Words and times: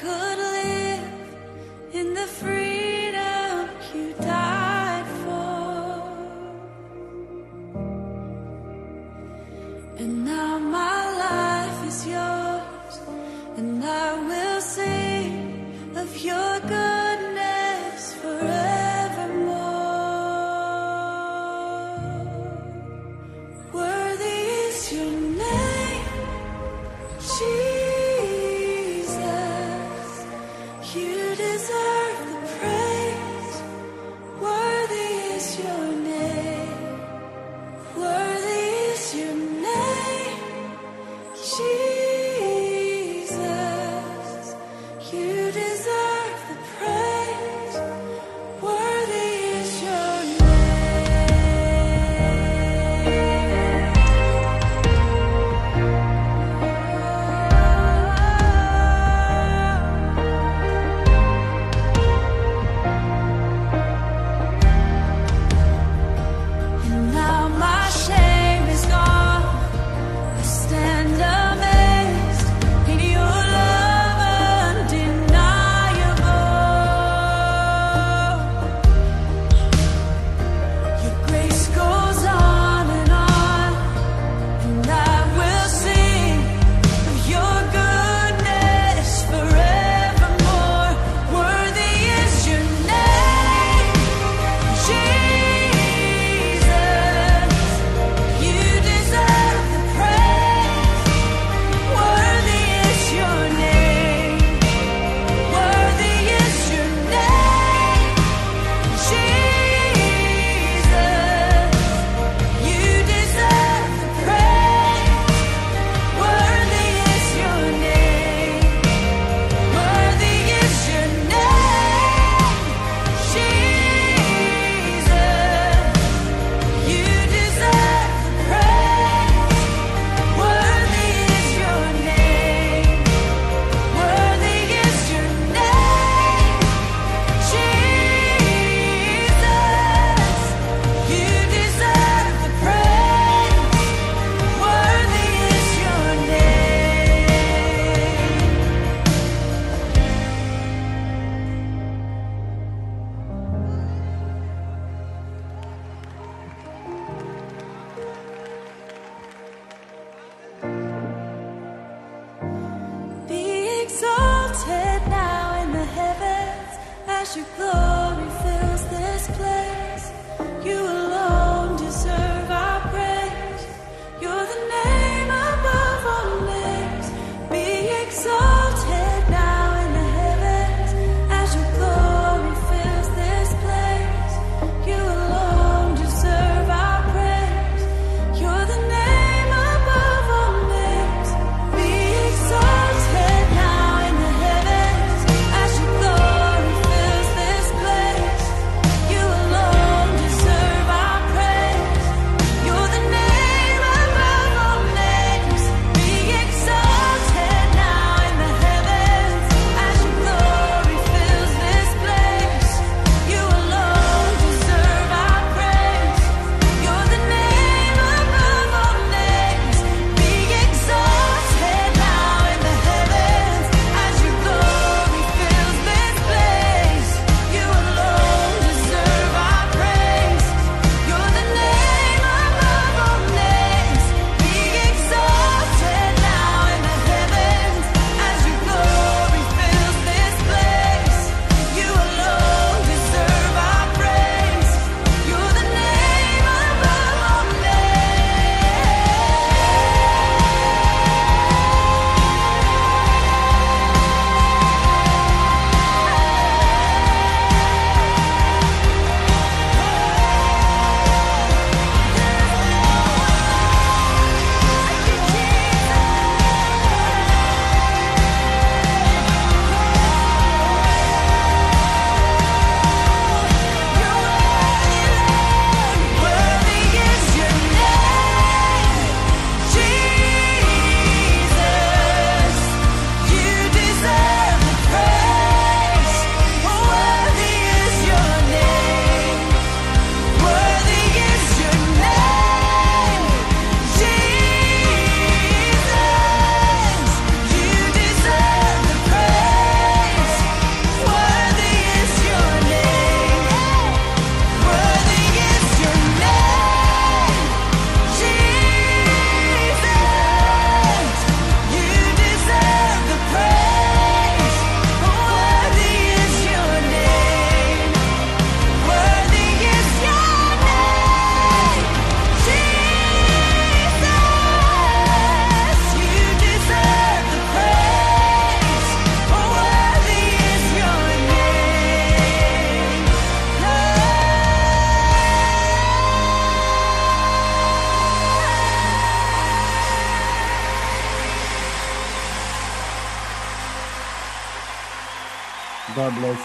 could 0.00 0.33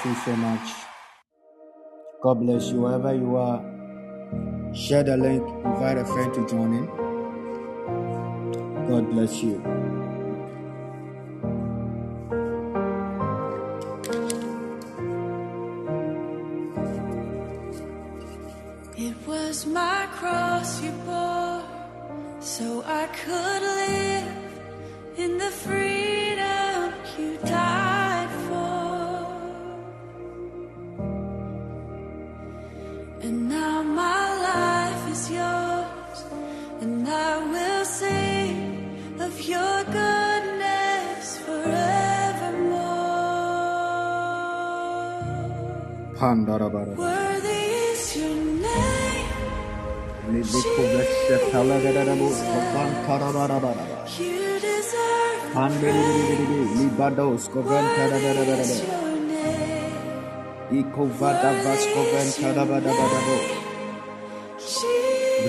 you 0.05 0.15
so 0.15 0.35
much. 0.35 0.69
God 2.21 2.35
bless 2.41 2.69
you 2.69 2.81
wherever 2.81 3.13
you 3.13 3.35
are. 3.35 3.61
Share 4.73 5.03
the 5.03 5.17
link, 5.17 5.43
invite 5.65 5.97
a 5.97 6.05
friend 6.05 6.33
to 6.35 6.47
join 6.47 6.73
in. 6.73 6.85
God 8.87 9.09
bless 9.11 9.43
you. 9.43 9.55
It 18.97 19.15
was 19.27 19.65
my 19.65 20.07
cross 20.11 20.81
you 20.83 20.91
bore, 21.05 21.63
so 22.39 22.83
I 22.85 23.07
could 23.07 23.61
live 23.61 24.33
in 25.17 25.37
the 25.37 25.51
freedom 25.51 26.93
you 27.17 27.37
died 27.45 27.58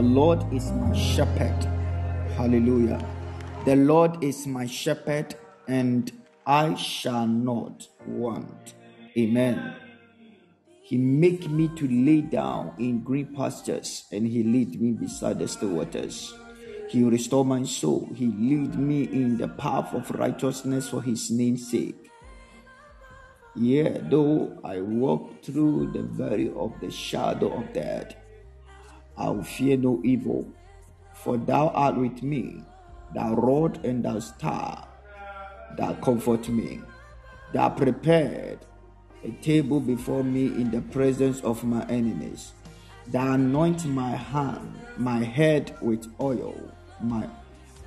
The 0.03 0.09
Lord 0.09 0.53
is 0.53 0.73
my 0.73 0.93
shepherd. 0.99 1.63
Hallelujah. 2.35 2.99
The 3.65 3.77
Lord 3.77 4.25
is 4.25 4.49
my 4.49 4.67
shepherd, 4.67 5.37
and 5.69 6.11
I 6.45 6.75
shall 6.75 7.29
not 7.29 7.87
want. 8.05 8.75
Amen. 9.17 9.77
He 10.83 10.97
make 10.97 11.49
me 11.49 11.69
to 11.77 11.87
lay 11.87 12.21
down 12.21 12.75
in 12.81 13.05
green 13.05 13.33
pastures, 13.33 14.07
and 14.11 14.27
he 14.27 14.43
lead 14.43 14.83
me 14.83 14.91
beside 14.91 15.39
the 15.39 15.47
still 15.47 15.69
waters. 15.69 16.35
He 16.89 17.05
restore 17.05 17.45
my 17.45 17.63
soul. 17.63 18.11
He 18.13 18.27
lead 18.27 18.75
me 18.75 19.05
in 19.05 19.37
the 19.37 19.47
path 19.47 19.95
of 19.95 20.11
righteousness 20.11 20.89
for 20.89 21.01
his 21.01 21.31
name's 21.31 21.71
sake. 21.71 22.11
Yea, 23.55 24.01
though 24.11 24.59
I 24.65 24.81
walk 24.81 25.45
through 25.45 25.93
the 25.93 26.03
valley 26.03 26.53
of 26.57 26.73
the 26.81 26.91
shadow 26.91 27.53
of 27.57 27.73
death, 27.73 28.17
I 29.17 29.31
will 29.31 29.43
fear 29.43 29.77
no 29.77 30.01
evil, 30.05 30.47
for 31.15 31.37
thou 31.37 31.69
art 31.69 31.97
with 31.97 32.23
me. 32.23 32.63
Thy 33.15 33.31
rod 33.31 33.85
and 33.85 34.05
thy 34.05 34.19
staff, 34.21 34.89
thou 35.77 35.95
comfort 35.95 36.49
me. 36.49 36.81
Thou 37.53 37.69
prepared 37.69 38.59
a 39.23 39.31
table 39.43 39.81
before 39.81 40.25
me 40.25 40.47
in 40.47 40.71
the 40.71 40.81
presence 40.81 41.41
of 41.43 41.63
my 41.65 41.87
enemies. 41.89 42.53
Thou 43.09 43.35
anoint 43.35 43.85
my 43.85 44.11
hand, 44.11 44.75
my 44.97 45.23
head 45.23 45.77
with 45.83 46.07
oil, 46.21 46.55
my 47.01 47.29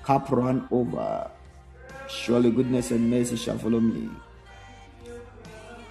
cup 0.03 0.29
run 0.29 0.67
over. 0.72 1.32
Surely 2.08 2.51
goodness 2.51 2.91
and 2.91 3.10
mercy 3.10 3.36
shall 3.36 3.58
follow 3.58 3.79
me 3.79 4.10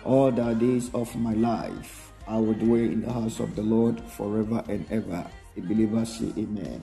all 0.04 0.30
the 0.30 0.54
days 0.54 0.90
of 0.94 1.14
my 1.16 1.32
life. 1.32 2.03
I 2.26 2.38
will 2.38 2.54
dwell 2.54 2.80
in 2.80 3.02
the 3.02 3.12
house 3.12 3.40
of 3.40 3.54
the 3.54 3.62
Lord 3.62 4.00
forever 4.00 4.64
and 4.68 4.86
ever. 4.90 5.26
A 5.56 5.60
believer 5.60 6.04
say 6.04 6.32
amen. 6.36 6.82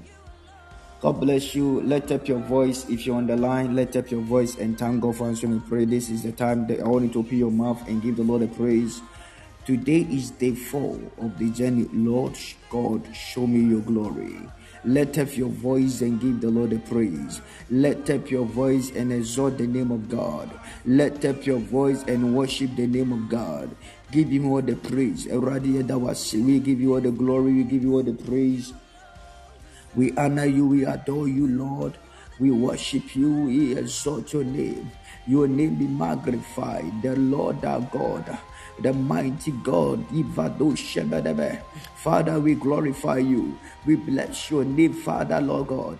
God 1.01 1.19
bless 1.19 1.55
you. 1.55 1.81
Let 1.81 2.11
up 2.11 2.27
your 2.27 2.39
voice. 2.39 2.87
If 2.87 3.07
you're 3.07 3.15
on 3.15 3.25
the 3.25 3.35
line, 3.35 3.75
let 3.75 3.95
up 3.95 4.11
your 4.11 4.21
voice 4.21 4.55
and 4.57 4.77
thank 4.77 5.01
God 5.01 5.15
for 5.15 5.27
answering 5.27 5.59
prayer. 5.61 5.85
This 5.85 6.11
is 6.11 6.21
the 6.21 6.31
time 6.31 6.67
that 6.67 6.79
I 6.79 6.87
want 6.87 7.05
you 7.05 7.11
to 7.13 7.19
open 7.19 7.37
your 7.39 7.51
mouth 7.51 7.81
and 7.87 8.03
give 8.03 8.17
the 8.17 8.23
Lord 8.23 8.43
a 8.43 8.47
praise. 8.47 9.01
Today 9.65 10.07
is 10.11 10.29
day 10.29 10.53
four 10.53 10.99
of 11.17 11.37
the 11.39 11.49
journey. 11.49 11.87
Lord 11.91 12.37
God, 12.69 13.03
show 13.15 13.47
me 13.47 13.61
your 13.61 13.81
glory. 13.81 14.37
Let 14.83 15.17
up 15.19 15.37
your 15.37 15.49
voice 15.49 16.01
and 16.01 16.19
give 16.19 16.41
the 16.41 16.49
Lord 16.49 16.73
a 16.73 16.79
praise. 16.79 17.41
Let 17.69 18.09
up 18.09 18.31
your 18.31 18.45
voice 18.45 18.91
and 18.91 19.13
exalt 19.13 19.59
the 19.59 19.67
name 19.67 19.91
of 19.91 20.09
God. 20.09 20.49
Let 20.85 21.23
up 21.25 21.45
your 21.45 21.59
voice 21.59 22.03
and 22.07 22.35
worship 22.35 22.75
the 22.75 22.87
name 22.87 23.11
of 23.11 23.29
God. 23.29 23.75
Give 24.11 24.29
him 24.29 24.51
all 24.51 24.61
the 24.61 24.75
praise. 24.75 25.25
We 25.27 26.59
give 26.59 26.81
you 26.81 26.93
all 26.95 27.01
the 27.01 27.11
glory. 27.11 27.53
We 27.53 27.63
give 27.63 27.83
you 27.83 27.93
all 27.93 28.03
the 28.03 28.13
praise. 28.13 28.73
We 29.95 30.15
honor 30.17 30.45
you, 30.45 30.67
we 30.67 30.85
adore 30.85 31.27
you, 31.27 31.47
Lord. 31.47 31.97
We 32.39 32.51
worship 32.51 33.15
you, 33.15 33.45
we 33.45 33.77
exalt 33.77 34.33
your 34.33 34.43
name. 34.43 34.89
Your 35.27 35.47
name 35.47 35.75
be 35.75 35.85
magnified, 35.85 37.01
the 37.01 37.15
Lord 37.15 37.63
our 37.63 37.81
God, 37.91 38.37
the 38.79 38.93
mighty 38.93 39.51
God. 39.51 40.03
Father, 41.95 42.39
we 42.39 42.55
glorify 42.55 43.17
you. 43.19 43.59
We 43.85 43.95
bless 43.95 44.49
your 44.49 44.63
name, 44.65 44.93
Father, 44.93 45.39
Lord 45.41 45.67
God. 45.67 45.99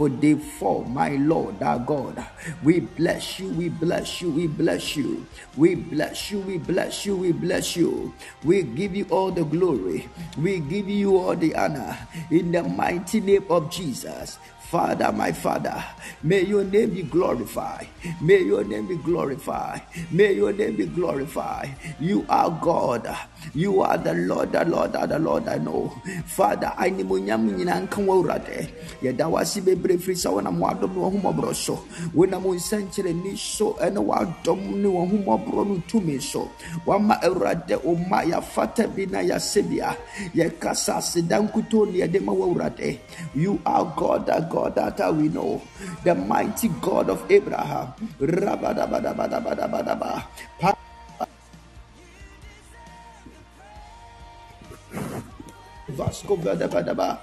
For 0.00 0.08
day 0.08 0.32
four, 0.32 0.86
my 0.86 1.10
Lord, 1.20 1.62
our 1.62 1.78
God, 1.78 2.24
we 2.64 2.80
bless 2.80 3.38
you, 3.38 3.50
we 3.52 3.68
bless 3.68 4.22
you, 4.22 4.30
we 4.30 4.46
bless 4.46 4.96
you, 4.96 5.26
we 5.58 5.74
bless 5.74 6.30
you, 6.30 6.40
we 6.40 6.56
bless 6.56 7.04
you, 7.04 7.16
we 7.18 7.32
bless 7.32 7.76
you. 7.76 8.14
We 8.42 8.62
give 8.62 8.96
you 8.96 9.04
all 9.10 9.30
the 9.30 9.44
glory, 9.44 10.08
we 10.40 10.60
give 10.60 10.88
you 10.88 11.18
all 11.18 11.36
the 11.36 11.54
honor 11.54 11.98
in 12.30 12.50
the 12.50 12.62
mighty 12.62 13.20
name 13.20 13.44
of 13.50 13.70
Jesus. 13.70 14.38
Father, 14.70 15.10
my 15.10 15.32
Father, 15.32 15.84
may 16.22 16.42
your 16.46 16.62
name 16.62 16.94
be 16.94 17.02
glorified. 17.02 17.88
May 18.22 18.40
your 18.42 18.62
name 18.62 18.86
be 18.86 18.96
glorified. 18.96 19.82
May 20.12 20.32
your 20.34 20.52
name 20.52 20.76
be 20.76 20.86
glorified. 20.86 21.74
You 21.98 22.24
are 22.28 22.48
God. 22.62 23.04
You 23.54 23.82
are 23.82 23.98
the 23.98 24.14
Lord, 24.14 24.52
the 24.52 24.64
Lord, 24.64 24.92
the 24.92 25.18
Lord 25.18 25.48
I 25.48 25.58
know. 25.58 25.92
Father, 26.26 26.72
I 26.76 26.90
need 26.90 27.06
more 27.06 27.18
nyina 27.18 27.80
nka 27.82 27.98
wo 28.06 28.22
awurade 28.22 28.68
yɛda 29.02 29.26
wase 29.30 29.60
bebree 29.60 29.98
firi 29.98 30.14
sɛ 30.14 30.30
wonam 30.30 30.58
w'adom 30.58 30.94
ne 30.94 31.00
w'ahomɔborɔ 31.00 31.54
so. 31.54 31.78
Wonam 32.14 32.42
wo 32.42 32.54
nsɛnkyerɛnni 32.54 33.36
so 33.36 33.76
ɛne 33.80 33.98
w'adɔm 33.98 34.76
ne 34.76 34.88
w'ahomɔborɔ 34.88 35.66
no 35.66 35.82
tumi 35.88 36.20
so. 36.22 36.50
Wama 36.86 37.20
awurade 37.22 37.82
wo 37.82 37.94
ma 37.94 38.22
yɛafata 38.22 38.86
bi 38.94 39.06
na 39.06 39.18
yɛasɛ 39.18 39.62
bia. 39.68 39.96
Yɛkasa 40.34 40.96
aseda 40.98 41.40
nkutoo 41.40 41.86
ne 41.90 41.98
yɛde 42.06 42.20
ma 42.22 42.32
wo 42.32 42.54
awurade 42.54 42.98
you 43.34 43.60
are 43.66 43.92
god 43.96 44.26
the 44.26 44.40
god 44.50 44.74
that 44.74 45.14
we 45.14 45.28
know. 45.28 45.60
The 46.04 46.14
mighty 46.14 46.68
god 46.80 47.10
of 47.10 47.24
abraham. 47.30 47.92
Rabadabadabadabadabadaba 48.20 50.22
Vasco 55.90 56.36
Vadabadaba. 56.36 57.18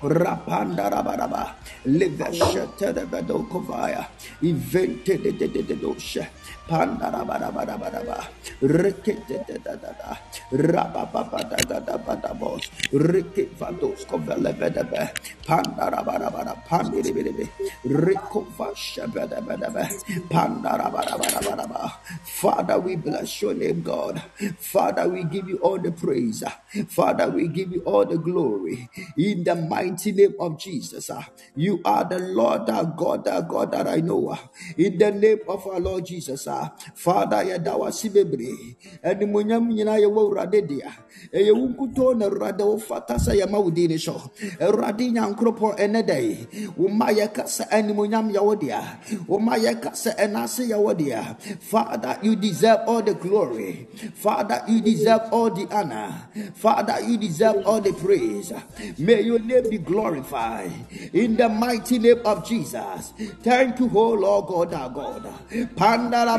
Rapanda 0.00 0.88
rabaraba, 0.88 1.56
liveshete 1.84 2.94
de 2.94 3.04
bedokovaya, 3.04 4.06
evente 4.40 5.18
de 5.18 5.74
doshe, 5.74 6.24
panda 6.68 7.10
rabarabarabaraba, 7.10 8.18
rekete 8.62 9.38
de 9.46 9.58
da 9.64 9.76
da 9.76 9.92
da, 10.00 10.18
rababa 10.52 11.24
da 11.50 11.62
da 11.68 11.80
da 11.80 11.98
ba 11.98 12.16
da 12.22 12.34
bos, 12.34 12.70
reke 12.92 13.50
vados 13.58 14.04
kovele 14.06 14.52
bedebe, 14.58 15.10
panda 15.46 15.90
rabarabara, 15.90 16.54
pandi 16.68 17.02
de 17.02 17.12
bedebe, 17.12 17.48
rekova 17.86 18.74
shebede 18.76 19.40
bedebe, 19.46 19.84
panda 20.30 20.78
rabarabarabaraba. 20.78 21.92
Father, 22.24 22.78
we 22.80 22.96
bless 22.96 23.42
your 23.42 23.54
name, 23.54 23.82
God. 23.82 24.22
Father, 24.58 25.08
we 25.08 25.24
give 25.24 25.48
you 25.48 25.58
all 25.58 25.78
the 25.78 25.92
praise. 25.92 26.42
Father, 26.88 27.28
we 27.30 27.48
give 27.48 27.72
you 27.72 27.82
all 27.82 28.04
the 28.06 28.18
glory 28.18 28.88
in 29.16 29.44
the 29.44 29.54
mighty 29.56 30.12
name 30.12 30.34
of 30.40 30.58
Jesus. 30.58 31.10
ah. 31.10 31.28
You 31.56 31.80
are 31.84 32.04
the 32.04 32.18
Lord, 32.18 32.68
our 32.70 32.84
God, 32.84 33.26
our 33.28 33.42
God 33.42 33.72
that 33.72 33.88
I 33.88 33.96
know. 34.00 34.30
ah. 34.32 34.48
In 34.76 34.98
the 34.98 35.10
name 35.12 35.40
of 35.48 35.66
our 35.66 35.80
Lord 35.80 36.06
Jesus. 36.06 36.46
Ah. 36.58 36.72
Father, 36.94 37.44
yɛda 37.44 37.78
wase 37.78 38.08
bebree. 38.10 38.76
Animuonyam 39.02 39.68
nyinaa 39.70 39.98
yɛwɔ 40.00 40.18
Awurade 40.18 40.66
dea. 40.66 40.90
Ɛyɛ 41.32 41.52
wo 41.54 41.68
nkutoo 41.68 42.16
na 42.16 42.26
Awurade 42.26 42.64
wo 42.64 42.78
fata 42.78 43.14
sɛ 43.14 43.38
yɛma 43.40 43.62
wo 43.62 43.70
din 43.70 43.98
so. 43.98 44.30
Awurade 44.60 45.10
Nyankopɔn 45.12 45.76
ɛnɛ 45.78 46.06
da 46.06 46.14
yi, 46.18 46.48
wo 46.76 46.88
ma 46.88 47.06
yɛka 47.06 47.44
sɛ 47.44 47.68
animuonyam 47.70 48.32
yɛwɔ 48.32 48.60
dea. 48.60 48.82
Wo 49.26 49.38
ma 49.38 49.56
yɛka 49.56 49.92
sɛ 49.92 50.16
ɛnase 50.16 50.68
yɛwɔ 50.68 50.96
dea. 50.96 51.36
Father, 51.60 52.18
you 52.22 52.36
deserve 52.36 52.80
all 52.86 53.02
the 53.02 53.14
glory. 53.14 53.88
Father, 54.14 54.62
you 54.68 54.80
deserve 54.80 55.22
all 55.32 55.50
the 55.50 55.66
honor. 55.74 56.28
Father, 56.54 57.00
you 57.06 57.16
deserve 57.18 57.66
all 57.66 57.80
the 57.80 57.92
praise. 57.92 58.52
May 58.98 59.22
your 59.22 59.38
name 59.38 59.70
be 59.70 59.78
glorified 59.78 60.72
in 61.12 61.36
the 61.36 61.48
mighty 61.48 61.98
name 61.98 62.20
of 62.24 62.46
Jesus. 62.46 63.12
Thank 63.42 63.78
you, 63.80 63.90
oh 63.94 64.12
Lord 64.12 64.46
God, 64.46 64.74
our 64.74 64.90
God. 64.90 65.26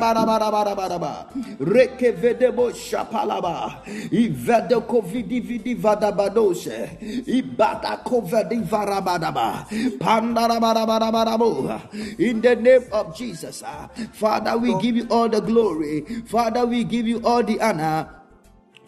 Pandarabarabarabaraba. 0.09 1.25
Rekevedebo 1.59 2.73
shapalaba. 2.73 3.83
Ivede 4.11 4.81
kovidi 4.87 5.39
vidi 5.39 5.75
vadabadose. 5.75 6.97
Ibada 7.27 7.97
kovedi 8.03 8.61
varabadaba. 8.63 9.65
Pandarabarabarabo. 9.99 11.81
In 12.19 12.41
the 12.41 12.55
name 12.55 12.85
of 12.91 13.15
Jesus, 13.15 13.63
ah. 13.65 13.89
Father, 14.13 14.57
we 14.57 14.73
give 14.81 14.95
you 14.95 15.07
all 15.09 15.29
the 15.29 15.41
glory. 15.41 16.01
Father, 16.27 16.65
we 16.65 16.83
give 16.83 17.07
you 17.07 17.21
all 17.23 17.43
the 17.43 17.59
honor. 17.61 18.18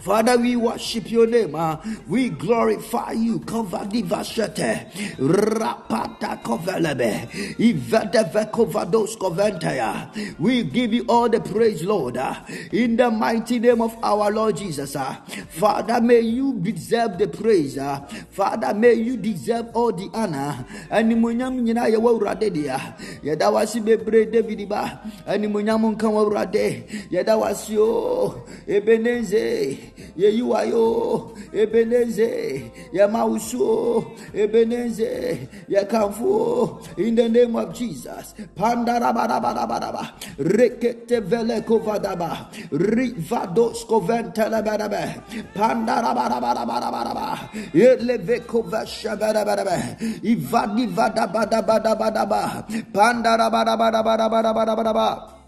Father, 0.01 0.37
we 0.37 0.55
worship 0.55 1.11
your 1.11 1.27
name. 1.27 1.53
ah. 1.55 1.77
we 2.07 2.29
glorify 2.29 3.11
you. 3.11 3.39
Kovadi 3.39 4.01
vashete. 4.03 4.89
Rapata 5.19 6.41
kovelebe. 6.41 7.29
Ivede 7.61 8.25
vekovados 8.33 9.15
koventaya. 9.17 10.09
We 10.39 10.63
give 10.63 10.93
you 10.93 11.05
all 11.07 11.29
the 11.29 11.39
praise, 11.39 11.83
Lord. 11.83 12.17
ah. 12.17 12.43
in 12.71 12.97
the 12.97 13.11
mighty 13.11 13.59
name 13.59 13.81
of 13.81 13.95
our 14.01 14.31
Lord 14.31 14.57
Jesus. 14.57 14.95
ah. 14.95 15.21
Father, 15.49 16.01
may 16.01 16.21
you 16.21 16.57
deserve 16.59 17.19
the 17.19 17.27
praise. 17.27 17.77
ah. 17.77 18.01
Father, 18.31 18.73
may 18.73 18.93
you 18.93 19.17
deserve 19.17 19.69
all 19.75 19.91
the 19.93 20.09
honor. 20.13 20.65
Animuonyam 20.89 21.61
nyinaa 21.61 21.89
yɛwɔ 21.93 22.09
Awurade 22.17 22.49
dea. 22.51 22.77
Yɛda 23.23 23.53
wase 23.53 23.77
bebree 23.85 24.25
David 24.31 24.67
ba. 24.67 24.99
Animuonyam 25.27 25.93
nka 25.95 26.09
wɔ 26.09 26.25
Awurade. 26.25 27.09
Yɛda 27.11 27.37
wase 27.39 27.77
o. 27.77 28.43
Ebeneze. 28.67 29.90
Yeyiwayo. 30.17 31.31
Ebeneze. 31.53 32.71
Yemauso. 32.93 34.05
Ebeneze. 34.33 35.47
Yekamfu. 35.69 36.79
In 36.97 37.15
the 37.15 37.29
name 37.29 37.55
of 37.55 37.73
Jesus. 37.73 38.33
Pandarabarabaraba. 38.55 40.11
Rekete 40.37 41.19
vele 41.21 41.61
kovadaba. 41.61 42.47
Rivados 42.71 43.85
koventelebarabe. 43.85 45.21
Pandarabarabaraba. 45.55 47.39
Eleve 47.73 48.39
kovashabarabaraba. 48.45 49.97
Ivadi 50.23 50.87
vadabadabadabadaba. 50.87 52.65
Pandarabarabarabarabaraba. 52.93 54.21
Iva 54.31 54.49
kavadi 54.61 54.89
vadoshe 55.01 55.40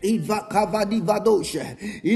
in 0.00 0.22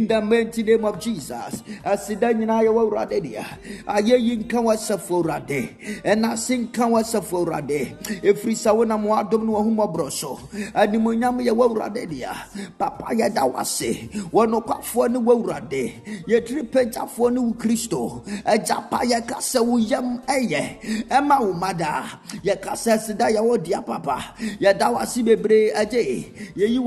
the 0.06 0.20
mighty 0.22 0.62
name 0.62 0.84
of 0.84 1.00
Jesus. 1.00 1.62
Asida 1.84 2.32
nyinaa 2.32 2.62
yɛwɔ 2.62 2.80
Awurade 2.82 3.22
dea. 3.22 3.44
Ayɛ 3.86 4.18
yi 4.20 4.36
nka 4.36 4.62
w'asafo 4.62 5.22
Awurade. 5.22 5.68
Ɛna 6.04 6.32
ase 6.32 6.58
nka 6.58 6.86
w'asafo 6.86 7.44
Awurade. 7.44 7.96
Ɛfiri 8.22 8.54
sɛ 8.54 8.70
wonam 8.76 9.04
w'adom 9.04 9.44
ne 9.44 9.52
w'ahummɔborɔ 9.52 10.12
so. 10.12 10.38
Animuonyam 10.74 11.40
yɛwɔ 11.42 11.68
Awurade 11.68 12.08
dea. 12.08 12.32
Papa 12.78 13.14
yɛda 13.14 13.52
w'ase. 13.52 14.10
Wɔnokwafoɔ 14.30 15.10
ne 15.10 15.18
w'Awurade. 15.18 15.92
Yɛtiri 16.28 16.62
pagyafoɔ 16.70 17.32
ne 17.32 17.40
wo 17.40 17.52
Kristo. 17.54 18.22
Agyapa 18.46 19.02
yɛka 19.02 19.38
sɛ 19.42 19.60
wo 19.64 19.76
yam 19.78 20.22
ɛyɛ. 20.28 21.08
Ɛma 21.08 21.40
wo 21.40 21.52
ma 21.52 21.72
daa. 21.72 22.04
Yɛka 22.44 22.72
sɛ 22.78 22.92
asida 22.94 23.26
yɛwɔ 23.34 23.84
papa. 23.84 24.34
Yɛda 24.60 24.94
w'ase 24.94 25.24
bebree 25.24 25.72
agye. 25.74 26.32
Yɛyi 26.54 26.78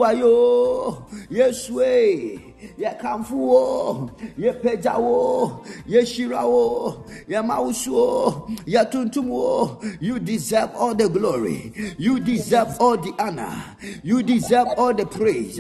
Oh, 0.88 0.92
wa 0.92 1.18
yoo. 1.30 1.48
Yesue. 1.50 2.55
Yɛkamfo 2.80 3.32
wo. 3.32 4.10
Yɛpagya 4.38 5.00
wo. 5.00 5.64
Yɛhyira 5.88 6.44
wo. 6.44 7.04
Yɛma 7.30 7.64
wo 7.64 7.72
so. 7.72 8.48
Yɛtuntum 8.66 9.26
wo. 9.26 9.80
You 10.00 10.20
deserve 10.20 10.72
all 10.76 10.96
the 10.96 11.10
glory. 11.10 11.74
You 11.98 12.20
deserve 12.20 12.76
all 12.80 12.98
the 12.98 13.14
honor. 13.20 13.52
You 14.04 14.24
deserve 14.24 14.68
all 14.78 14.94
the 14.94 15.06
praise. 15.06 15.60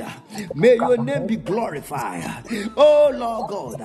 May 0.55 0.75
your 0.75 0.97
name 0.97 1.27
be 1.27 1.37
glorified. 1.37 2.43
Oh 2.75 3.11
Lord 3.13 3.49
God. 3.49 3.81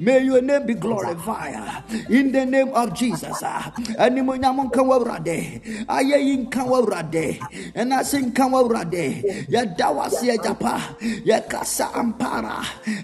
May 0.00 0.24
your 0.24 0.42
name 0.42 0.66
be 0.66 0.74
glorified. 0.74 1.84
In 2.08 2.32
the 2.32 2.44
name 2.46 2.68
of 2.74 2.94
Jesus. 2.94 3.42
Animonyam 3.42 4.70
nka 4.70 4.84
wo 4.84 4.98
Awurade. 4.98 5.86
Ayɛ 5.86 6.18
yi 6.22 6.36
nka 6.46 6.66
wo 6.66 6.82
Awurade. 6.84 7.38
Ɛnase 7.74 8.20
nka 8.30 8.50
wo 8.50 8.62
Awurade. 8.68 9.46
Yɛda 9.48 9.94
wo 9.94 10.02
ase 10.02 10.28
agyapa. 10.28 10.98
Yɛkasa 11.24 11.92
ampara. 11.94 12.41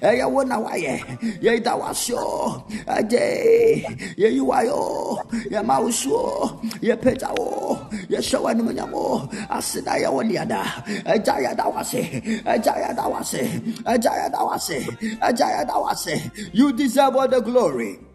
Ɛyɛ 0.01 0.25
eh, 0.25 0.31
wo 0.33 0.43
na 0.43 0.57
wayɛ. 0.59 0.95
Yɛda 1.43 1.73
wo 1.79 1.85
ase 1.91 2.13
o. 2.15 2.63
Agye. 2.87 3.85
Yɛyi 4.17 4.41
wo 4.41 4.53
ayɛ 4.53 4.73
o. 4.73 5.21
Yɛma 5.51 5.83
wo 5.83 5.91
so 5.91 6.11
o. 6.15 6.61
Yɛpagya 6.83 7.31
wo. 7.39 7.79
Yɛhyɛ 8.09 8.39
wo 8.43 8.49
animonyam 8.49 8.93
o. 8.95 9.29
Aseda 9.51 9.95
yɛ 10.03 10.09
wo 10.13 10.23
deada. 10.23 10.63
Agya 11.07 11.35
yɛda 11.45 11.65
wo 11.73 11.79
ase. 11.79 12.03
Agya 12.45 12.73
yɛda 12.83 13.05
wo 13.11 13.17
ase. 13.19 13.43
Agya 13.87 14.13
yɛda 14.21 14.41
wo 14.45 14.51
ase. 14.55 14.79
Agya 15.21 15.47
yɛda 15.57 15.75
wo 15.81 15.89
ase. 15.89 16.15
You 16.53 16.73
deserve 16.73 17.17
all 17.17 17.29
the 17.29 17.41
glory. 17.41 18.08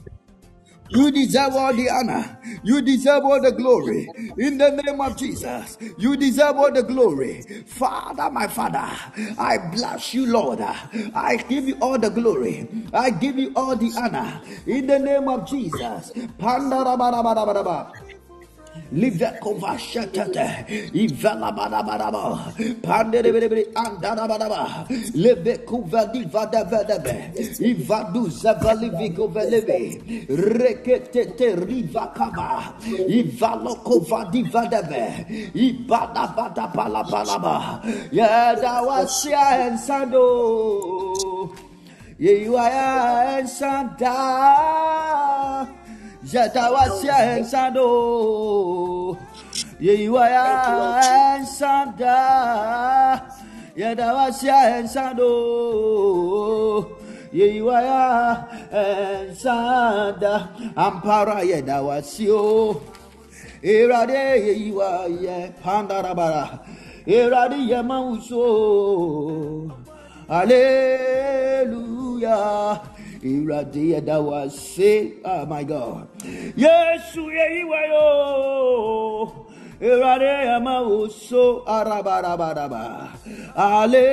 You 0.89 1.11
deserve 1.11 1.53
all 1.53 1.73
the 1.73 1.89
honor. 1.89 2.37
You 2.63 2.81
deserve 2.81 3.23
all 3.23 3.41
the 3.41 3.51
glory. 3.51 4.09
In 4.37 4.57
the 4.57 4.69
name 4.71 5.01
of 5.01 5.17
Jesus, 5.17 5.77
you 5.97 6.15
deserve 6.15 6.57
all 6.57 6.71
the 6.71 6.83
glory. 6.83 7.41
Father, 7.65 8.29
my 8.29 8.47
Father, 8.47 8.89
I 9.39 9.57
bless 9.71 10.13
you, 10.13 10.27
Lord. 10.27 10.61
I 10.61 11.37
give 11.49 11.67
you 11.67 11.77
all 11.81 11.97
the 11.97 12.09
glory. 12.09 12.67
I 12.93 13.09
give 13.09 13.37
you 13.37 13.51
all 13.55 13.75
the 13.75 13.91
honor. 13.97 14.41
In 14.67 14.87
the 14.87 14.99
name 14.99 15.27
of 15.27 15.47
Jesus. 15.47 16.11
Livekova 18.93 19.77
shatata. 19.77 20.65
Ivala 20.93 21.51
badabadaba. 21.51 22.53
Panderebere 22.81 23.73
andadabadaba. 23.73 24.85
Levekuva 25.15 26.05
divada 26.13 26.63
vedebe. 26.63 27.33
Ivadu 27.59 28.29
zavali 28.29 28.89
velebe. 28.89 29.97
Reketete 30.29 31.55
rivakava. 31.57 32.77
Ivalokova 33.09 34.29
divadebe. 34.31 35.25
Ibada 35.55 36.27
bada 36.35 36.67
bala 36.73 37.03
balaba. 37.03 37.81
Yadawasia 38.11 39.67
and 39.67 39.79
Sando. 39.79 41.49
Yeyuaya 42.19 43.39
and 43.39 43.49
Santa. 43.49 44.13
Yetawasia 46.31 47.37
ensando 47.37 49.17
Yiwaya 49.79 50.45
ensanda 51.37 52.17
Yetawasia 53.75 54.79
ensando 54.79 55.29
Yiwaya 57.33 58.45
ensanda 58.71 60.49
Ampara 60.75 61.41
yedawasio. 61.43 62.81
Irade 63.61 64.57
yiwaya 64.59 65.51
pandarabara. 65.63 66.59
Irade 67.05 67.55
yemauso. 67.67 68.43
Hallelujah. 70.27 71.73
Irade 73.23 73.95
Adawase. 74.03 75.23
Oh 75.23 75.29
ah, 75.31 75.45
my 75.47 75.63
God. 75.63 76.07
Yes, 76.55 77.15
we 77.15 77.63
yo. 77.89 79.47
Irade 79.79 80.47
Amauso 80.59 81.63
Arabarabadaba. 81.65 83.15
Hallelujah. 83.55 84.03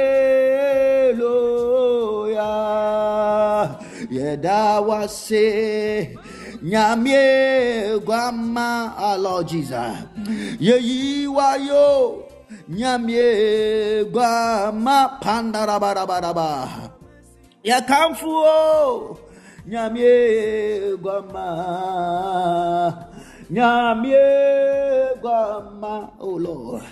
Yedawase. 4.11 5.47
Nyamye 6.63 7.99
Guama, 8.05 8.95
our 8.97 9.15
ah, 9.15 9.17
Lord 9.17 9.49
Jesus. 9.49 10.07
Ye 10.61 11.23
yo. 11.27 12.29
Nyamye 12.71 14.05
Guama 14.13 15.19
Pandarabarabadaba 17.63 17.65
yakamfuo 17.65 18.45
oh! 18.45 19.19
nyamie 19.67 20.97
gwama. 21.03 21.47
Nyamie 23.51 25.17
gwama 25.21 26.09
oh 26.21 26.39
lord. 26.39 26.83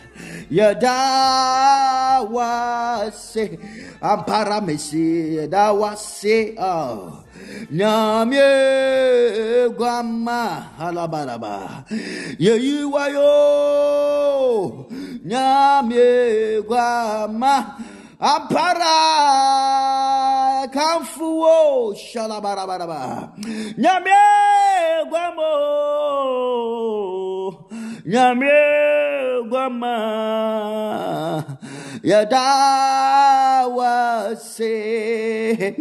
Yadawase 2.10 3.58
ampara 4.00 4.60
mesi 4.60 5.36
yadawase 5.36 6.54
oh. 6.58 7.12
Nyamie 7.70 8.48
gwama 9.76 10.64
halabaraba 10.78 11.84
yeyiwayo 12.38 13.28
nyamie 15.24 16.62
gwama 16.62 17.76
Ampara 18.20 18.96
kamfuo 20.74 21.94
shalabarabaraba. 21.94 23.32
Nyame 23.78 24.10
guamo. 25.10 25.52
Nyame 28.06 28.50
guama. 33.68 34.36
Yadawase. 34.38 35.74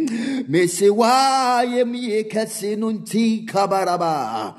Mesiwa 0.48 1.62
yemi 1.62 2.24
kasinunti 2.24 3.38
kabaraba. 3.46 4.54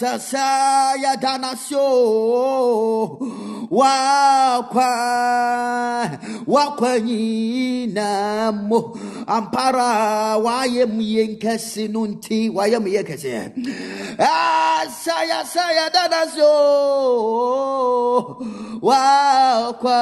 Sasa 0.00 0.94
yadanasyo. 1.02 1.88
Wakwa 3.70 4.92
wakwa 6.46 7.00
nyina 7.00 8.52
mo 8.52 8.98
ampara 9.26 10.36
wayɛ 10.36 10.84
mu 10.86 11.00
yɛ 11.00 11.24
nkɛse 11.32 11.88
no 11.88 12.06
nti 12.06 12.50
wayɛ 12.50 12.78
mu 12.82 12.88
yɛ 12.88 13.02
kɛse 13.08 13.32
saya 15.04 15.44
saya 15.44 15.88
dada 15.90 16.28
so 16.28 16.52
wakwa 18.82 20.00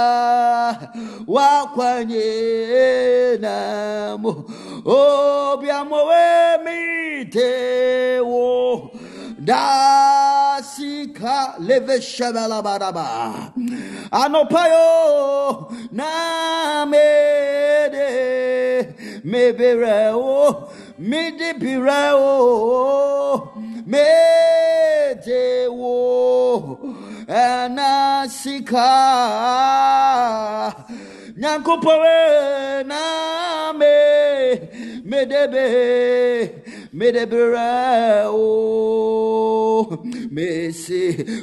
wakwa 1.26 1.89
nyina 2.10 3.56
mo 4.22 4.32
obiamowe 4.84 6.26
mi 6.64 6.80
te 7.34 7.50
wo. 8.20 8.90
Dasika 9.40 11.36
leve 11.58 11.96
shabala 12.00 12.62
baraba 12.62 13.06
anopayo 14.12 15.72
na 15.92 16.84
mede 16.86 18.08
mebere 19.24 20.12
o 20.12 20.68
mede 20.98 21.54
bire 21.58 22.12
o 22.12 23.48
mede 23.86 25.68
wo. 25.68 26.78
Anasika 27.26 28.90
medebe 36.92 38.24
o 38.26 38.90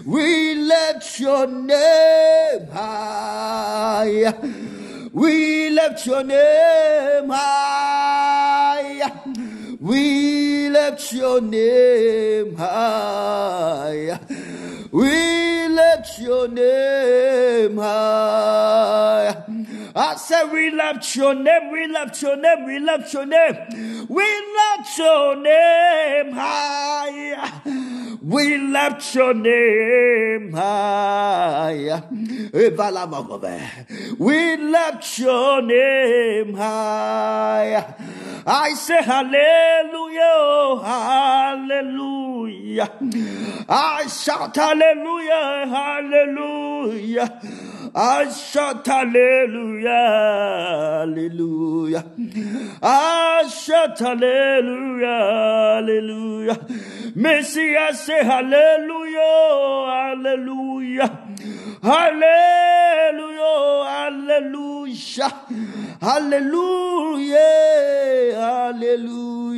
we 0.06 0.56
let 0.56 1.20
your 1.20 1.48
name 1.48 2.68
high. 2.72 4.34
We 5.14 5.70
left 5.72 6.06
your 6.06 6.24
name 6.24 7.30
high 7.30 9.12
we 9.80 10.70
left 10.70 11.14
your 11.14 11.42
name 11.42 12.56
high 12.56 14.20
we 14.92 15.68
left 15.68 16.20
your 16.20 16.48
name 16.48 17.78
high 17.78 19.44
I 20.00 20.16
said, 20.16 20.52
We 20.52 20.70
left 20.70 21.16
your 21.16 21.34
name, 21.34 21.72
we 21.72 21.88
left 21.88 22.22
your 22.22 22.38
name, 22.38 22.66
we 22.66 22.78
left 22.78 23.12
your 23.14 23.26
name, 23.26 24.06
we 24.08 24.24
left 24.24 24.96
your 24.96 25.36
name 25.36 26.34
high. 26.34 27.62
We 28.22 28.58
left 28.58 29.16
your 29.16 29.34
name 29.34 30.52
high. 30.52 32.02
Eh, 32.54 32.70
we 34.20 34.58
left 34.58 35.20
your 35.20 35.62
name 35.62 36.54
high. 36.56 37.96
I 38.46 38.74
say 38.74 39.02
hallelujah, 39.02 39.67
hallelujah. 41.68 42.90
I 43.70 44.08
shout 44.08 44.56
hallelujah, 44.56 45.68
hallelujah. 45.68 47.42
I 47.96 48.30
shout 48.30 48.86
hallelujah, 48.86 49.90
hallelujah. 51.06 52.06
I 52.82 53.48
shout 53.50 54.00
hallelujah, 54.00 55.08
hallelujah. 55.08 56.60
Messiah 57.16 57.94
say 57.94 58.24
hallelujah, 58.24 59.86
hallelujah. 59.92 61.10
Hallelujah, 61.82 63.18
hallelujah. 63.88 65.34
Hallelujah, 66.02 67.38
hallelujah. 68.36 69.57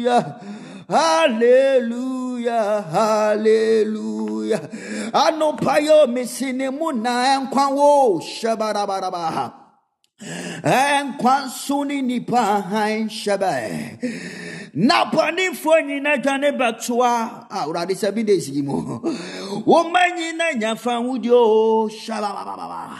Hallelujah, 0.90 2.82
hallelujah. 2.92 4.62
Anopayo 5.14 6.08
mesine 6.08 6.70
muna 6.70 7.40
nkwa 7.40 7.68
wo 7.68 8.22
shabarabaraba. 8.22 9.52
Eh, 10.22 11.04
nkwa 11.06 11.46
nso 11.46 11.86
ne 11.86 12.02
nipa 12.02 12.62
han 12.70 13.08
hyɛbɛ 13.08 13.54
na 14.74 15.06
bɔnefoɔ 15.12 15.76
nyina 15.88 16.18
dwane 16.18 16.52
bɛtoa 16.60 17.48
awurade 17.50 17.94
ah, 17.96 18.00
sɛ 18.02 18.14
bi 18.14 18.24
de 18.24 18.40
si 18.42 18.62
mu 18.62 19.00
woma 19.66 20.02
nyina 20.18 20.52
nyafa 20.60 21.00
wodi 21.00 21.30
o 21.32 21.88
hyɛbabababa 21.88 23.00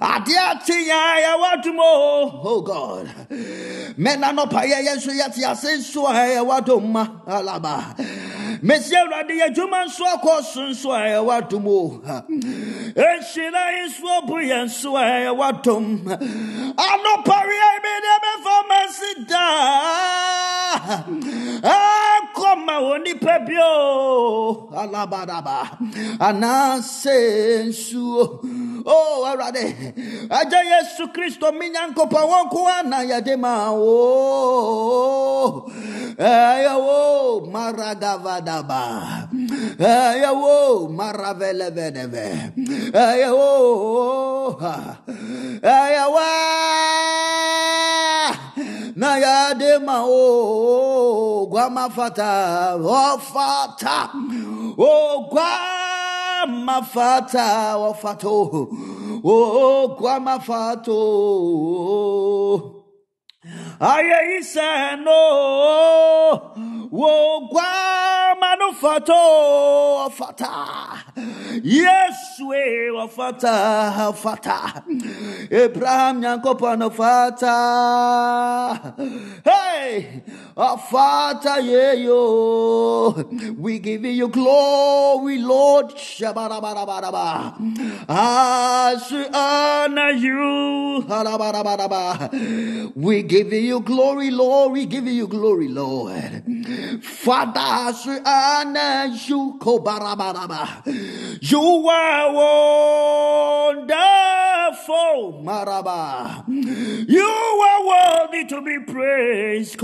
adeɛ 0.00 0.38
ate 0.50 0.74
yɛwɔ 0.90 1.46
adom 1.54 1.78
o 1.78 2.40
oh 2.42 2.60
god. 2.62 3.06
Mɛna 3.96 4.34
nɔpa 4.34 4.66
yɛ 4.66 4.82
yɛ 4.86 4.96
nso 4.96 5.12
yɛte 5.12 5.46
ase 5.48 5.78
nso 5.78 6.04
a 6.06 6.34
yɛwɔ 6.34 6.58
adom 6.58 6.90
ma 6.90 7.06
alaba. 7.28 7.94
Mesi 8.62 8.94
awurade 8.94 9.30
yɛ 9.30 9.46
adwuma 9.54 9.84
nso 9.86 10.04
akɔ 10.04 10.42
so 10.42 10.60
nso 10.68 10.90
a 10.92 10.98
ɛyɛ 11.00 11.24
w'adom 11.24 11.66
o 11.66 12.02
ɛnhyira 12.92 13.62
eh, 13.68 13.76
yi 13.76 13.88
nso 13.88 14.26
bu 14.26 14.34
yɛn 14.34 14.68
so 14.68 14.96
a 14.96 15.00
ɛyɛ 15.00 15.32
w'adom 16.40 16.74
anɔpare 16.86 17.56
a 17.66 17.68
ebi 17.76 17.92
deɛ 18.04 18.16
bɛfa 18.24 18.54
ma 18.68 18.80
si 18.96 19.10
daa 19.28 20.70
akɔma 21.74 22.74
wɔ 22.84 22.94
nipa 23.04 23.34
bi 23.46 23.56
o 23.58 24.68
alabadaba 24.80 25.56
anaasɛ 26.28 27.16
nsuo 27.68 28.22
o 28.84 28.92
oh, 28.92 29.24
awurade 29.28 29.64
agya 30.30 30.60
yesu 30.70 31.04
kristo 31.14 31.52
mi 31.58 31.66
nyankopɔn 31.70 32.24
wɔn 32.30 32.44
ko 32.50 32.66
ana 32.66 32.98
yɛde 33.04 33.36
ma 33.38 33.72
wo. 33.72 35.70
Eh, 36.20 36.24
ɛyɛ 36.26 36.74
wo 36.84 36.98
maragavadaba. 37.52 38.82
Eh, 39.80 40.08
ɛyɛ 40.12 40.30
wo 40.42 40.88
maravelevɛdɛvɛ 40.98 42.24
ɛyɛ 42.92 43.28
eh, 43.28 43.32
wo 43.32 44.52
ɛyɛ 45.64 46.04
wa 46.14 46.29
na 49.00 49.10
yɛde 49.24 49.70
ma 49.86 49.96
wo 50.10 50.20
oh, 50.20 51.46
guamafata 51.52 52.30
ɔfata 52.78 53.96
o 54.76 54.78
oh, 54.88 55.14
guamafata 55.32 57.46
ɔfato 57.88 58.34
o 59.24 59.26
oh, 59.34 59.96
guamafato 59.98 61.00
ayé 63.92 64.18
iṣẹ́ 64.38 64.76
no 65.04 65.20
wo 66.98 67.10
guama 67.50 68.50
ẹ̀ 71.16 72.90
ọ̀fàtà 73.04 73.54
ọ̀fàtà 74.10 74.56
abraham 75.64 76.16
yankopɔn 76.24 76.80
ọ̀fàtà 76.88 77.54
hey 79.48 79.90
we 83.56 83.78
give 83.78 84.04
you 84.04 84.28
glory 84.28 85.38
lord. 85.38 85.92
As 88.08 89.10
we 89.10 89.26
honor 89.32 90.10
you 90.10 91.02
we 92.94 93.22
give 93.22 93.52
you 93.54 93.80
glory 93.80 94.30
lord. 94.30 94.72
We 94.72 94.84
give 94.84 95.06
you 95.06 95.26
glory 95.28 95.68
lord. 95.68 96.44
Father 97.04 97.60
as 97.64 98.04
we 98.04 98.18
honor 98.26 99.06
you 99.26 99.58
you 101.40 101.88
are 101.88 102.32
wonderful 103.72 105.42
maraba. 105.42 106.44
You 107.08 107.22
are 107.22 107.86
worthy 107.86 108.44
to 108.46 108.60
be 108.60 108.78
praised 108.92 109.78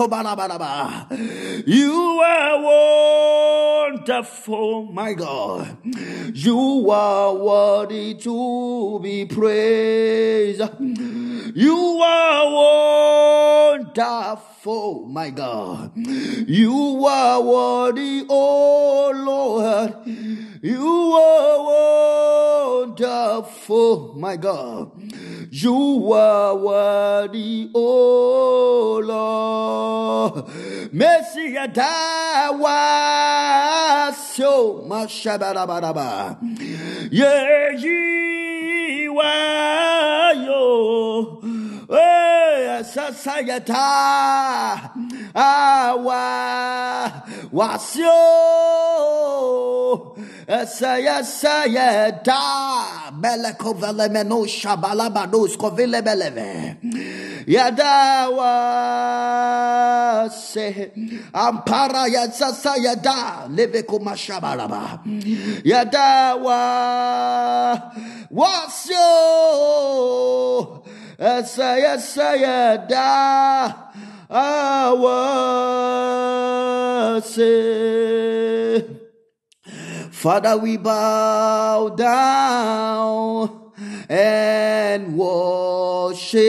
you 1.67 2.21
are 2.25 2.63
wonderful 3.91 4.85
my 4.93 5.13
god 5.15 5.77
you 6.35 6.91
are 6.91 7.35
worthy 7.35 8.15
to 8.15 9.01
be 9.03 9.25
praised 9.27 10.63
you 11.57 12.03
are 12.03 12.53
wonderful, 13.97 15.07
my 15.07 15.31
God. 15.31 15.93
You 15.97 17.07
are 17.07 17.41
worthy, 17.41 18.27
oh 18.29 19.11
Lord. 19.15 19.95
You 20.63 21.13
are 21.13 21.65
wonderful, 22.87 24.15
my 24.17 24.37
God. 24.37 24.91
You 25.51 26.13
are 26.13 26.57
worthy, 26.57 27.71
oh 27.75 29.01
Lord. 29.05 30.49
Messiah, 30.93 31.69
dawa 31.69 32.73
so 34.15 34.85
mashabarabaraba. 34.89 36.39
Yeah, 37.11 37.71
you 37.71 38.46
are 39.21 40.35
yo. 40.35 41.41
Hey, 41.89 42.79
eh, 42.79 42.83
sasayata. 42.83 43.85
Awa. 45.35 46.27
Wasio 47.53 48.17
saya 50.47 51.25
saya 51.27 52.23
da 52.23 53.11
meleko 53.11 53.75
vele 53.75 54.09
meno 54.09 54.47
shabala 54.47 55.11
bados 55.11 55.57
kovile 55.57 56.03
beleve 56.03 56.77
yadawa. 57.47 58.53
Se. 60.31 60.93
Ampara 61.35 62.07
ya 62.09 62.31
sasa 62.33 62.77
yada 62.79 63.49
leve 63.51 63.83
kuma 63.83 64.17
shabalaba 64.17 65.01
yadawa 65.65 66.63
wasio 68.77 69.09
saya 71.45 71.97
saya 71.99 72.77
da 72.77 73.73
awase. 74.29 75.07
Father, 80.11 80.57
we 80.59 80.77
bow 80.77 81.89
down 81.91 83.73
and 84.09 85.17
worship 85.17 86.45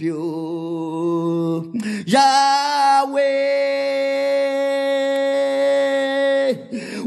you, 0.00 1.72
Yahweh. 2.06 3.50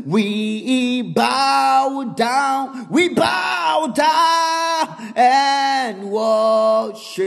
We 0.06 0.73
bow 1.14 2.14
down, 2.16 2.88
we 2.90 3.10
bow 3.10 3.92
down 3.94 5.14
and 5.16 6.10
worship 6.12 7.22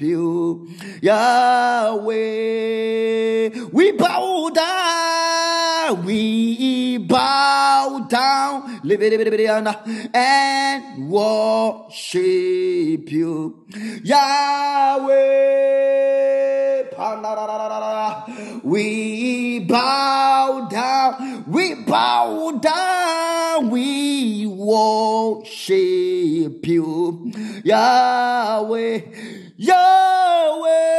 you, 0.00 0.68
Yahweh. 1.00 2.08
We 3.72 3.92
bow 3.92 4.50
down, 4.54 6.04
we 6.04 6.14
bow 6.98 8.06
down, 8.08 8.80
and 10.14 11.10
worship 11.10 12.14
you, 13.12 13.64
Yahweh. 14.02 15.58
We 18.64 19.60
bow 19.60 20.68
down, 20.70 21.44
we 21.46 21.74
bow 21.74 22.58
down, 22.60 23.70
we 23.70 24.46
worship 24.46 25.76
you, 26.66 27.32
Yahweh, 27.64 29.00
Yahweh, 29.56 30.98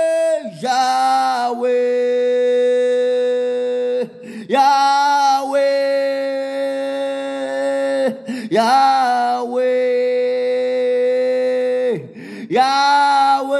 Yahweh, 0.61 1.99
Yahweh, 4.49 5.59
Yahweh, 8.49 9.69
Yahweh. 12.49 13.59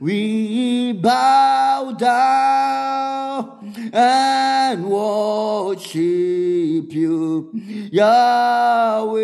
We 0.00 0.92
bow 0.94 1.92
down 1.96 3.72
and 3.92 4.86
worship 4.90 5.94
you, 5.94 7.52
Yahweh, 7.92 9.22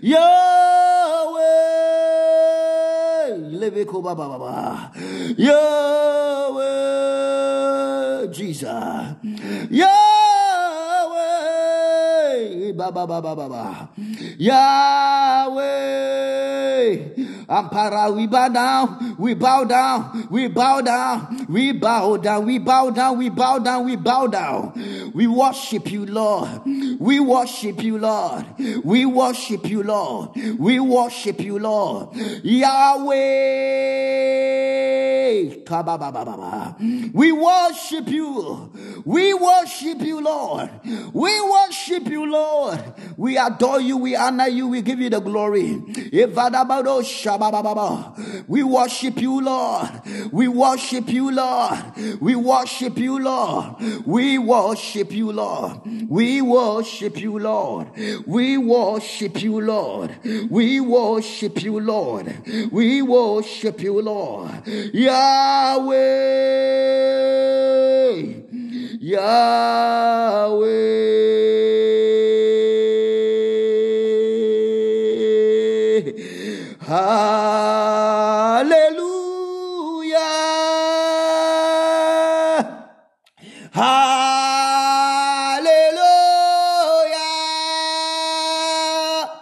Yahweh, 0.00 0.63
Yahweh, 6.54 8.30
Jesus, 8.32 9.14
Yahweh, 9.70 9.92
Baba 12.76 13.06
Baba 13.06 13.34
Baba, 13.34 13.88
Yahweh. 14.38 15.74
Ampara, 17.48 18.14
we 18.14 18.26
bow 18.26 18.48
down, 18.48 19.16
we 19.18 19.34
bow 19.34 19.64
down, 19.64 20.28
we 20.30 20.48
bow 20.48 20.80
down, 20.80 21.46
we 21.48 21.72
bow 21.72 22.16
down, 22.16 22.44
we 22.46 22.58
bow 22.58 22.90
down, 22.90 23.18
we 23.18 23.28
bow 23.28 23.58
down, 23.58 23.84
we 23.84 23.96
bow 23.96 24.26
down. 24.26 25.12
We 25.14 25.26
worship 25.26 25.90
you, 25.92 26.06
Lord. 26.06 26.62
We 26.98 27.20
worship 27.20 27.82
you, 27.82 27.98
Lord. 27.98 28.46
We 28.84 29.06
worship 29.06 29.68
you, 29.68 29.82
Lord. 29.82 30.30
We 30.58 30.80
worship 30.80 31.40
you, 31.40 31.58
Lord. 31.58 32.14
Yahweh. 32.42 33.14
We 37.12 37.32
worship 37.32 38.08
you. 38.08 38.72
We 39.04 39.34
worship 39.34 40.00
you, 40.00 40.20
Lord. 40.22 40.70
We 41.12 41.40
worship 41.40 42.06
you, 42.06 42.30
Lord. 42.30 42.80
We 43.16 43.38
adore 43.38 43.80
you. 43.80 43.96
We 43.96 44.16
honor 44.16 44.48
you. 44.48 44.68
We 44.68 44.82
give 44.82 45.00
you 45.00 45.10
the 45.10 45.20
glory. 45.20 45.80
We 48.48 48.62
worship 48.62 49.18
you, 49.20 49.40
Lord. 49.40 49.90
We 50.32 50.48
worship 50.48 51.08
you, 51.08 51.30
Lord. 51.30 51.78
We 52.20 52.36
worship 52.36 52.98
you, 52.98 53.18
Lord. 53.18 53.76
We 54.06 54.38
worship 54.38 55.12
you, 55.12 55.32
Lord. 55.32 55.80
We 56.08 56.42
worship 56.42 57.20
you, 57.20 57.38
Lord. 57.38 57.88
We 58.26 58.58
worship 58.58 59.42
you, 59.42 59.60
Lord. 59.60 60.10
We 60.50 60.80
worship 60.80 61.62
you, 61.62 61.80
Lord. 61.80 62.34
We 62.70 63.02
worship 63.02 63.80
you, 63.80 64.00
Lord. 64.02 64.66
Yahweh. 64.66 65.94
Yahweh. 69.00 69.74
Hallelujah. 76.94 78.70
Hallelujah. 83.74 84.14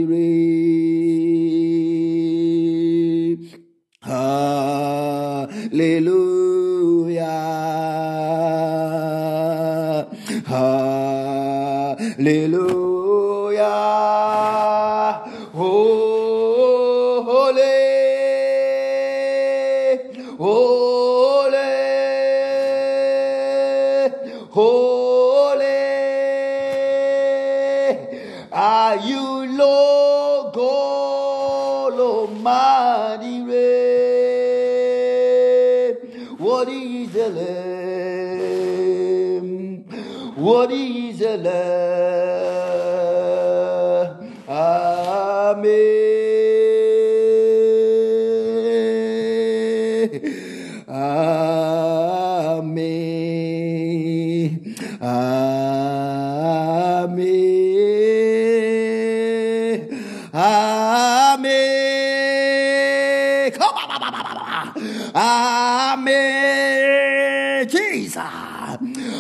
Amen. 65.51 67.67
Jesus. 67.67 68.15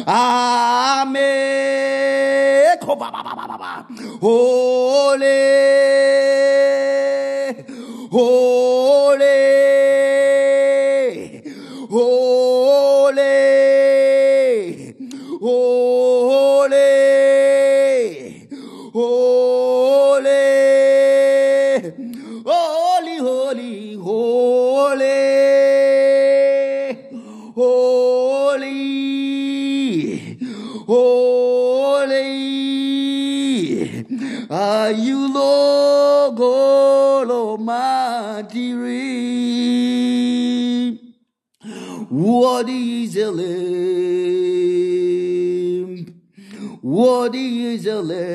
Amen. 0.07 1.11
Holy 4.21 5.25
still 48.01 48.17
live. 48.17 48.30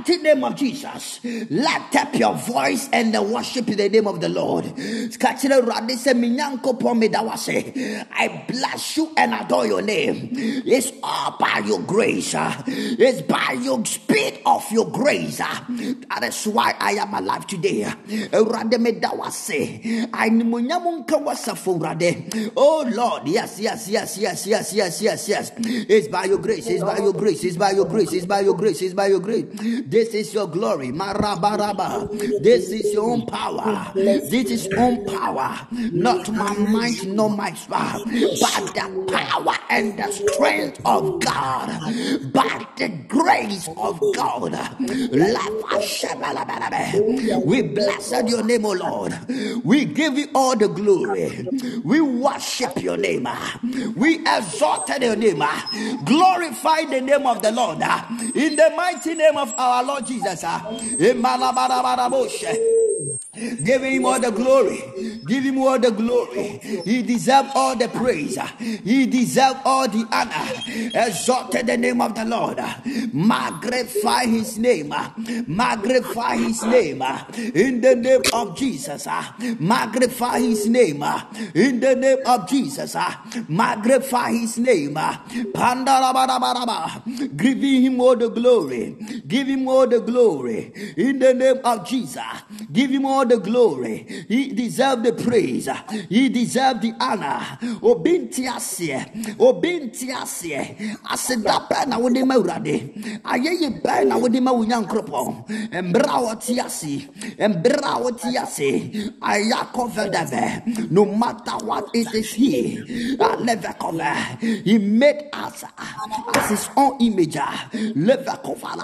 Mighty 0.00 0.16
name 0.22 0.42
of 0.44 0.56
Jesus, 0.56 1.20
lift 1.22 1.96
up 1.96 2.14
your 2.14 2.34
voice 2.34 2.88
and 2.90 3.12
worship 3.30 3.66
the 3.66 3.88
name 3.88 4.06
of 4.06 4.18
the 4.20 4.30
Lord. 4.30 4.64
I 8.12 8.44
bless 8.48 8.96
you 8.96 9.12
and 9.16 9.34
adore 9.34 9.66
your 9.66 9.82
name. 9.82 10.30
It's 10.32 10.92
all 11.02 11.36
by 11.38 11.62
your 11.66 11.80
grace. 11.80 12.34
It's 12.34 13.20
by 13.22 13.58
your 13.60 13.84
speed 13.84 14.40
of 14.46 14.64
your 14.72 14.90
grace. 14.90 15.36
That 15.38 16.22
is 16.22 16.46
why 16.46 16.74
I 16.78 16.92
am 16.92 17.12
alive 17.12 17.46
today. 17.46 17.92
Oh 22.56 22.84
Lord, 22.90 23.28
yes, 23.28 23.60
yes, 23.60 23.86
yes, 23.88 24.16
yes, 24.16 24.46
yes, 24.46 24.72
yes, 24.72 25.02
yes, 25.02 25.28
yes. 25.28 25.52
It's 25.58 26.08
by 26.08 26.24
your 26.24 26.38
grace, 26.38 26.66
it's 26.68 26.82
by 26.82 26.96
your 26.98 27.12
grace, 27.12 27.44
it's 27.44 27.56
by 27.58 27.72
your 27.72 27.84
grace, 27.84 28.12
it's 28.12 28.24
by 28.26 28.40
your 28.40 28.54
grace, 28.54 28.80
it's 28.82 28.94
by 28.94 29.08
your 29.08 29.20
grace. 29.20 29.44
This 29.90 30.14
is 30.14 30.32
your 30.32 30.46
glory. 30.46 30.88
Marabaraba. 30.92 32.08
This 32.40 32.70
is 32.70 32.94
your 32.94 33.10
own 33.10 33.26
power. 33.26 33.90
This 33.94 34.32
is 34.32 34.68
own 34.76 35.04
power. 35.04 35.66
Not 35.90 36.30
my 36.30 36.54
might, 36.54 37.04
nor 37.06 37.28
my 37.28 37.50
power, 37.50 38.04
but 38.04 38.74
the 38.74 39.06
power 39.12 39.56
and 39.68 39.98
the 39.98 40.12
strength 40.12 40.80
of 40.84 41.20
God. 41.20 41.68
By 42.32 42.66
the 42.76 42.88
grace 43.08 43.68
of 43.76 44.00
God. 44.14 44.54
We 47.44 47.62
blessed 47.62 48.28
your 48.28 48.44
name, 48.44 48.64
O 48.66 48.72
Lord. 48.72 49.12
We 49.64 49.86
give 49.86 50.16
you 50.16 50.28
all 50.34 50.56
the 50.56 50.68
glory. 50.68 51.48
We 51.82 52.00
worship 52.00 52.80
your 52.82 52.96
name. 52.96 53.26
We 53.96 54.20
exalted 54.20 55.02
your 55.02 55.16
name. 55.16 55.42
Glorify 56.04 56.84
the 56.84 57.00
name 57.00 57.26
of 57.26 57.42
the 57.42 57.50
Lord. 57.52 57.82
In 58.34 58.56
the 58.56 58.72
mighty 58.76 59.14
name 59.14 59.36
of 59.36 59.52
our 59.58 59.79
Lord 59.82 60.06
Jesus. 60.06 60.44
Ah. 60.44 60.62
Give 63.32 63.82
him 63.82 64.04
all 64.04 64.18
the 64.18 64.32
glory. 64.32 64.82
Give 65.24 65.44
him 65.44 65.58
all 65.58 65.78
the 65.78 65.92
glory. 65.92 66.58
He 66.84 67.02
deserves 67.02 67.50
all 67.54 67.76
the 67.76 67.88
praise. 67.88 68.36
He 68.58 69.06
deserves 69.06 69.60
all 69.64 69.86
the 69.86 70.04
honor. 70.10 70.50
Exalted 71.06 71.68
the 71.68 71.76
name 71.76 72.00
of 72.00 72.16
the 72.16 72.24
Lord. 72.24 72.58
Magnify 73.14 74.26
his 74.26 74.58
name. 74.58 74.92
Magnify 75.46 76.36
his 76.38 76.64
name. 76.64 77.02
In 77.54 77.80
the 77.80 77.94
name 77.94 78.22
of 78.32 78.56
Jesus. 78.56 79.06
Magnify 79.60 80.40
his 80.40 80.66
name. 80.66 81.04
In 81.54 81.78
the 81.78 81.94
name 81.94 82.18
of 82.26 82.48
Jesus. 82.48 82.96
Magnify 83.48 84.32
his 84.32 84.58
name. 84.58 84.94
Give 87.36 87.62
him 87.62 88.00
all 88.00 88.16
the 88.16 88.28
glory. 88.34 88.96
Give 89.28 89.46
him 89.46 89.68
all 89.68 89.86
the 89.86 90.00
glory. 90.00 90.72
In 90.96 91.20
the 91.20 91.32
name 91.32 91.60
of 91.64 91.86
Jesus. 91.86 92.22
Give 92.72 92.90
him 92.90 93.06
all 93.06 93.19
the 93.24 93.38
glory. 93.38 94.24
He 94.28 94.52
deserved 94.52 95.04
the 95.04 95.12
praise. 95.12 95.68
He 96.08 96.28
deserved 96.28 96.82
the 96.82 96.94
honor. 97.00 97.58
Obinti 97.82 98.46
asie. 98.48 98.94
Obinti 99.38 100.10
asie. 100.10 100.98
Aseda 101.08 101.68
pa 101.68 101.84
na 101.86 101.98
wode 101.98 102.24
ma 102.26 102.34
urade. 102.34 102.92
Ayeye 103.22 103.82
pa 103.82 104.04
na 104.04 104.16
wode 104.16 104.40
ma 104.40 104.52
wunya 104.52 104.80
nkropo. 104.80 105.44
Embra 105.72 106.20
woti 106.20 106.58
ase. 106.60 107.08
Embra 107.38 107.98
woti. 108.00 108.36
Ayako 109.20 109.88
vedeve. 109.90 110.90
No 110.90 111.04
matter 111.04 111.64
what 111.64 111.88
it 111.94 112.12
is 112.14 112.32
here. 112.32 112.84
Never 113.40 113.72
cover. 113.80 114.14
He 114.40 114.78
made 114.78 115.28
us 115.32 115.64
as 116.34 116.48
his 116.50 116.68
own 116.76 117.00
image. 117.00 117.38
Never 117.94 118.38
cover. 118.44 118.76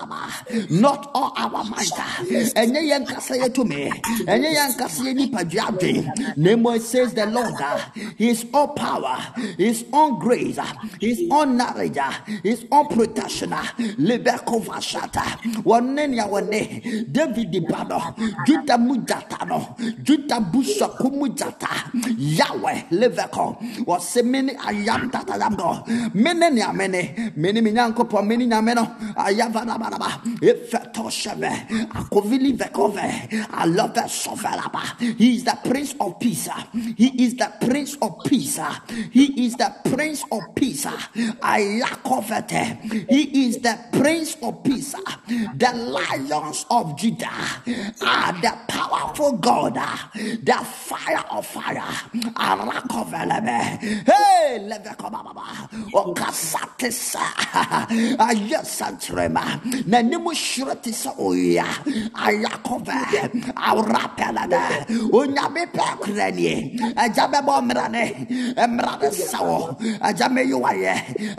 Not 0.70 1.10
all 1.14 1.32
our. 1.36 1.64
Enye 2.56 2.86
yen 2.88 3.04
kasa 3.06 3.48
to 3.50 3.64
me 3.64 3.90
ɛnyɛ 4.32 4.48
yɛn 4.56 4.66
ankasa 4.70 5.02
yɛn 5.04 5.16
nipadua 5.16 5.66
de 5.78 6.78
says 6.80 7.14
the 7.14 7.26
lord 7.26 7.54
ah, 7.60 7.92
his 8.16 8.44
all 8.52 8.68
power 8.68 9.18
his 9.58 9.84
own 9.92 10.18
grace 10.18 10.58
ah, 10.58 10.72
his 11.00 11.20
own 11.30 11.56
knowledge 11.56 11.98
ah, 12.00 12.22
his 12.42 12.64
all 12.72 12.86
protection 12.86 13.50
lebeko 13.98 14.60
vashata. 14.62 15.22
Wɔne 15.62 16.10
nea 16.10 16.26
wɔne 16.26 17.12
david 17.12 17.52
ba 17.68 17.84
no 17.88 17.98
juta 18.46 18.78
mu 18.78 18.96
jata 19.04 19.44
no 19.46 19.58
juta 20.02 20.40
busako 20.52 21.10
mu 21.12 21.28
jata 21.28 21.68
yahweh 22.18 22.82
lebeko. 22.90 23.56
Wɔse 23.86 24.24
mene 24.24 24.52
ayam 24.66 25.10
tatayam 25.10 25.56
no 25.56 25.84
mene 26.14 26.50
nea 26.54 26.72
mene 26.72 27.32
mene 27.36 27.60
me 27.62 27.70
nyankopɔn 27.72 28.26
mene 28.26 28.46
nyame 28.46 28.74
no 28.74 28.84
ayavanabanaba 29.16 30.08
efɛtɔ 30.40 31.04
hyɛ 31.10 31.34
me 31.38 31.50
I 33.52 33.64
love 33.66 33.94
that. 33.94 34.15
He 35.18 35.36
is 35.36 35.44
the 35.44 35.58
Prince 35.64 35.94
of 36.00 36.18
Peace. 36.18 36.48
He 36.96 37.24
is 37.24 37.34
the 37.36 37.52
Prince 37.60 37.96
of 38.00 38.24
Peace. 38.24 38.58
He 39.10 39.44
is 39.46 39.56
the 39.56 39.72
Prince 39.84 40.24
of 40.32 40.54
Peace. 40.54 40.86
Ayakovete. 40.86 42.80
He 43.08 43.46
is 43.48 43.58
the 43.58 43.78
Prince 43.92 44.36
of 44.42 44.62
Peace. 44.64 44.94
The 45.54 45.72
Lions 45.74 46.66
of 46.70 46.96
Judah 46.98 47.28
are 48.02 48.32
the 48.40 48.52
powerful 48.68 49.32
God. 49.38 49.74
The 50.14 50.58
fire 50.64 51.24
of 51.30 51.46
fire. 51.46 51.82
Arakovelebe. 52.34 54.04
Hey, 54.06 54.58
levekobaba. 54.68 55.68
Okasatisa. 55.92 57.20
Ayasantrema. 58.18 59.60
Nanimu 59.86 60.34
shretisa 60.34 61.14
oya. 61.18 61.64
Oh, 61.66 62.26
Ayakove. 62.26 62.92
Aurapelada 63.56 64.05
apelada 64.06 64.60
onyame 65.18 65.62
pɛ 65.74 65.84
korɛ 66.02 66.26
nie 66.38 66.54
agya 67.02 67.24
bɛbɔ 67.32 67.54
mmara 67.62 67.86
ne 67.94 68.02
mmara 68.70 68.92
ne 69.02 69.08
sɛ 69.30 69.38
wɔ 69.48 69.58
agya 70.08 70.26
mɛyiwayɛ 70.34 70.94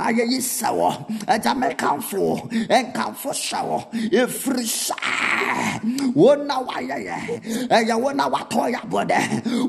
ayɛyi 0.06 0.40
sɛ 0.58 0.70
wɔ 0.80 0.90
agya 1.34 1.52
mɛkamfo 1.62 2.22
ɛnkamfo 2.78 3.30
hyɛ 3.44 3.60
wɔ 3.70 3.78
ɛfiri 4.22 4.66
saa 4.66 5.80
wo 6.16 6.36
na 6.36 6.56
wayɛyɛ 6.68 7.18
ɛyɛ 7.78 7.96
wo 8.04 8.10
na 8.12 8.26
watɔ 8.34 8.62
yabɔ 8.76 9.00
dɛ 9.12 9.20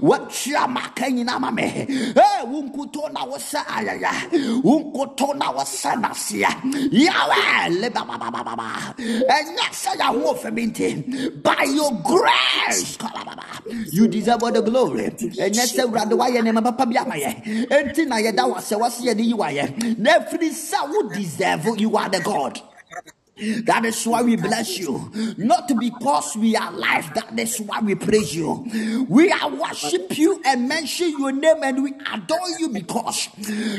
watua 0.09 0.66
maka 0.68 1.07
nyina 1.11 1.38
ma 1.40 1.51
me 1.51 1.66
e 1.88 2.28
wo 2.51 2.62
nkuto 2.66 3.12
na 3.12 3.24
wo 3.24 3.36
sɛ 3.36 3.61
ayɛyɛ 3.76 4.62
wo 4.64 4.74
nkuto 4.80 5.34
na 5.38 5.51
wo 5.53 5.62
sɛ 5.62 5.92
naseɛ 6.03 6.51
yawɛ 6.92 7.40
lebababababa 7.80 8.68
ɛnyɛ 9.36 9.66
sɛ 9.72 9.90
yɛho 10.01 10.28
by 11.42 11.64
your 11.64 11.92
grace. 12.03 12.88
You 13.93 14.09
deserve 14.09 14.43
all 14.43 14.53
the 14.53 14.62
glory. 14.62 15.05
And 15.07 15.55
that's 15.55 15.72
the 15.72 15.82
Radawaya 15.82 16.43
name 16.43 16.57
of 16.57 16.64
Pabiamaya. 16.64 17.70
And 17.70 17.95
Tina, 17.95 18.32
that 18.32 18.49
was 18.49 18.70
what 18.70 19.01
you 19.01 19.43
are. 19.43 19.51
Every 19.51 20.51
soul 20.53 21.09
deserve 21.09 21.78
you 21.78 21.97
are 21.97 22.09
the 22.09 22.20
God. 22.20 22.61
That 23.64 23.84
is 23.84 24.05
why 24.07 24.22
we 24.22 24.36
bless 24.36 24.78
you. 24.78 25.11
Not 25.36 25.70
because 25.78 26.36
we 26.36 26.57
are 26.57 26.72
alive. 26.72 27.12
That 27.14 27.39
is 27.39 27.59
why 27.61 27.80
we 27.80 27.95
praise 27.95 28.34
you. 28.34 28.66
We 29.09 29.30
are 29.30 29.49
worship 29.51 30.16
you 30.18 30.41
and 30.45 30.68
mention 30.68 31.11
your 31.18 31.32
name 31.32 31.62
and 31.62 31.82
we 31.82 31.93
adore 32.12 32.49
you 32.59 32.68
because 32.70 33.28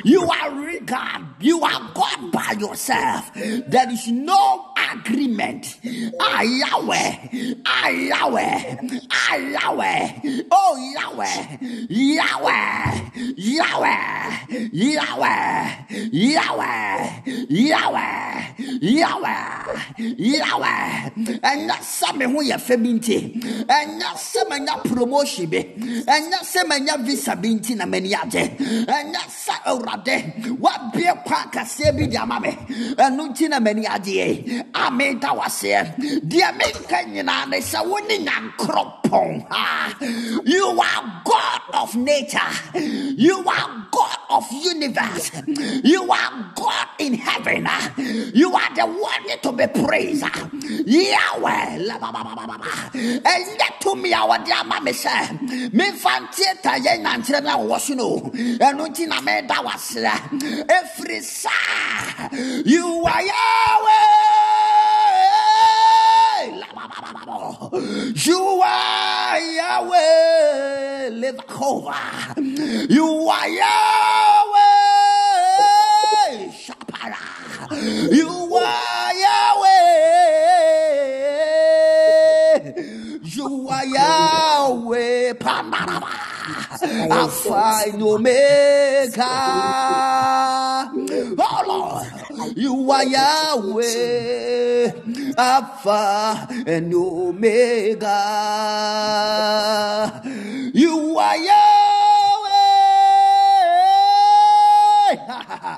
you 0.05 0.23
are 0.29 0.79
God. 0.85 1.25
You 1.41 1.61
are 1.61 1.91
God 1.93 2.31
by 2.31 2.55
yourself. 2.59 3.31
There 3.33 3.89
is 3.91 4.07
no 4.07 4.71
agreement. 4.93 5.77
Ah 6.19 6.41
Yahweh. 6.41 7.59
Ah 7.65 7.89
Yahweh. 7.89 8.77
Ah 9.11 9.35
Yahweh. 9.35 10.43
Oh 10.51 10.93
Yahweh. 10.95 11.57
Yahweh. 11.89 13.09
Yahweh. 13.35 14.69
Yahweh. 14.71 15.75
Yahweh. 16.11 17.21
Yahweh. 17.49 18.45
Yahweh. 18.81 19.48
Yahweh, 19.97 21.11
ɛnyɛ 21.49 21.75
sɛ 21.81 22.25
ho 22.31 22.39
yɛ 22.41 22.57
fɛ 22.57 22.75
bi 22.83 22.89
nti 22.93 23.17
ɛnyɛ 23.67 24.09
sɛ 24.15 24.49
manya 24.49 24.75
promotion 24.83 25.45
bi 25.49 25.59
ɛnyɛ 26.15 26.39
sɛ 26.43 26.67
manya 26.67 26.97
visa 26.97 27.35
bi 27.35 27.49
nti 27.49 27.75
na 27.75 27.85
m'ani 27.85 28.13
agye 28.13 28.43
ɛnyɛ 28.87 29.21
sɛ 29.43 29.53
awurade 29.65 30.15
wabie 30.59 31.11
kwan 31.25 31.49
kɛseɛ 31.51 31.97
bi 31.97 32.05
de 32.07 32.17
ama 32.17 32.39
me 32.39 32.51
ɛno 32.95 33.49
na 33.49 33.59
m'ani 33.59 33.85
agye 33.85 34.63
a 34.73 34.91
meda 34.91 35.29
waseɛ 35.33 35.95
deɛ 36.23 36.57
menka 36.57 37.03
nyinaa 37.07 37.49
ne 37.49 37.57
sɛ 37.59 37.85
wo 37.87 37.97
ne 38.07 38.17
nyankoropɔn 38.25 39.47
ha. 39.49 39.95
You 40.45 40.79
are 40.79 41.21
god 41.25 41.61
of 41.73 41.95
nature. 41.95 42.51
You 42.75 43.43
are 43.47 43.87
god 43.91 44.17
of 44.29 44.51
universe. 44.51 45.31
You 45.83 46.09
are 46.11 46.53
god 46.55 46.87
in 46.99 47.13
heaven 47.15 47.67
you 48.33 48.53
are 48.53 48.75
the 48.75 48.85
one 48.85 49.38
to 49.41 49.51
be 49.51 49.67
praised. 49.67 50.23
Yahweh. 50.85 51.77
And 53.25 53.57
let 53.59 53.81
to 53.81 53.95
me, 53.95 54.13
our 54.13 54.43
dear 54.43 54.63
mammy 54.63 54.93
said, 54.93 55.41
Me 55.73 55.91
fantieta 55.91 56.83
yen 56.83 57.05
and 57.05 57.23
tena 57.23 57.57
was 57.67 57.89
no, 57.89 58.17
and 58.33 58.79
untina 58.79 59.19
me 59.23 59.47
that 59.47 59.63
was 59.63 59.97
every 60.69 61.21
sa. 61.21 61.49
You 62.65 63.05
are 63.05 63.21
Yahweh. 63.21 64.19
You 68.15 68.61
are 68.63 69.39
Yahweh. 69.39 71.09
Levakova. 71.21 71.99
You 72.89 73.29
are 73.29 73.49
Yahweh. 73.49 74.59
Shapara. 76.51 77.38
You 77.71 78.55
are 78.55 79.13
Yahweh. 79.13 79.69
You 83.23 83.69
are 83.69 83.85
Yahweh. 83.85 85.33
Alpha 86.81 87.83
and 87.87 88.01
Omega. 88.01 89.25
Oh 91.37 91.63
Lord, 91.67 92.07
you 92.57 92.91
are 92.91 93.03
Yahweh, 93.03 94.91
Alpha 95.37 96.47
and 96.65 96.93
Omega. 96.93 98.15
You 100.73 101.17
are 101.17 101.37
Yahweh. 101.37 101.88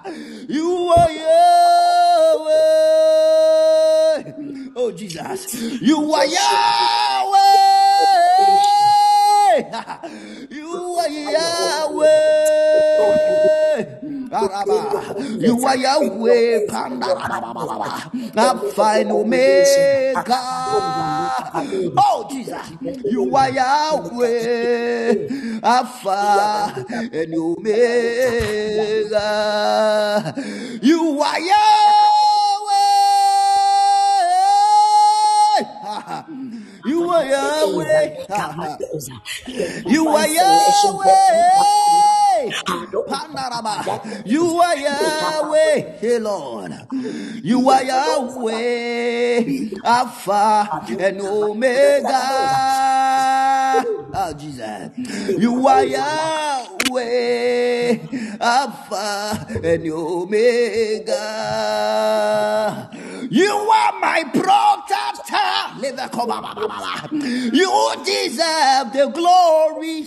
You 0.07 0.93
are 0.97 1.11
Yahweh. 1.11 1.31
Oh 4.75 4.91
Jesus, 4.91 5.53
you 5.81 6.13
are 6.13 6.25
Yahweh. 6.25 7.80
You 10.49 10.95
are 10.97 11.09
Yahweh. 11.09 12.07
You 15.39 15.65
are 15.65 15.75
Yahweh. 15.75 16.67
Alpha 18.37 18.83
and 18.95 19.11
Omega. 19.11 20.39
Oh 21.97 22.27
Jesus, 22.31 22.71
you 23.03 23.35
are 23.35 23.49
Yahweh. 23.49 25.27
Alpha 25.63 26.85
and 27.11 27.35
Omega. 27.35 29.21
You 30.81 31.21
are 31.21 31.39
Yahweh. 31.39 31.57
You 36.85 37.09
are 37.09 37.25
Yahweh. 37.25 38.25
You 39.85 40.07
are 40.09 40.27
Yahweh. 40.27 41.11
You 44.25 44.57
are 44.59 44.75
Yahweh. 44.77 45.81
Hey 45.99 46.19
Lord. 46.19 46.71
Ah, 46.73 46.87
you 47.43 47.69
are 47.69 47.83
Yahweh. 47.83 49.43
Alpha 49.83 50.69
and 50.99 51.21
Omega. 51.21 52.19
Oh 54.13 54.33
Jesus. 54.37 54.91
You 55.37 55.67
are 55.67 55.83
Yahweh. 55.85 57.17
Alpha 58.41 59.47
and 59.63 59.87
Omega. 59.91 61.19
You 63.29 63.51
are 63.51 63.99
my 63.99 64.23
protector. 64.33 65.10
You 67.53 67.93
deserve 68.05 68.91
the 68.93 69.07
glory. 69.13 70.05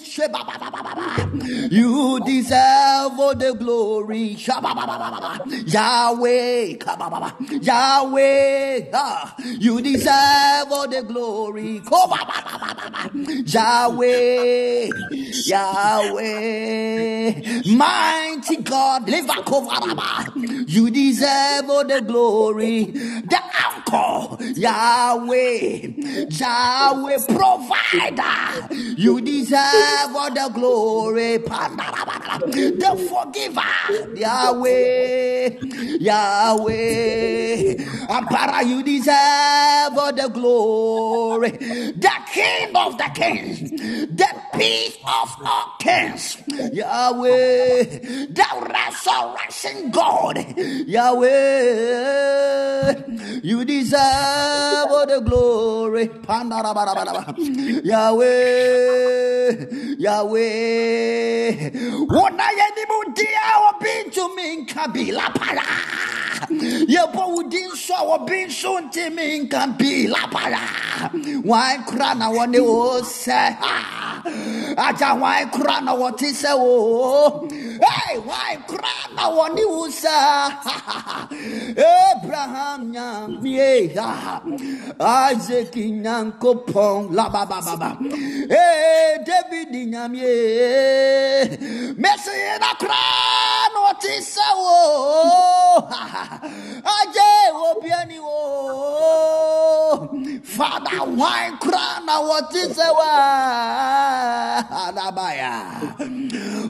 You 1.70 2.20
deserve 2.24 3.18
all 3.18 3.34
the 3.34 3.54
glory. 3.58 4.36
Yahweh. 5.66 6.76
Yahweh. 7.62 8.90
Ah, 8.92 9.34
You 9.58 9.80
deserve 9.80 10.72
all 10.72 10.88
the 10.88 11.02
glory. 11.02 11.80
Yahweh. 13.46 14.90
Yahweh. 15.46 17.32
Mighty 17.76 18.56
God. 18.62 19.08
You 20.68 20.90
deserve 20.90 21.70
all 21.70 21.84
the 21.86 22.00
glory. 22.02 22.84
The 22.84 23.40
anchor. 23.66 24.36
Yahweh. 24.60 25.13
Yahweh 25.14 26.26
Yahweh 26.30 27.18
provider. 27.28 28.74
You 28.96 29.20
deserve 29.20 30.14
all 30.16 30.30
the 30.32 30.50
glory. 30.52 31.38
The 31.38 32.96
forgiver. 33.08 33.62
Yahweh. 34.14 35.60
Yahweh. 36.00 37.74
Ampara, 38.08 38.66
you 38.66 38.82
deserve 38.82 39.98
all 39.98 40.12
the 40.12 40.28
glory. 40.32 41.50
The 41.50 42.10
King 42.32 42.74
of 42.76 42.98
the 42.98 43.10
kings. 43.14 43.70
The 43.70 44.28
peace 44.54 44.96
of 45.04 45.36
all 45.44 45.74
kings. 45.78 46.36
Yahweh. 46.72 47.84
The 48.30 48.46
resurrection 48.74 49.90
God. 49.90 50.38
Yahweh. 50.88 51.34
You 53.42 53.64
deserve 53.64 54.88
all 54.90 55.03
the 55.06 55.20
glory. 55.20 56.10
Yahweh. 57.84 59.50
Yahweh. 59.98 61.70
Wona 62.08 62.46
yedi 62.58 62.84
mudia 62.90 63.46
obi 63.68 63.92
ntumi 64.06 64.46
nka 64.62 64.82
bi 64.92 65.04
lapara. 65.12 65.66
Yɛbɔ 66.50 67.22
wo 67.32 67.42
din 67.48 67.70
so 67.74 67.94
a 67.94 68.04
wɔbi 68.18 68.46
nso 68.46 68.80
ntimi 68.80 69.24
nka 69.46 69.66
bi 69.78 70.06
lapara. 70.06 70.60
Wan 71.44 71.84
kora 71.84 72.14
na 72.14 72.28
wɔne 72.30 72.60
wo 72.60 73.00
sɛ. 73.00 73.56
Agya 74.76 75.14
wan 75.20 75.50
kora 75.50 75.80
na 75.80 75.94
wɔte 75.94 76.32
sɛ 76.32 76.58
wo. 76.58 77.48
Hey, 77.50 78.18
wan 78.18 78.62
kora 78.66 78.94
na 79.14 79.30
wɔne 79.30 79.64
wo 79.66 79.88
sɛ. 79.88 80.16
Abraham 82.14 82.92
nyamie. 82.92 83.94
Isaac 85.00 85.74
nyankopɔn 85.74 87.14
labababa. 87.16 87.98
Hey, 88.48 89.18
David 89.26 89.72
nyamie. 89.90 91.48
Messi 91.98 92.36
na 92.60 92.74
kora 92.78 93.02
na 93.72 93.78
wɔte 93.84 94.12
sɛ 94.32 94.48
wo. 94.60 94.76
Agye 96.96 97.30
obiani 97.66 98.18
wo. 98.20 98.38
Father, 100.44 101.04
wine 101.04 101.56
crown 101.58 102.06
na 102.06 102.20
wɔte 102.22 102.62
sɛ 102.76 102.86
wa. 102.94 103.12
Adabaya. 104.84 105.54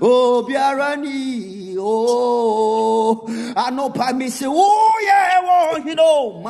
Obiara 0.00 0.96
ni 0.96 1.76
o. 1.78 1.80
Oh. 1.84 3.26
Anopa 3.54 4.12
mi 4.16 4.28
se 4.30 4.46
wo 4.46 4.92
ye 5.02 5.20
wo 5.46 5.80
hino. 5.84 6.42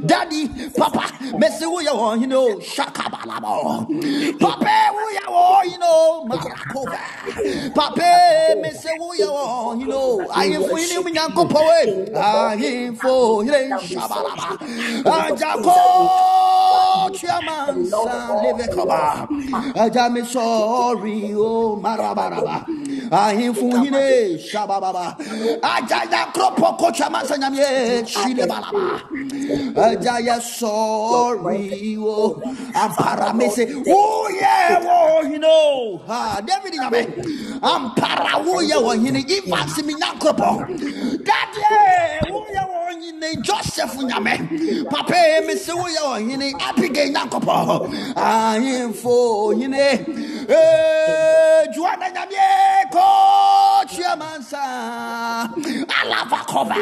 Daddy, 0.00 0.48
Papa, 0.76 1.04
me 1.38 1.48
se 1.50 1.66
wo 1.66 1.80
ye 1.80 1.90
wo 1.92 2.16
hino. 2.16 2.60
Shakabalabo. 2.60 3.86
Papa, 4.38 4.90
wo 4.92 5.08
ye 5.10 5.20
wo 5.28 5.60
hino. 5.64 6.26
Marakova. 6.28 6.98
Papa, 7.74 8.56
me 8.60 8.70
se 8.72 8.90
wo 8.98 9.12
ye 9.14 9.26
wo 9.26 9.74
hino. 9.76 10.28
Ayefo 10.30 10.76
hini 10.76 10.98
mu 11.02 11.10
nyankopɔn 11.10 11.64
we. 11.68 11.80
Ayefo 12.14 13.42
hini 13.42 13.78
shabalaba. 13.78 14.58
Ajako 15.04 15.74
chiamansa 17.14 18.42
leve 18.42 18.68
kaba. 18.74 19.28
Aja 19.76 20.10
me 20.10 20.24
sorry 20.24 21.34
o 21.34 21.76
marabaraba. 21.76 22.64
Ahemfo 23.10 23.76
hine 23.82 24.38
shabababa. 24.38 25.16
Aja 25.62 26.02
ya 26.10 26.26
kropo 26.32 26.76
ko 26.78 26.90
chiamansa 26.90 27.36
nyamye 27.38 28.04
chile 28.06 28.46
balaba. 28.46 29.00
Aja 29.84 30.18
ya 30.18 30.40
sorry 30.40 31.96
oh, 32.00 32.40
o 32.40 32.42
ampara 32.72 33.36
me 33.36 33.48
se 33.50 33.66
wo 33.84 33.92
oh, 33.92 34.28
ye 34.32 34.56
wo 34.80 34.96
oh, 34.96 35.22
hino. 35.28 36.00
Ha 36.08 36.40
David. 36.40 36.74
Ampara 37.60 38.40
wo 38.44 38.60
ye 38.60 38.76
wo 38.76 38.92
hine 38.92 39.20
ifansi 39.20 39.82
mi 39.84 39.94
nyankropo. 39.94 40.64
Daddy 41.20 41.60
eh, 41.68 42.32
wo 42.32 42.46
ye 42.48 42.62
wo 42.70 42.73
hine 42.90 43.42
Joseph 43.42 43.94
nyame. 43.96 44.38
Papa 44.90 45.40
me 45.46 45.54
se 45.56 45.72
wo 45.72 45.86
ye 45.86 46.00
wo 46.02 46.14
hine 46.16 46.52
Abigail 46.60 47.12
nyankropo. 47.12 47.88
Ahemfo 48.14 49.50
hine. 49.56 50.06
Eh 50.48 51.66
Juana 51.74 52.10
nyame 52.10 52.90
ko 52.92 53.84
chiamansa. 53.88 54.64
Alavakova. 55.88 56.76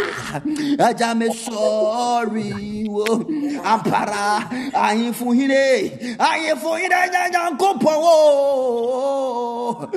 Ajame 0.78 1.32
sorry. 1.32 2.86
wo. 2.88 3.05
Ampara. 3.64 4.48
Ayin 4.74 5.12
fun 5.14 5.34
hine. 5.36 6.16
Ayin 6.18 6.57
fun 6.59 6.78
hine 6.80 7.09
nyanyan 7.12 7.57
kopo. 7.59 7.90
wo. 8.03 9.88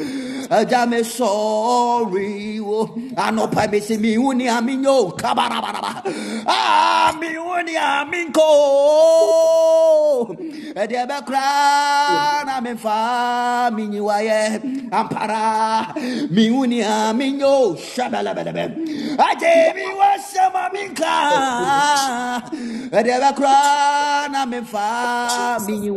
Ajame 0.50 1.04
sorry. 1.06 2.60
wo. 2.60 2.86
Anopa 3.18 3.68
me 3.72 3.80
se 3.80 3.98
mi 3.98 4.18
uni 4.18 4.46
aminyo. 4.48 5.12
Kabarabaraba. 5.18 5.95
Ah, 6.48 7.14
mi 7.20 7.38
uni 7.38 7.76
aminko. 7.76 8.50
Ede 10.76 11.06
be 11.08 11.18
kra 11.28 12.44
na 12.46 12.60
fa 12.76 13.70
mi 13.74 13.88
ni 13.88 14.00
waye. 14.00 14.60
Ampara. 14.92 15.94
Mi 16.30 16.50
uni 16.50 16.82
aminyo. 16.84 17.76
Shabalabalabe. 17.78 18.66
Aje 19.28 19.74
mi 19.76 19.86
wasama 20.00 20.70
minka. 20.74 21.14
Ede 22.92 23.16
be 23.24 23.32
kra 23.38 24.28
na 24.32 24.46
me 24.46 24.62
fa 24.62 25.58
mi 25.68 25.80
ni. 25.80 25.90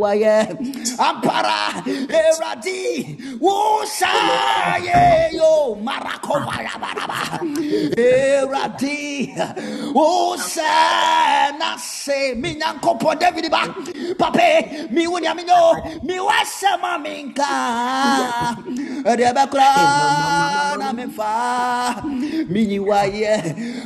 Ampara. 0.99 1.83
Eradi. 1.87 3.17
Wusa 3.41 4.13
ye 4.83 5.37
yo. 5.37 5.77
Marakova. 5.83 6.57
Eradi. 7.97 9.35
Wusa 9.95 10.69
Nase, 11.59 12.35
mi 12.37 12.55
nyankopo 12.55 13.15
David. 13.19 13.51
Pape 14.19 14.89
mi 14.91 15.07
wuni 15.07 15.27
aminyo. 15.27 16.03
Mi 16.03 16.19
wasama 16.19 16.99
minka. 16.99 18.57
Ede 19.07 19.33
be 19.35 19.47
kra 19.47 20.77
na 20.79 20.93
me 20.93 21.07
fa 21.07 22.03
mi 22.05 22.67
ni. 22.67 22.79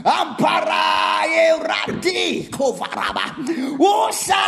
Ampara 0.04 1.24
eradi 1.28 2.48
kovaraba. 2.50 3.24
Wusa 3.78 4.42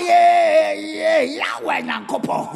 ye 0.00 1.38
yawe 1.78 1.82
nyankopo. 1.82 2.48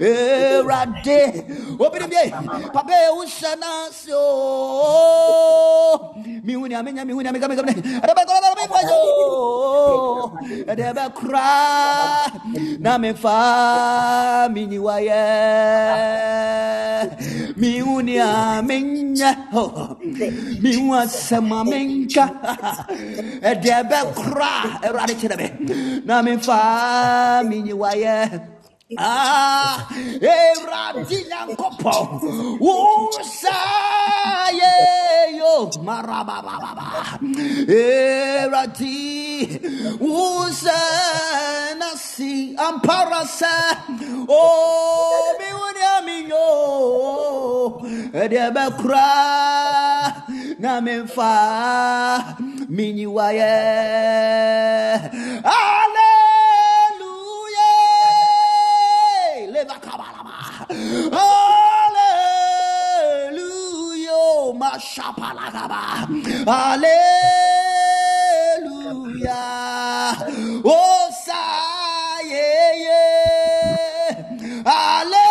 Eradi. 0.00 1.42
Obiri 1.78 2.06
bie. 2.06 2.30
Pape 2.72 2.94
wusa 3.16 3.56
na 3.56 3.90
se 3.90 4.12
o. 4.14 6.14
Mi 6.44 6.56
wuni 6.56 6.74
aminya 6.74 7.04
mi 7.04 7.12
wuni 7.12 7.28
amika 7.28 7.46
amika. 7.46 7.62
Ede 7.62 8.14
be 8.14 8.24
kra 8.24 8.40
na 8.40 8.54
me 8.54 8.66
fa 8.68 8.80
yo. 8.88 10.32
Ede 10.68 10.92
be 10.94 11.08
kra 11.14 12.30
na 12.80 12.98
me 12.98 13.12
fa 13.14 14.48
mi 14.52 14.66
ni 14.66 14.78
waye. 14.78 15.22
Mi 17.56 17.82
wuni 17.82 18.18
aminya. 18.18 19.36
Mi 20.62 20.76
wasama 20.90 21.64
minka. 21.64 22.30
Ede 23.42 23.82
be 23.88 23.96
kra. 24.14 24.80
Eradi 24.82 25.14
kyerɛ 25.14 25.36
me. 25.36 25.50
Na 26.04 26.22
me 26.22 26.36
fa 26.38 27.42
mi 27.44 27.62
ni 27.62 27.72
waye. 27.72 28.40
Ah, 28.98 29.88
Eradi 30.20 31.18
Nyankopɔn, 31.30 32.58
Wusa 32.60 33.58
ye 34.52 34.74
yo. 35.38 35.70
Marababa, 35.82 37.18
Eradi 37.66 38.98
Wusa 39.98 40.80
nasi. 41.78 42.54
Amparasa, 42.56 43.54
oh 44.28 45.34
mi 45.38 45.48
wuni 45.58 45.82
aminyo, 45.96 46.48
Edebe 48.12 48.64
kra 48.78 49.10
Hallelujah, 60.82 61.22
mashapalagaba, 64.58 65.82
Hallelujah, 66.46 66.98
oh 70.64 71.06
yeah, 72.26 72.72
yeah, 72.86 74.10
Hallelujah, 74.66 75.30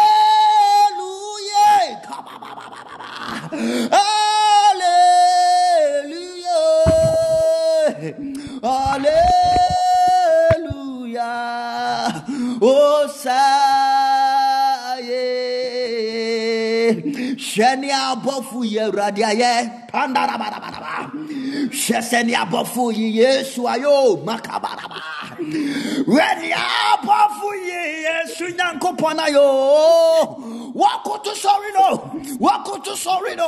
Hallelujah, 3.91 5.02
Hallelujah, 10.62 12.24
oh 12.62 13.08
hwɛ 17.42 17.70
ne 17.80 17.89
abɔfo 17.89 18.64
yi 18.64 18.80
awurade 18.80 19.22
ayɛ 19.32 19.52
pandarabarabara 19.92 21.10
hwɛ 21.72 21.98
sɛ 22.10 22.20
ne 22.26 22.34
abɔfo 22.34 22.94
yi 22.94 23.08
yesu 23.20 23.62
ayɛ 23.66 24.24
makabaraba. 24.24 25.00
Hwɛ 26.06 26.28
ne 26.42 26.50
abɔfo 26.54 27.48
yi 27.68 27.82
yesu 28.06 28.46
nyankopɔn 28.58 29.18
ayɛ 29.26 29.42
wakoto 30.74 31.34
sɔre 31.34 31.72
no. 31.74 31.88
Wakoto 32.39 32.93
sɔre 32.95 33.36
no. 33.36 33.47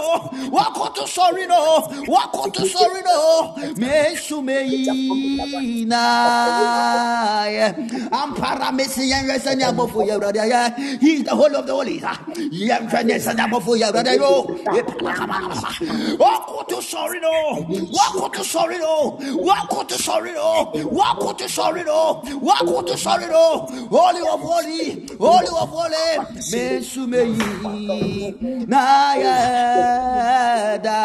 Wakoto 0.51 1.03
sɔre 1.05 1.47
no. 1.47 1.82
Wakoto 2.07 2.63
sɔre 2.65 3.01
no. 3.03 3.53
Mesu 3.78 4.41
meyi 4.41 5.86
na 5.86 7.45
yɛ 7.47 8.09
ampara 8.11 8.71
mesi 8.71 9.09
yɛnhwɛ 9.11 9.39
sɛ 9.39 9.55
ne 9.57 9.63
abɔfo 9.63 10.05
yi 10.05 10.11
awurade 10.11 10.39
ayɛ 10.39 10.99
he 11.01 11.13
is 11.15 11.24
the 11.24 11.32
holy 11.36 11.55
of 11.55 11.65
the 11.65 11.74
holies 11.74 12.01
yɛnhwɛ 12.01 13.03
ne 13.05 13.15
sɛ 13.15 13.36
ne 13.36 13.43
abɔfo 13.43 13.76
yi 13.78 13.84
awurade 13.84 14.07
ayɛ 14.07 14.30
wakoto 16.17 16.80
sɔre 16.82 17.21
no. 17.21 17.34
Wakoto 17.93 18.43
sɔre 18.43 18.80
no. 18.80 19.17
Wakoto 19.43 19.95
sɔre 19.97 20.34
no. 20.34 20.71
Wakoto 20.91 21.45
sɔre 21.47 21.86
no. 21.86 22.21
Wakoto 22.41 22.95
sɔre 22.95 23.28
no. 23.30 23.65
Holy 23.89 24.21
of 24.21 24.41
holy 24.41 25.05
holy 25.19 25.47
of 25.47 25.69
holy. 25.69 26.07
Mesu 26.51 27.07
meyi 27.14 28.66
na 28.72 28.82
yɛ 29.24 29.38
da 30.86 31.01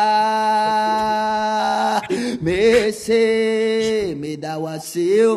mese 2.45 3.23
medawaseo 4.21 5.33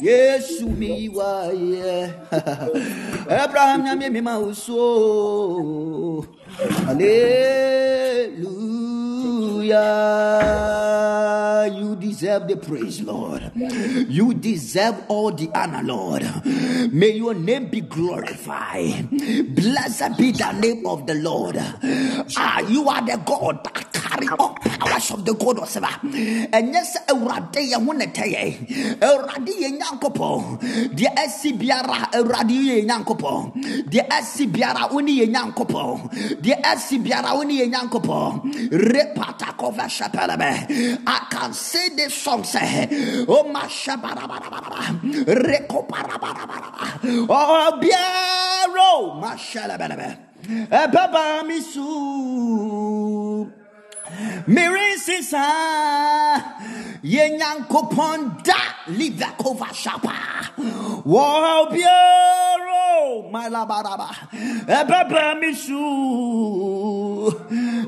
yesu 0.00 0.64
mi 0.78 1.08
wayɛ 1.16 1.92
abraham 3.44 3.80
nyame 3.84 4.06
mi 4.14 4.20
ma 4.26 4.34
wo 4.42 4.52
so 4.64 6.24
hallelujah. 6.58 8.18
You 11.72 11.96
deserve 11.96 12.48
the 12.48 12.56
praise 12.56 13.00
lord. 13.02 13.52
You 13.54 14.34
deserve 14.34 15.04
all 15.08 15.30
the 15.30 15.48
honor 15.54 15.82
lord. 15.82 16.24
May 16.92 17.12
your 17.12 17.34
name 17.34 17.66
be 17.68 17.80
glorified. 17.82 19.08
Blessed 19.54 20.16
be 20.18 20.32
the 20.32 20.50
name 20.52 20.86
of 20.86 21.06
the 21.06 21.14
lord. 21.14 21.56
Ah 22.36 22.60
you 22.60 22.88
are 22.88 23.02
the 23.02 23.16
god 23.24 23.62
that 23.64 23.92
carry 23.92 24.28
all 24.38 24.54
powers 24.54 25.10
of 25.12 25.24
the 25.24 25.34
god 25.34 25.58
of 25.58 25.68
silver 25.68 25.88
awurade 27.08 27.60
yɛ 27.70 27.76
ho 27.84 27.92
ne 27.92 28.06
tɛyɛ 28.06 28.98
awurade 29.00 29.52
yɛ 29.60 29.68
nyankopɔn. 29.78 30.58
Deɛ 30.94 31.10
asi 31.16 31.52
biara 31.52 32.10
awurade 32.12 32.52
yɛ 32.52 32.84
nyankopɔn 32.86 33.52
deɛ 36.48 36.56
asi 36.64 36.98
biara 36.98 37.34
wo 37.36 37.42
ne 37.42 37.54
yɛ 37.60 37.66
nyankopɔn. 37.72 38.32
Repatakova 38.72 39.86
shapelebe. 39.88 40.98
I 41.06 41.18
can 41.30 41.52
say 41.52 41.88
this 41.90 42.14
song 42.14 42.44
say 42.44 42.88
oh 43.28 43.44
my 43.48 43.64
shabarabarabaraba 43.64 45.00
rekoparabarabara 45.26 47.28
oh 47.28 47.78
biaro 47.80 48.78
oh, 48.78 49.20
mashalebelebe 49.20 50.16
ɛbɛba 50.70 51.40
eh, 51.40 51.42
mi 51.46 51.58
su 54.08 54.52
mirisisa 54.54 55.44
yɛ 57.02 57.24
nyankopɔn 57.38 58.20
da 58.44 58.58
shapa. 59.72 60.14
Ɛbɛba 64.78 65.40
mi 65.40 65.54
su 65.54 65.80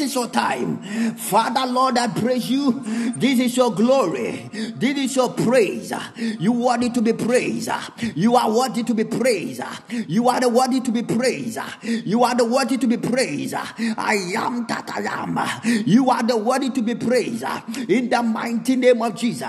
is 0.01 0.15
your 0.15 0.29
time. 0.29 1.17
Father 1.17 1.67
Lord, 1.67 1.99
I 1.99 2.07
praise 2.09 2.49
you. 2.49 2.81
This 3.17 3.41
is 3.41 3.57
your 3.57 3.73
glory. 3.73 4.49
This 4.77 4.99
is 4.99 5.17
your 5.17 5.33
praise. 5.33 5.93
You 6.17 6.53
are 6.69 6.77
worthy 6.77 6.91
to 6.91 7.03
be 7.03 7.13
praised. 7.13 7.71
You 8.15 8.37
are 8.37 8.49
worthy 8.51 8.85
to 8.85 8.95
be 8.95 9.03
praised. 9.05 9.63
You 9.91 10.29
are 10.29 10.39
the 10.39 10.49
worthy 10.49 10.81
to 10.81 10.93
be 10.93 11.03
praised. 11.03 11.59
You 11.83 12.23
are 12.23 12.37
the 12.37 12.45
worthy 12.45 12.77
to 12.77 12.87
be 12.87 12.99
praised. 12.99 13.55
I 13.55 14.33
am 14.37 14.65
that 14.69 14.89
I 14.95 15.01
am. 15.23 15.41
You 15.87 16.09
are 16.11 16.23
the 16.23 16.37
worthy 16.37 16.71
to 16.71 16.83
be 16.83 16.95
praised. 16.95 17.45
In 17.89 18.11
the 18.11 18.23
mighty 18.23 18.77
name 18.77 19.03
of 19.03 19.17
Jesus. 19.17 19.43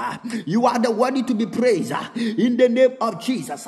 You 0.48 0.66
are 0.66 0.80
the 0.80 0.90
worthy 0.90 1.22
to 1.22 1.36
be 1.36 1.46
praised. 1.46 1.94
In 2.16 2.58
the 2.58 2.68
name 2.68 2.98
of 3.00 3.22
Jesus. 3.22 3.68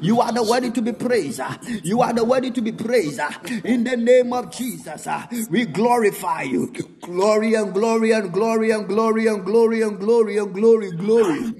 You 0.00 0.20
are 0.20 0.32
the 0.32 0.42
worthy 0.42 0.70
to 0.70 0.82
be 0.82 0.92
praised. 0.92 1.40
You 1.82 2.02
are 2.02 2.12
the 2.12 2.24
worthy 2.24 2.50
to 2.50 2.60
be 2.60 2.72
praised. 2.72 3.20
In 3.64 3.84
the 3.84 3.96
name 3.96 4.32
of 4.32 4.50
Jesus. 4.50 5.06
We 5.50 5.66
glorify 5.66 6.42
you. 6.42 6.72
Glory 7.02 7.54
and 7.54 7.72
glory 7.72 8.12
and 8.12 8.32
glory 8.32 8.70
and 8.70 8.86
glory 8.88 9.26
and 9.26 9.44
glory 9.44 9.82
and 9.82 9.98
glory 9.98 10.36
and 10.38 10.54
glory, 10.54 10.90
glory, 10.92 11.50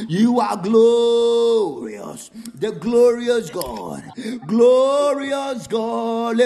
You 0.09 0.39
are 0.39 0.57
glorious, 0.57 2.29
the 2.55 2.71
glorious 2.71 3.49
God, 3.49 4.03
glorious 4.45 5.67
God. 5.67 6.37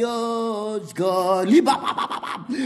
Glorious 0.00 0.92
God. 0.94 1.48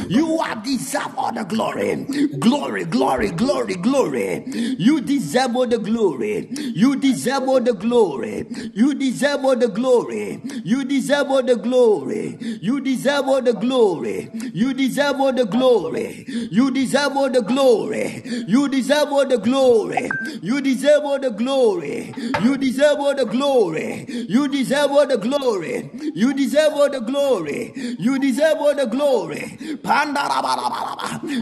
You 0.09 0.39
are 0.39 0.57
deserve 0.63 1.15
all 1.19 1.33
the 1.33 1.45
glory. 1.45 2.05
Glory, 2.39 2.85
glory, 2.85 3.31
glory, 3.31 3.75
glory. 3.75 4.45
You 4.79 5.01
deserve 5.01 5.57
all 5.57 5.67
the 5.67 5.79
glory. 5.79 6.49
You 6.51 6.97
deserve 6.97 7.49
all 7.49 7.61
the 7.61 7.75
glory. 7.75 8.47
You 8.75 8.95
deserve 8.95 9.45
all 9.45 9.57
the 9.57 9.69
glory. 9.69 10.41
You 10.65 10.85
deserve 10.85 11.31
all 11.31 11.43
the 11.43 11.57
glory. 11.57 12.39
You 12.63 12.81
deserve 12.81 13.29
all 13.29 13.43
the 13.43 13.53
glory. 13.53 14.31
You 14.55 14.73
deserve 14.75 15.21
all 15.21 15.33
the 15.33 15.45
glory. 15.45 16.25
You 16.51 16.71
deserve 16.71 17.17
all 17.17 17.31
the 17.31 17.43
glory. 17.43 18.23
You 18.49 18.69
deserve 18.69 19.13
all 19.13 19.27
the 19.29 19.39
glory. 19.39 20.11
You 20.43 20.61
deserve 20.61 21.05
all 21.05 21.19
the 21.19 21.31
glory. 21.31 22.15
You 22.43 22.57
deserve 22.57 22.99
all 23.01 23.15
the 23.15 23.25
glory. 23.27 24.07
You 24.29 24.44
deserve 24.49 24.91
all 24.91 25.07
the 25.07 25.19
glory. 25.19 25.91
You 26.15 26.35
deserve 26.35 26.73
all 26.75 26.91
the 26.91 27.01
glory. 27.01 27.73
You 27.99 28.19
deserve 28.19 28.59
all 28.59 28.75
the 28.75 28.87
glory. 28.87 29.59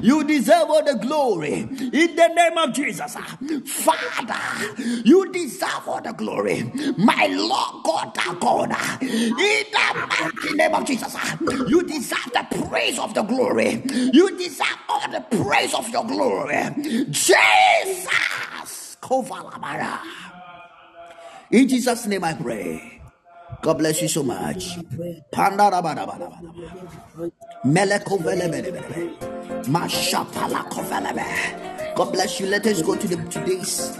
You 0.02 0.24
deserve 0.24 0.70
all 0.70 0.84
the 0.84 0.94
glory. 1.00 1.52
In 1.54 2.16
the 2.16 2.28
name 2.34 2.58
of 2.58 2.72
Jesus. 2.74 3.14
Ah, 3.16 3.38
Father, 3.66 4.82
you 5.04 5.30
deserve 5.32 5.86
all 5.86 6.00
the 6.00 6.12
glory. 6.12 6.70
My 6.96 7.26
Lord 7.26 7.84
God, 7.84 8.14
God. 8.40 8.70
Ah, 8.72 8.98
in 9.00 9.66
the 9.72 10.06
mighty 10.08 10.56
name 10.56 10.74
of 10.74 10.84
Jesus. 10.84 11.14
Ah, 11.16 11.38
you 11.68 11.82
deserve 11.82 12.32
the 12.32 12.46
praise 12.68 12.98
of 12.98 13.14
the 13.14 13.22
glory. 13.22 13.82
You 14.12 14.36
deserve 14.36 14.78
all 14.88 15.10
the 15.10 15.20
praise 15.44 15.74
of 15.74 15.88
your 15.90 16.04
glory. 16.04 17.06
Jesus. 17.10 18.08
In 21.50 21.68
Jesus' 21.68 22.06
name 22.06 22.24
I 22.24 22.34
pray. 22.34 22.91
God 23.62 23.78
bless 23.78 24.02
you 24.02 24.08
so 24.08 24.24
much. 24.24 24.76
God 31.94 32.12
bless 32.12 32.40
you. 32.40 32.46
Let 32.46 32.66
us 32.66 32.82
go 32.82 32.96
to 32.96 33.06
the 33.06 33.16
today's 33.30 33.96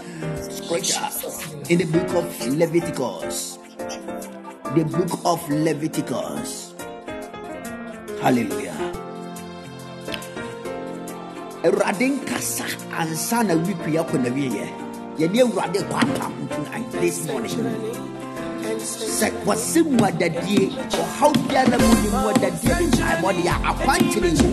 scripture 0.51 1.07
in 1.69 1.79
the 1.79 1.85
book 1.85 2.09
of 2.13 2.47
Leviticus. 2.47 3.57
The 4.75 4.83
book 4.83 5.19
of 5.23 5.49
Leviticus. 5.49 6.73
Hallelujah. 8.19 8.75
Awurade 11.63 12.09
nkasa 12.09 12.65
ansa 12.99 13.43
na 13.43 13.53
wikua 13.53 14.03
kɔ 14.03 14.17
na 14.19 14.29
wieɛ 14.29 14.67
yɛde 15.17 15.39
awurade 15.41 15.79
kɔ 15.87 15.95
apam 15.95 16.91
this 16.99 17.25
morning 17.27 18.02
sɛ 18.83 19.27
wɔse 19.45 19.79
mmuadadie 19.83 20.63
ɔhaw 21.01 21.31
biara 21.47 21.77
mu 21.79 21.89
ne 22.01 22.09
mmuadadie 22.13 22.73
bi 22.79 22.85
ntaebɔde 22.91 23.43
a 23.47 23.55
akwankyere 23.69 24.31
yi. 24.39 24.49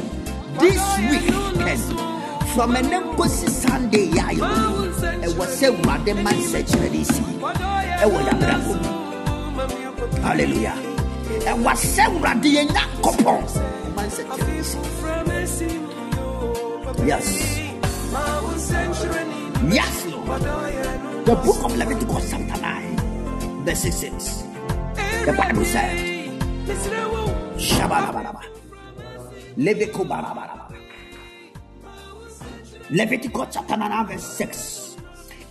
This 0.61 0.83
weekend 1.11 1.83
from 2.55 2.75
ɛnɛ 2.75 2.97
nkɔsi 3.15 3.49
sunday 3.63 4.07
yɛ 4.17 4.23
ayɛ 4.31 4.45
mu. 4.57 4.87
Ɛwɔ 5.27 5.45
sɛ 5.59 5.67
awurade 5.71 6.13
ma 6.25 6.31
nsɛkyerɛne 6.31 7.03
si. 7.13 7.23
Ɛwɔ 8.03 8.19
yɛabrabɔ 8.27 8.73
mu. 8.83 8.89
Halleluya 10.25 10.75
ɛwɔ 11.51 11.73
sɛ 11.95 12.03
awurade 12.09 12.49
yɛ 12.57 12.63
nyankopɔn 12.75 13.43
ma 13.97 14.03
nsɛkyerɛne 14.03 15.47
si. 15.47 15.67
Yes. 17.07 17.57
Yes 19.73 20.07
lord. 20.07 20.43
The 21.25 21.35
book 21.45 21.65
of 21.65 21.77
leviticus 21.77 22.31
chapter 22.31 22.61
9 22.61 22.90
verse 23.65 23.83
6. 23.83 24.45
The 25.25 25.35
Bible 25.37 25.65
said, 25.65 25.97
Shabalabalaba. 27.57 28.43
Leviticus 32.91 33.55
chapter 33.55 33.77
9, 33.77 34.07
verse 34.07 34.25
6. 34.25 34.97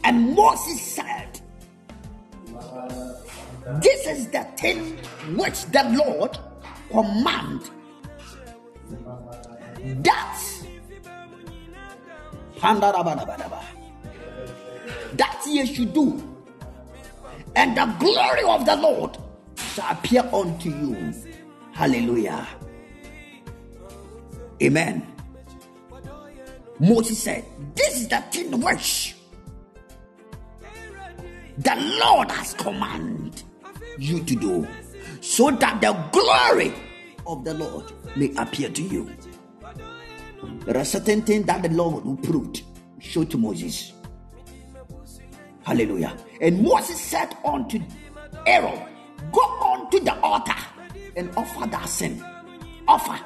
And 0.03 0.35
Moses 0.35 0.81
said, 0.81 1.41
This 3.81 4.07
is 4.07 4.27
the 4.27 4.43
thing 4.57 4.97
which 5.37 5.65
the 5.65 5.83
Lord 6.05 6.37
command 6.89 7.69
that 10.03 10.39
that 15.13 15.41
ye 15.47 15.65
should 15.65 15.93
do 15.93 16.38
and 17.55 17.75
the 17.75 17.85
glory 17.99 18.43
of 18.43 18.65
the 18.65 18.75
Lord 18.75 19.17
shall 19.55 19.91
appear 19.91 20.21
unto 20.33 20.69
you. 20.69 21.13
Hallelujah. 21.71 22.47
Amen. 24.61 25.05
Moses 26.79 27.21
said, 27.21 27.45
This 27.75 28.01
is 28.01 28.07
the 28.07 28.21
thing 28.31 28.59
which 28.59 29.15
the 31.57 31.99
Lord 32.01 32.31
has 32.31 32.53
commanded 32.53 33.41
you 33.97 34.23
to 34.23 34.35
do, 34.35 34.67
so 35.21 35.51
that 35.51 35.81
the 35.81 35.91
glory 36.11 36.73
of 37.27 37.43
the 37.43 37.53
Lord 37.53 37.91
may 38.15 38.33
appear 38.37 38.69
to 38.69 38.81
you. 38.81 39.09
There 40.65 40.77
are 40.77 40.85
certain 40.85 41.21
things 41.21 41.45
that 41.47 41.63
the 41.63 41.69
Lord 41.69 42.05
will 42.05 42.15
prove, 42.17 42.55
show 42.99 43.23
to 43.25 43.37
Moses. 43.37 43.93
Hallelujah. 45.63 46.17
And 46.41 46.63
Moses 46.63 46.99
said 46.99 47.35
unto 47.43 47.79
Aaron, 48.45 48.79
Go 49.31 49.41
unto 49.61 49.99
the 49.99 50.17
altar 50.21 50.55
and 51.15 51.29
offer 51.35 51.67
that 51.67 51.89
sin. 51.89 52.23
Offer, 52.87 53.19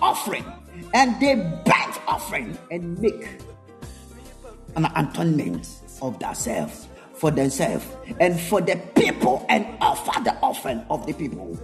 offering. 0.00 0.44
And 0.94 1.18
they 1.20 1.34
burnt 1.34 2.00
offering 2.06 2.56
and 2.70 2.98
make 3.00 3.40
an 4.76 4.86
atonement 4.94 5.68
of 6.02 6.18
themselves 6.18 6.88
for 7.14 7.30
themselves 7.30 7.86
and 8.20 8.38
for 8.38 8.60
the 8.60 8.76
people 8.94 9.44
and 9.48 9.66
offer 9.80 10.22
the 10.22 10.34
offering 10.42 10.84
of 10.90 11.06
the 11.06 11.14
people 11.14 11.58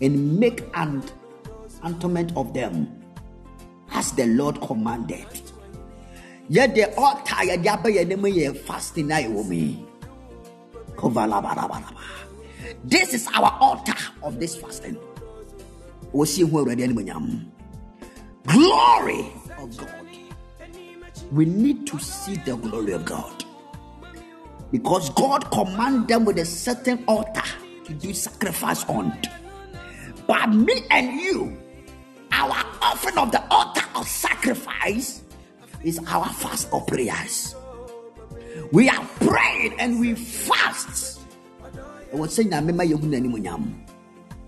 and 0.00 0.38
make 0.38 0.62
an 0.74 1.02
atonement 1.84 2.32
of 2.36 2.52
them 2.52 2.92
as 3.92 4.12
the 4.12 4.26
Lord 4.26 4.60
commanded 4.60 5.39
yɛde 6.50 6.94
ɔta 6.96 7.36
yɛde 7.48 7.68
aba 7.68 7.88
yɛn 7.88 8.12
anim 8.12 8.22
yɛ 8.24 8.56
fasting 8.66 9.06
na 9.08 9.16
ɛwɔ 9.16 9.44
mu 9.46 9.54
yi 9.54 9.86
this 12.84 13.14
is 13.14 13.26
our 13.34 13.56
altar 13.60 13.94
of 14.22 14.38
this 14.38 14.56
fasting. 14.56 14.98
Wɔsie 16.12 16.50
ho 16.50 16.58
awurade 16.64 16.84
animonyam 16.84 17.46
glory 18.46 19.32
of 19.58 19.76
god. 19.76 20.06
We 21.32 21.44
need 21.46 21.86
to 21.86 21.98
see 21.98 22.36
the 22.44 22.56
glory 22.56 22.92
of 22.92 23.04
god. 23.06 23.44
Because 24.70 25.08
god 25.10 25.50
command 25.50 26.08
them 26.08 26.24
with 26.26 26.38
a 26.38 26.44
certain 26.44 27.02
altar 27.06 27.48
to 27.84 27.94
do 27.94 28.12
sacrifice 28.12 28.84
on. 28.84 29.16
But 30.26 30.48
me 30.48 30.82
and 30.90 31.18
you 31.20 31.56
our 32.32 32.62
offering 32.82 33.16
of 33.18 33.32
the 33.32 33.42
altar 33.50 33.84
of 33.94 34.06
sacrifice 34.06 35.22
is 35.82 36.00
our 36.06 36.28
fast 36.28 36.68
of 36.72 36.86
prayers. 36.86 37.54
We 38.72 38.88
are 38.88 39.04
praying 39.20 39.78
and 39.78 40.00
we 40.00 40.14
fast. 40.14 41.20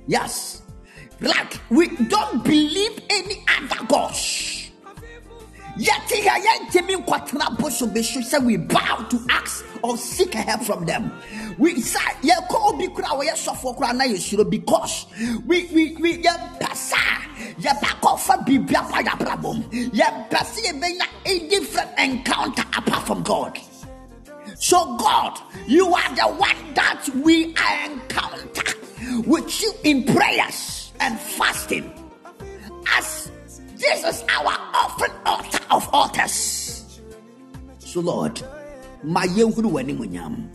Yes. 0.06 0.62
Like 1.20 1.60
we 1.70 1.88
don't 2.06 2.42
believe 2.44 3.00
any 3.08 3.44
other 3.48 3.84
gods 3.86 4.61
yɛte 5.76 6.26
ha 6.26 6.38
yɛntimi 6.38 6.94
nkɔtena 7.02 7.58
bosom 7.58 7.90
bi 7.92 8.02
so 8.02 8.20
sɛ 8.20 8.44
we 8.44 8.56
bow 8.56 9.06
to 9.08 9.18
ask 9.30 9.64
or 9.82 9.96
seek 9.96 10.34
help 10.34 10.62
from 10.62 10.84
them. 10.84 11.12
We 11.58 11.80
say 11.80 11.98
sa 11.98 12.10
yɛkɔ 12.22 12.74
obi 12.74 12.88
kora 12.88 13.08
a 13.08 13.16
wɔyɛ 13.16 13.34
sɔfoɔ 13.34 13.76
kora 13.76 13.92
na 13.92 14.04
yɛsuro 14.04 14.48
because 14.48 15.06
we 15.46 15.64
we 15.72 15.96
we 15.96 16.22
yɛmpɛ 16.22 16.74
saa 16.74 17.22
yɛba 17.58 18.00
kɔfa 18.00 18.46
biribi 18.46 18.74
akɔ 18.74 19.04
yɛabrabɔ 19.04 19.56
mu 19.56 19.62
yɛmpɛ 19.90 20.38
sɛ 20.38 20.60
yɛbɛnya 20.66 21.06
a 21.24 21.48
different 21.48 21.90
encounter 21.98 22.64
apart 22.76 23.06
from 23.06 23.22
god. 23.22 23.58
So 24.56 24.96
god 24.96 25.40
you 25.66 25.92
are 25.94 26.14
the 26.14 26.28
one 26.28 26.74
that 26.74 27.08
we 27.16 27.46
encounter 27.46 28.76
with 29.26 29.62
you 29.62 29.72
in 29.84 30.04
prayers 30.04 30.92
and 31.00 31.18
fasting. 31.18 31.92
As 32.96 33.31
this 33.82 34.04
is 34.04 34.24
our 34.30 34.54
offering 34.74 35.12
altar 35.26 35.58
of 35.70 35.88
altars. 35.92 37.00
So 37.78 38.00
lord 38.00 38.40
w'animuonyam 39.04 40.48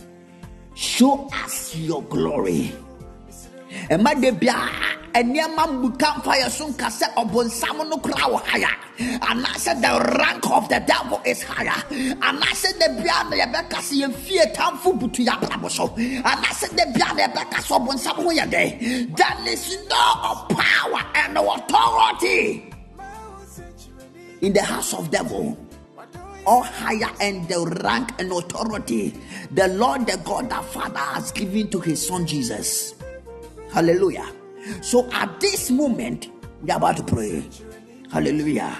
show 0.74 1.28
us 1.44 1.76
your 1.76 2.02
glory. 2.04 2.72
Ɛma 3.90 4.14
de 4.20 4.32
biara 4.32 4.96
nneɛma 5.12 5.66
mmuka 5.68 6.08
mfa 6.16 6.32
yɛ 6.40 6.48
so 6.50 6.68
nka 6.68 6.88
sɛ 6.88 7.06
ɔbonsam 7.20 7.88
no 7.88 7.96
kora 7.98 8.26
wɔ 8.32 8.40
haya 8.46 8.70
anaasɛ 8.98 9.80
the 9.82 9.92
rank 10.18 10.50
of 10.50 10.68
the 10.70 10.80
devil 10.86 11.20
is 11.26 11.42
higher. 11.42 11.82
Anaasɛ 12.24 12.78
da 12.78 12.88
biara 12.96 13.28
na 13.28 13.36
yɛbɛka 13.44 13.78
sɛ 13.84 13.94
yɛmfie 14.02 14.54
tamfo 14.54 14.98
butu 14.98 15.22
yɛ 15.26 15.36
abrabɔ 15.36 15.70
so. 15.70 15.88
Anaasɛ 16.24 16.74
da 16.76 16.84
biara 16.86 17.14
na 17.14 17.22
yɛbɛka 17.28 17.58
sɛ 17.60 17.72
ɔbonsam 17.76 18.16
ho 18.24 18.30
yɛ 18.30 18.46
dɛ 18.48 19.16
there 19.16 19.52
is 19.52 19.76
no 19.90 20.46
power 20.48 21.02
and 21.14 21.36
authority 21.36 22.67
in 24.40 24.52
the 24.52 24.62
house 24.62 24.94
of 24.94 25.10
devil 25.10 25.56
or 26.46 26.64
higher 26.64 27.10
and 27.20 27.48
the 27.48 27.60
rank 27.82 28.12
and 28.18 28.32
authority 28.32 29.14
the 29.52 29.68
Lord, 29.68 30.06
the 30.06 30.16
God, 30.24 30.50
the 30.50 30.62
Father 30.62 30.98
has 30.98 31.32
given 31.32 31.68
to 31.70 31.80
his 31.80 32.06
son 32.06 32.26
Jesus. 32.26 32.94
Hallelujah. 33.72 34.30
So 34.82 35.10
at 35.12 35.40
this 35.40 35.70
moment, 35.70 36.28
we 36.62 36.70
are 36.70 36.76
about 36.76 36.96
to 36.98 37.02
pray. 37.02 37.48
Hallelujah. 38.10 38.76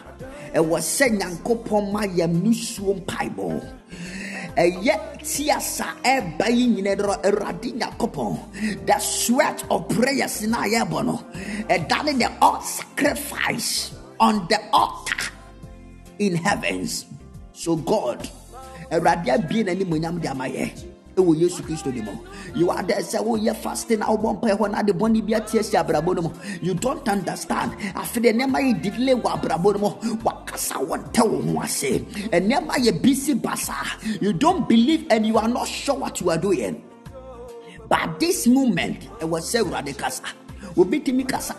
It 0.55 0.65
was 0.65 0.87
saying, 0.87 1.21
Yankopon 1.21 1.93
ma 1.93 2.05
yam 2.05 2.41
nusuo 2.43 3.01
mpaebɔ 3.05 3.75
ɛyɛ 4.59 5.23
tiasa 5.23 5.87
ɛba 6.03 6.49
yi 6.51 6.67
nyina 6.67 6.97
dɔrɔ 6.97 7.15
awurade 7.23 7.71
nyankopɔn 7.79 8.87
the 8.87 8.99
sweat 8.99 9.63
of 9.71 9.89
prayers 9.89 10.43
na 10.49 10.65
yɛbɔ 10.65 11.05
no 11.07 11.23
ɛdane 11.69 12.19
the 12.19 12.29
all 12.43 12.61
sacrifice 12.61 13.93
on 14.19 14.47
the 14.49 14.59
altar 14.73 15.31
in 16.19 16.37
heavens. 16.37 17.07
So 17.53 17.77
god 17.77 18.29
awurade 18.91 19.27
yesu 21.19 21.63
kristo 21.63 21.91
you 22.55 22.71
are 22.71 22.83
there 22.83 23.03
fasting 23.55 23.99
na 23.99 24.07
abrabɔ 24.07 26.23
no 26.23 26.33
you 26.63 26.75
don't 26.75 27.09
understand. 27.09 27.73
Afei 27.95 28.33
nneɛma 28.33 28.59
yɛ 28.61 28.83
delay 28.83 29.15
wɔ 29.15 29.41
abrabɔ 29.41 29.75
no 29.75 29.79
mu 29.79 29.89
wakasa 30.23 30.75
wɔntɛ 30.87 31.29
wo 31.29 31.41
ho 31.43 31.61
ase. 31.63 31.99
Nneɛma 32.31 32.75
yɛ 32.77 33.03
busy 33.03 33.35
basa. 33.35 33.75
You 34.21 34.33
don't 34.33 34.69
believe 34.69 35.07
and 35.11 35.27
you 35.27 35.37
are 35.39 35.49
not 35.49 35.67
sure 35.67 35.97
what 35.97 36.21
you 36.21 36.31
are 36.31 36.39
doing. 36.39 36.83
But 37.89 38.21
this 38.21 38.47
moment 38.47 39.09
ɛwɔ 39.21 39.41
sɛ 39.41 39.63
awurade 39.65 39.97
kasa 39.99 40.23
obi 40.79 41.01
tumi 41.01 41.25
kasa 41.27 41.55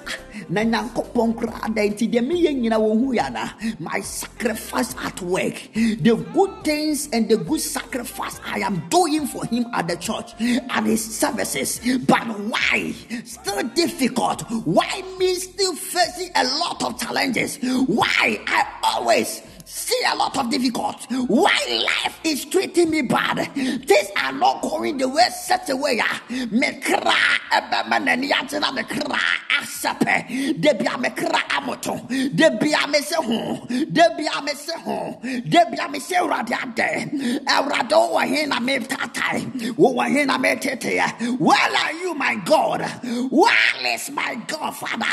na 0.50 0.64
nyankopɔn 0.64 1.36
koraa 1.36 1.70
da 1.76 1.82
nti 1.84 2.08
deɛ 2.08 2.22
meyɛ 2.28 2.52
nyina 2.56 2.78
wɔhu 2.80 3.14
yɛ 3.18 3.80
my 3.80 4.00
sacrifice 4.02 4.96
at 5.04 5.22
work. 5.22 5.56
The 5.74 6.16
good 6.34 6.64
things 6.64 7.10
and 7.12 7.30
the 7.30 7.38
good 7.38 7.62
sacrifice 7.62 8.40
i 8.46 8.60
am 8.60 8.82
doing 8.90 9.28
for 9.28 9.46
him 9.46 9.66
at 9.74 9.88
the 9.88 9.98
church 9.98 10.34
and 10.40 10.86
his 10.86 11.04
services. 11.04 11.80
But 12.08 12.26
why? 12.52 12.94
Still 13.26 13.64
difficult. 13.76 14.42
Why 14.66 15.04
me 15.20 15.36
still 15.36 15.76
facing 15.76 16.32
a 16.36 16.44
lot 16.46 16.84
of 16.84 17.00
challenges? 17.00 17.60
Why 17.88 18.40
i 18.48 18.66
always 18.84 19.42
see 19.70 20.02
a 20.12 20.16
lot 20.16 20.36
of 20.38 20.50
difficulty. 20.50 21.16
Why 21.16 21.86
life 21.86 22.20
is 22.24 22.46
treating 22.46 22.90
me 22.90 23.04
bad? 23.04 23.54
Things 23.54 24.10
are 24.18 24.32
not 24.34 24.62
going 24.62 24.98
the 24.98 25.08
way 25.08 25.30
such 25.30 25.70
a 25.70 25.76
way. 25.76 26.00
Ah. 26.02 26.22
Me 26.30 26.82
kra 26.82 27.16
ebemanani 27.52 28.30
atina 28.32 28.74
me 28.74 28.84
kra 28.84 29.20
asape. 29.60 30.60
De 30.60 30.74
bia 30.74 30.98
me 30.98 31.10
kra 31.10 31.42
amoto. 31.50 32.08
De 32.10 32.58
bia 32.60 32.88
me 32.88 33.00
se 33.02 33.16
ho. 33.16 33.66
De 33.68 34.06
bia 34.18 34.42
me 34.42 34.54
se 34.54 34.74
ho. 34.78 35.20
De 35.22 35.66
bia 35.72 35.88
me 35.88 36.00
se 36.00 36.16
urade 36.16 36.54
ade. 36.54 37.44
Urade 37.46 38.12
wa 38.12 38.22
hina 38.22 38.60
me 38.60 38.80
tatai. 38.80 39.76
Wa 39.78 40.06
hina 40.06 40.40
me 40.40 40.56
tete. 40.56 40.98
Eh. 40.98 41.32
Where 41.38 41.58
are 41.58 41.94
you, 41.94 42.14
my 42.16 42.36
God? 42.44 42.82
Where 43.30 43.94
is 43.94 44.10
my 44.10 44.36
God, 44.48 44.72
Father? 44.72 45.06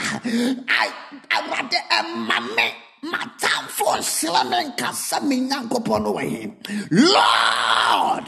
I 0.68 0.90
urade 1.30 1.74
eh, 1.74 2.02
emame 2.02 2.85
matamfo 3.10 3.96
nsela 3.98 4.42
me 4.50 4.58
nkasa 4.68 5.20
me 5.28 5.36
nyankopɔn 5.48 6.02
no 6.02 6.10
wɔ 6.16 6.24
lord 6.90 8.26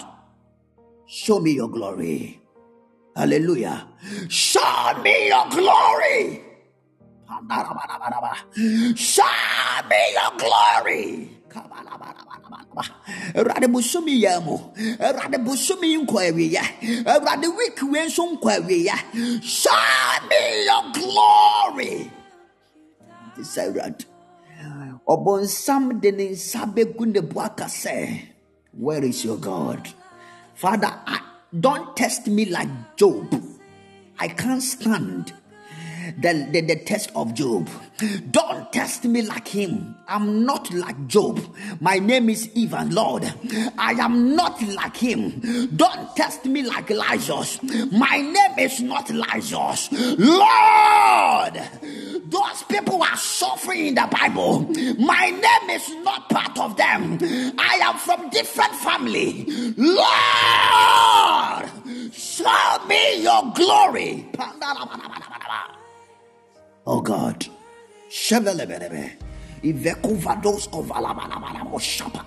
show 1.08 1.40
me 1.40 1.52
your 1.52 1.68
glory. 1.68 2.38
Hallelujah. 3.16 3.88
Show 4.28 4.92
me 5.02 5.28
your 5.28 5.48
glory. 5.48 6.44
Show 8.94 9.24
me 9.88 10.00
your 10.14 10.32
glory. 10.38 11.30
Awurade 13.34 13.66
bosomi 13.66 14.22
yɛ 14.22 14.38
mu 14.44 14.56
awurade 15.00 15.38
bosomi 15.44 15.88
yi 15.92 15.98
nkɔ 16.04 16.18
awieɛ 16.28 16.64
awurade 17.04 17.48
week 17.56 17.78
show 18.12 18.26
me 18.68 18.76
your 20.68 20.84
glory. 20.94 22.10
Sɛ 23.42 23.62
awurade 23.66 24.04
ɔbɔnsam 25.08 26.00
de 26.00 26.10
ne 26.12 26.30
nsa 26.30 26.66
bɛgu 26.74 27.06
ne 27.06 27.20
bo 27.20 27.42
where 28.72 29.04
is 29.04 29.24
your 29.24 29.38
god? 29.38 29.88
Father 30.54 30.92
I, 31.06 31.20
don't 31.58 31.96
test 31.96 32.26
me 32.28 32.44
like 32.44 32.68
job. 32.96 33.42
I 34.18 34.28
can't 34.28 34.62
stand 34.62 35.32
the, 36.16 36.48
the, 36.52 36.60
the 36.60 36.76
test 36.76 37.10
of 37.14 37.34
Job. 37.34 37.68
Don't 38.30 38.72
test 38.72 39.04
me 39.04 39.22
like 39.22 39.48
him. 39.48 39.96
I'm 40.06 40.44
not 40.44 40.72
like 40.72 41.06
Job. 41.06 41.40
My 41.80 41.98
name 41.98 42.30
is 42.30 42.50
Ivan, 42.56 42.94
Lord. 42.94 43.24
I 43.76 43.92
am 43.92 44.36
not 44.36 44.62
like 44.62 44.96
him. 44.96 45.68
Don't 45.76 46.16
test 46.16 46.44
me 46.46 46.62
like 46.62 46.90
Elijah. 46.90 47.42
My 47.92 48.20
name 48.20 48.58
is 48.58 48.80
not 48.80 49.10
Elijah. 49.10 49.74
Lord, 50.18 51.60
those 52.30 52.62
people 52.68 53.02
are 53.02 53.16
suffering 53.16 53.86
in 53.88 53.94
the 53.94 54.08
Bible. 54.10 54.60
My 54.98 55.30
name 55.30 55.70
is 55.70 55.88
not 56.04 56.28
part 56.30 56.58
of 56.58 56.76
them. 56.76 57.18
I 57.58 57.80
am 57.82 57.96
from 57.98 58.30
different 58.30 58.74
family. 58.76 59.44
Lord, 59.76 61.68
show 62.12 62.86
me 62.86 63.22
your 63.22 63.52
glory. 63.54 64.26
Oh 66.88 67.02
God. 67.02 67.44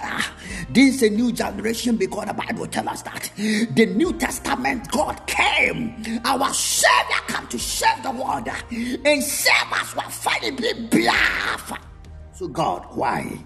Ah. 0.03 0.35
This 0.69 0.95
is 0.95 1.01
a 1.01 1.09
new 1.09 1.31
generation 1.31 1.95
because 1.97 2.25
the 2.27 2.33
Bible 2.35 2.67
tells 2.67 2.87
us 2.87 3.01
that 3.01 3.31
the 3.73 3.87
New 3.87 4.13
Testament 4.13 4.91
God 4.91 5.25
came, 5.25 6.21
our 6.23 6.53
Savior 6.53 7.21
came 7.27 7.47
to 7.47 7.57
save 7.57 8.03
the 8.03 8.11
world 8.11 8.47
and 8.47 9.23
save 9.23 9.71
us 9.73 9.95
while 9.95 10.11
fighting 10.11 10.57
behalf. 10.91 11.73
So 12.33 12.47
God, 12.47 12.85
why? 12.93 13.43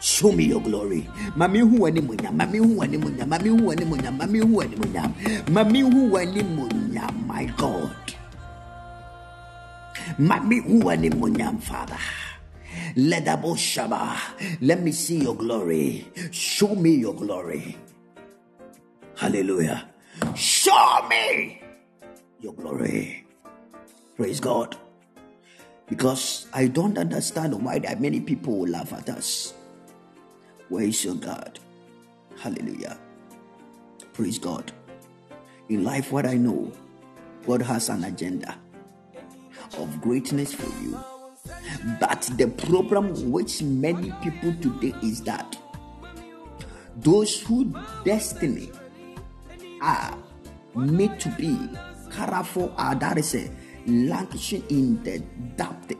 Show 0.00 0.30
me 0.30 0.44
your 0.44 0.60
glory. 0.62 1.02
Mami 1.34 1.66
hu 1.66 1.82
wani 1.82 2.00
munya, 2.00 2.30
mami 2.30 2.58
hu 2.58 2.78
wani 2.78 2.96
munya, 2.96 3.26
mami 3.26 3.48
hu 3.48 3.66
wani 3.66 3.84
munya, 3.84 4.16
mami 4.16 4.38
hu 4.38 4.54
wani 4.54 4.76
munya, 4.76 5.02
mami 5.50 5.80
hu 5.82 6.12
wani 6.12 6.42
munya, 6.42 7.26
my 7.26 7.46
God. 7.56 8.11
Mami 10.18 10.60
huwa 10.60 10.96
ni 10.96 11.10
munyam, 11.10 11.58
Father. 11.58 11.98
Let. 12.96 13.26
Let 14.60 14.80
me 14.82 14.92
see 14.92 15.22
your 15.22 15.36
glory. 15.36 16.06
Show 16.30 16.74
me 16.74 16.94
your 16.94 17.14
glory. 17.14 17.76
Hallelujah. 19.16 19.88
Show 20.34 21.08
me 21.08 21.62
your 22.40 22.54
glory. 22.54 23.24
Praise 24.16 24.40
God. 24.40 24.76
Because 25.88 26.46
I 26.52 26.68
don't 26.68 26.96
understand 26.98 27.54
why 27.62 27.80
are 27.86 27.96
many 27.96 28.20
people 28.20 28.54
who 28.54 28.66
laugh 28.66 28.92
at 28.92 29.08
us. 29.08 29.54
Where 30.68 30.84
is 30.84 31.04
your 31.04 31.14
God? 31.16 31.58
Hallelujah. 32.38 32.98
Praise 34.12 34.38
God. 34.38 34.72
In 35.68 35.84
life, 35.84 36.12
what 36.12 36.26
I 36.26 36.34
know, 36.34 36.72
God 37.46 37.62
has 37.62 37.88
an 37.88 38.04
agenda 38.04 38.56
of 39.78 40.00
greatness 40.00 40.54
for 40.54 40.68
you. 40.82 40.98
But 42.00 42.30
the 42.36 42.48
problem 42.48 43.30
which 43.30 43.62
many 43.62 44.12
people 44.22 44.54
today 44.60 44.94
is 45.02 45.22
that 45.22 45.56
those 46.96 47.40
who 47.40 47.74
destiny 48.04 48.70
are 49.80 50.16
made 50.74 51.18
to 51.20 51.28
be 51.30 51.68
careful 52.10 52.72
are 52.76 52.94
that 52.94 53.18
is 53.18 53.34
a 53.34 53.50
languishing 53.86 54.64
in 54.68 55.02
the 55.02 55.18
depth 55.56 55.96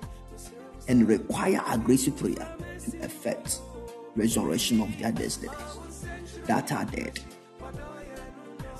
and 0.88 1.08
require 1.08 1.62
aggressive 1.68 2.16
prayer 2.16 2.56
to 2.78 2.98
effect 3.04 3.60
resurrection 4.14 4.80
of 4.80 4.98
their 4.98 5.12
destinies 5.12 6.06
that 6.46 6.70
are 6.72 6.84
dead. 6.84 7.18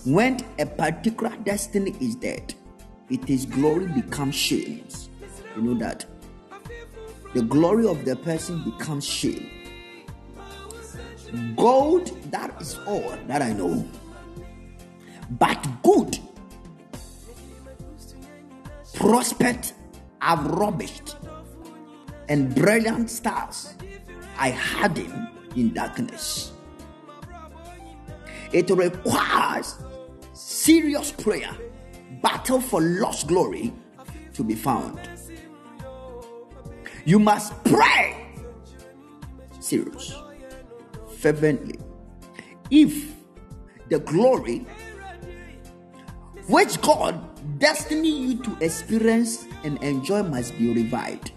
When 0.05 0.40
a 0.59 0.66
particular 0.66 1.36
destiny 1.45 1.95
is 2.01 2.16
dead, 2.16 2.55
it 3.13 3.29
is 3.29 3.45
glory 3.45 3.87
becomes 3.89 4.35
shame. 4.35 4.87
You 5.55 5.63
know 5.63 5.75
that 5.75 6.07
the 7.35 7.43
glory 7.43 7.87
of 7.87 8.07
the 8.07 8.17
person 8.17 8.65
becomes 8.65 9.05
shame. 9.05 9.51
Gold, 11.55 12.07
that 12.31 12.61
is 12.61 12.79
all 12.87 13.15
that 13.27 13.43
I 13.43 13.53
know. 13.53 13.87
But 15.39 15.63
good, 15.83 16.19
prospect, 18.95 19.75
I've 20.23 20.41
rubbished, 20.41 21.15
and 22.31 22.55
brilliant 22.55 23.11
stars, 23.11 23.75
I 24.39 24.49
had 24.49 24.97
him 24.97 25.29
in 25.55 25.75
darkness. 25.75 26.53
It 28.53 28.71
requires 28.71 29.77
serious 30.33 31.13
prayer, 31.13 31.55
battle 32.23 32.61
for 32.61 32.81
lost 32.81 33.27
glory 33.27 33.73
to 34.35 34.45
be 34.45 34.55
found. 34.55 35.01
You 37.05 37.18
must 37.18 37.53
pray 37.64 38.16
serious, 39.61 40.14
fervently. 41.18 41.79
If 42.70 43.14
the 43.89 43.99
glory 43.99 44.66
which 46.47 46.81
God 46.81 47.20
destined 47.59 48.07
you 48.07 48.43
to 48.43 48.57
experience 48.61 49.47
and 49.64 49.83
enjoy 49.83 50.23
must 50.23 50.57
be 50.59 50.73
revived. 50.73 51.33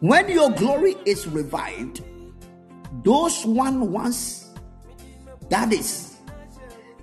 When 0.00 0.28
your 0.28 0.50
glory 0.50 0.96
is 1.04 1.26
revived, 1.28 2.02
those 3.04 3.44
one 3.44 3.92
once 3.92 4.50
that 5.50 5.72
is 5.72 6.16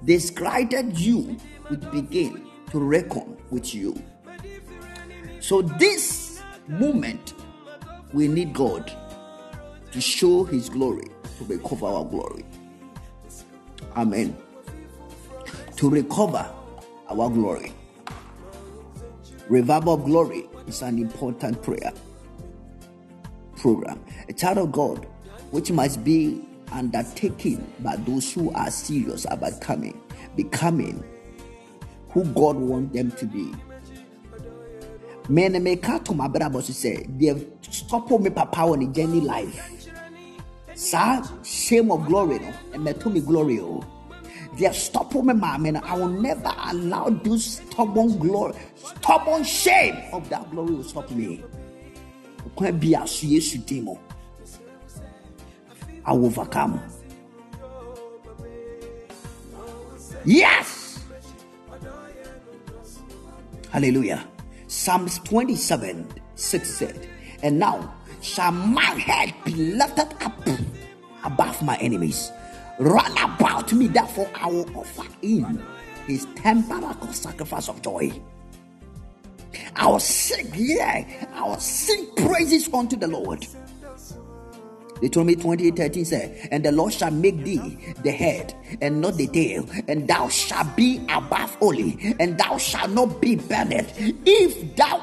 discredited 0.04 0.98
you 0.98 1.38
will 1.70 1.78
begin 1.92 2.48
to 2.72 2.80
reckon 2.80 3.38
with 3.50 3.74
you. 3.74 4.02
So 5.40 5.62
this 5.62 6.42
moment 6.68 7.34
we 8.14 8.28
need 8.28 8.54
God 8.54 8.92
to 9.92 10.02
show 10.02 10.44
his 10.44 10.70
glory 10.70 11.08
to 11.38 11.44
recover 11.46 11.86
our 11.86 12.06
glory. 12.06 12.46
Amen. 13.96 14.36
To 15.78 15.90
recover 15.90 16.50
our 17.10 17.30
glory. 17.30 17.74
Revival 19.48 19.94
of 19.94 20.04
glory 20.04 20.50
is 20.68 20.82
an 20.82 21.00
important 21.00 21.62
prayer 21.64 21.94
program. 23.56 24.04
A 24.28 24.34
child 24.34 24.58
of 24.58 24.72
God, 24.72 25.06
which 25.52 25.72
must 25.72 26.04
be 26.04 26.42
undertaken 26.72 27.72
by 27.80 27.96
those 27.96 28.32
who 28.34 28.52
are 28.52 28.70
serious 28.70 29.26
about 29.30 29.62
coming, 29.62 30.00
becoming 30.36 31.04
who 32.18 32.24
God 32.34 32.56
wants 32.56 32.96
them 32.96 33.12
to 33.12 33.26
be. 33.28 33.54
Men 35.30 35.62
make 35.62 35.84
to 35.84 36.14
my 36.16 36.28
brother 36.28 36.62
say 36.64 37.06
they 37.08 37.28
have 37.28 37.46
stopped 37.62 38.10
me 38.10 38.32
papa 38.32 38.62
on 38.62 38.82
a 38.82 38.88
journey 38.88 39.22
life. 39.22 39.78
Sir, 40.74 41.22
shame 41.44 41.92
of 41.92 42.08
glory, 42.08 42.40
no, 42.40 42.52
and 42.74 42.84
me 42.84 42.94
to 42.94 43.10
me 43.12 43.20
glory. 43.20 43.60
Oh. 43.60 43.86
They 44.58 44.66
have 44.66 44.76
stopped 44.76 45.14
me, 45.14 45.34
man. 45.34 45.76
I 45.76 45.96
will 45.96 46.08
never 46.08 46.52
allow 46.58 47.10
this 47.10 47.58
stubborn 47.58 48.18
glory, 48.18 48.56
stubborn 48.76 49.44
shame 49.44 50.02
of 50.12 50.28
that 50.30 50.50
glory 50.50 50.74
will 50.74 50.84
stop 50.84 51.12
me. 51.12 51.44
I 56.04 56.14
will 56.14 56.26
overcome. 56.26 56.82
Yes. 60.26 60.87
Hallelujah. 63.78 64.28
Psalms 64.66 65.20
27 65.20 66.10
6 66.34 66.68
said, 66.68 67.08
And 67.44 67.60
now 67.60 67.94
shall 68.24 68.52
my 68.52 68.82
head 68.82 69.36
be 69.46 69.52
lifted 69.52 70.16
up 70.20 70.50
above 71.24 71.62
my 71.62 71.78
enemies. 71.78 72.32
Run 72.80 73.12
about 73.20 73.72
me, 73.74 73.86
therefore 73.86 74.32
I 74.34 74.48
will 74.48 74.68
offer 74.76 75.04
him 75.22 75.64
his 76.08 76.26
temporal 76.34 76.96
sacrifice 77.14 77.70
of 77.70 77.80
joy. 77.84 78.20
I 79.76 79.86
will 79.86 80.00
sing, 80.00 80.52
yeah, 80.56 81.28
I 81.36 81.44
will 81.44 81.60
sing 81.60 82.10
praises 82.16 82.74
unto 82.74 82.96
the 82.96 83.08
Lord. 83.08 83.46
Deuteronomy 85.02 85.36
28 85.36 85.76
13 85.76 86.06
said, 86.06 86.48
And 86.52 86.64
the 86.64 86.72
Lord 86.72 86.94
shall 86.94 87.12
make 87.12 87.44
thee 87.44 87.78
the 88.04 88.12
head 88.12 88.54
and 88.82 89.02
not 89.02 89.16
the 89.16 89.28
tail, 89.28 89.68
and 89.88 90.08
thou 90.08 90.28
shalt 90.30 90.76
be 90.76 91.02
above 91.10 91.56
only, 91.62 92.16
and 92.20 92.38
thou 92.38 92.58
shalt 92.58 92.92
not 92.92 93.22
be 93.22 93.36
burned. 93.36 93.92
If 94.26 94.76
thou 94.76 95.00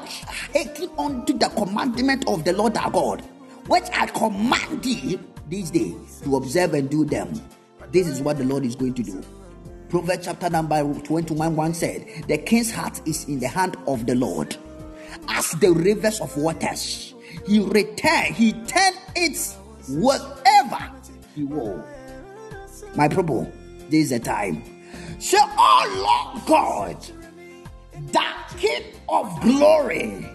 hearken 0.53 0.89
unto 0.97 1.37
the 1.37 1.49
commandment 1.49 2.27
of 2.27 2.43
the 2.43 2.53
Lord 2.53 2.77
our 2.77 2.91
God, 2.91 3.21
which 3.67 3.85
I 3.93 4.07
command 4.07 4.83
thee 4.83 5.19
this 5.49 5.69
day 5.69 5.95
to 6.23 6.35
observe 6.37 6.73
and 6.73 6.89
do 6.89 7.05
them. 7.05 7.33
This 7.91 8.07
is 8.07 8.21
what 8.21 8.37
the 8.37 8.43
Lord 8.43 8.65
is 8.65 8.75
going 8.75 8.93
to 8.95 9.03
do. 9.03 9.23
Proverbs 9.89 10.25
chapter 10.25 10.49
number 10.49 10.81
21 11.01 11.55
1 11.55 11.73
said, 11.73 12.05
The 12.27 12.37
king's 12.37 12.71
heart 12.71 12.99
is 13.07 13.25
in 13.25 13.39
the 13.39 13.47
hand 13.47 13.77
of 13.87 14.05
the 14.05 14.15
Lord, 14.15 14.57
as 15.29 15.51
the 15.51 15.71
rivers 15.71 16.19
of 16.19 16.35
waters. 16.37 17.13
He 17.45 17.59
return, 17.59 18.33
he 18.33 18.53
turn 18.53 18.93
its 19.15 19.57
whatever 19.89 20.91
he 21.35 21.43
will. 21.43 21.83
My 22.95 23.07
people, 23.07 23.51
this 23.89 24.05
is 24.05 24.09
the 24.11 24.19
time. 24.19 24.63
Say, 25.19 25.37
Oh 25.41 26.33
Lord 26.35 26.45
God, 26.45 26.97
that 28.11 28.53
King 28.57 28.83
of 29.09 29.41
glory, 29.41 30.27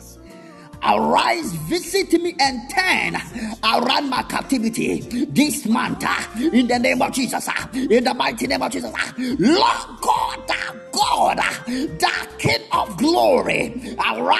arise, 0.83 1.53
visit 1.69 2.13
me, 2.21 2.35
and 2.41 2.61
turn 2.71 3.17
around 3.63 4.09
my 4.09 4.23
captivity 4.25 5.01
this 5.27 5.67
month 5.67 6.03
uh, 6.07 6.23
in 6.53 6.67
the 6.69 6.79
name 6.79 7.03
of 7.03 7.13
Jesus. 7.13 7.47
uh, 7.49 7.67
In 7.75 8.05
the 8.05 8.15
mighty 8.15 8.47
name 8.47 8.63
of 8.63 8.73
Jesus, 8.73 8.93
uh. 8.93 9.13
Lord 9.19 10.01
God, 10.01 10.47
God, 10.93 11.37
that 11.37 12.27
King 12.39 12.61
of 12.73 12.97
glory, 12.97 13.97
arise 13.99 14.39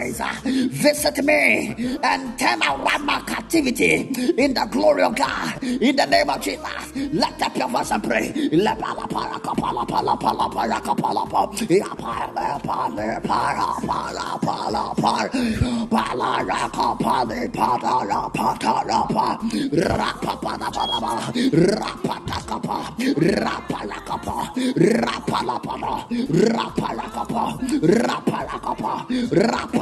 uh, 0.00 0.34
visit 0.44 1.22
me 1.24 1.74
and 2.02 2.38
turn 2.38 2.62
around 2.62 3.04
my 3.04 3.20
captivity 3.26 4.08
in 4.38 4.54
the 4.54 4.66
glory 4.70 5.02
of 5.02 5.14
God 5.14 5.62
in 5.62 5.96
the 5.96 6.06
name 6.06 6.30
of 6.30 6.40
Jesus. 6.40 6.96
Let 7.12 7.40
up 7.42 7.56
your 7.56 7.68
voice 7.68 7.90
and 7.90 8.02
pray. 8.02 8.32
La 8.52 8.74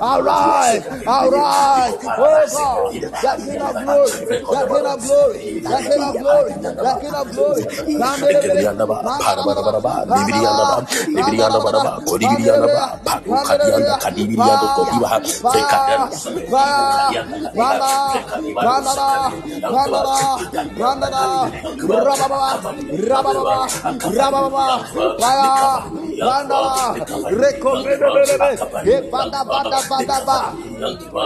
Vandana, 0.00 0.61
arise, 0.62 0.86
arise, 1.06 1.92
oh 1.92 1.98
God, 1.98 2.92
that 3.22 3.36
King 3.44 3.60
of 3.62 3.76
glory, 3.78 4.12
that 4.50 4.66
King 4.70 4.82
of 4.84 5.02
glory, 5.02 5.40
that 5.68 5.82
King 5.86 6.02
of 6.02 6.16
glory, 6.18 6.52
that 6.82 7.00
King 7.00 7.14
of 7.14 7.30
glory, 7.32 7.62
Lekebiriyanaba, 7.94 9.02
Parabarabaraba, 30.42 30.71
Libiriyanaba, 30.82 31.22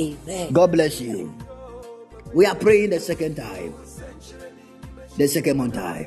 Amen. 0.00 0.52
God 0.52 0.72
bless 0.72 1.00
you. 1.00 1.34
We 2.34 2.46
are 2.46 2.54
praying 2.54 2.90
the 2.90 3.00
second 3.00 3.36
time. 3.36 3.74
The 5.18 5.26
second 5.26 5.72
time. 5.72 6.06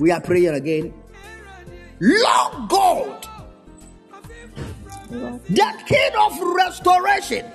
We 0.00 0.10
are 0.10 0.20
praying 0.20 0.54
again. 0.54 0.94
Lord 2.00 2.68
God, 2.68 3.28
the 5.48 5.82
King 5.86 6.10
of 6.18 6.40
restoration, 6.40 7.46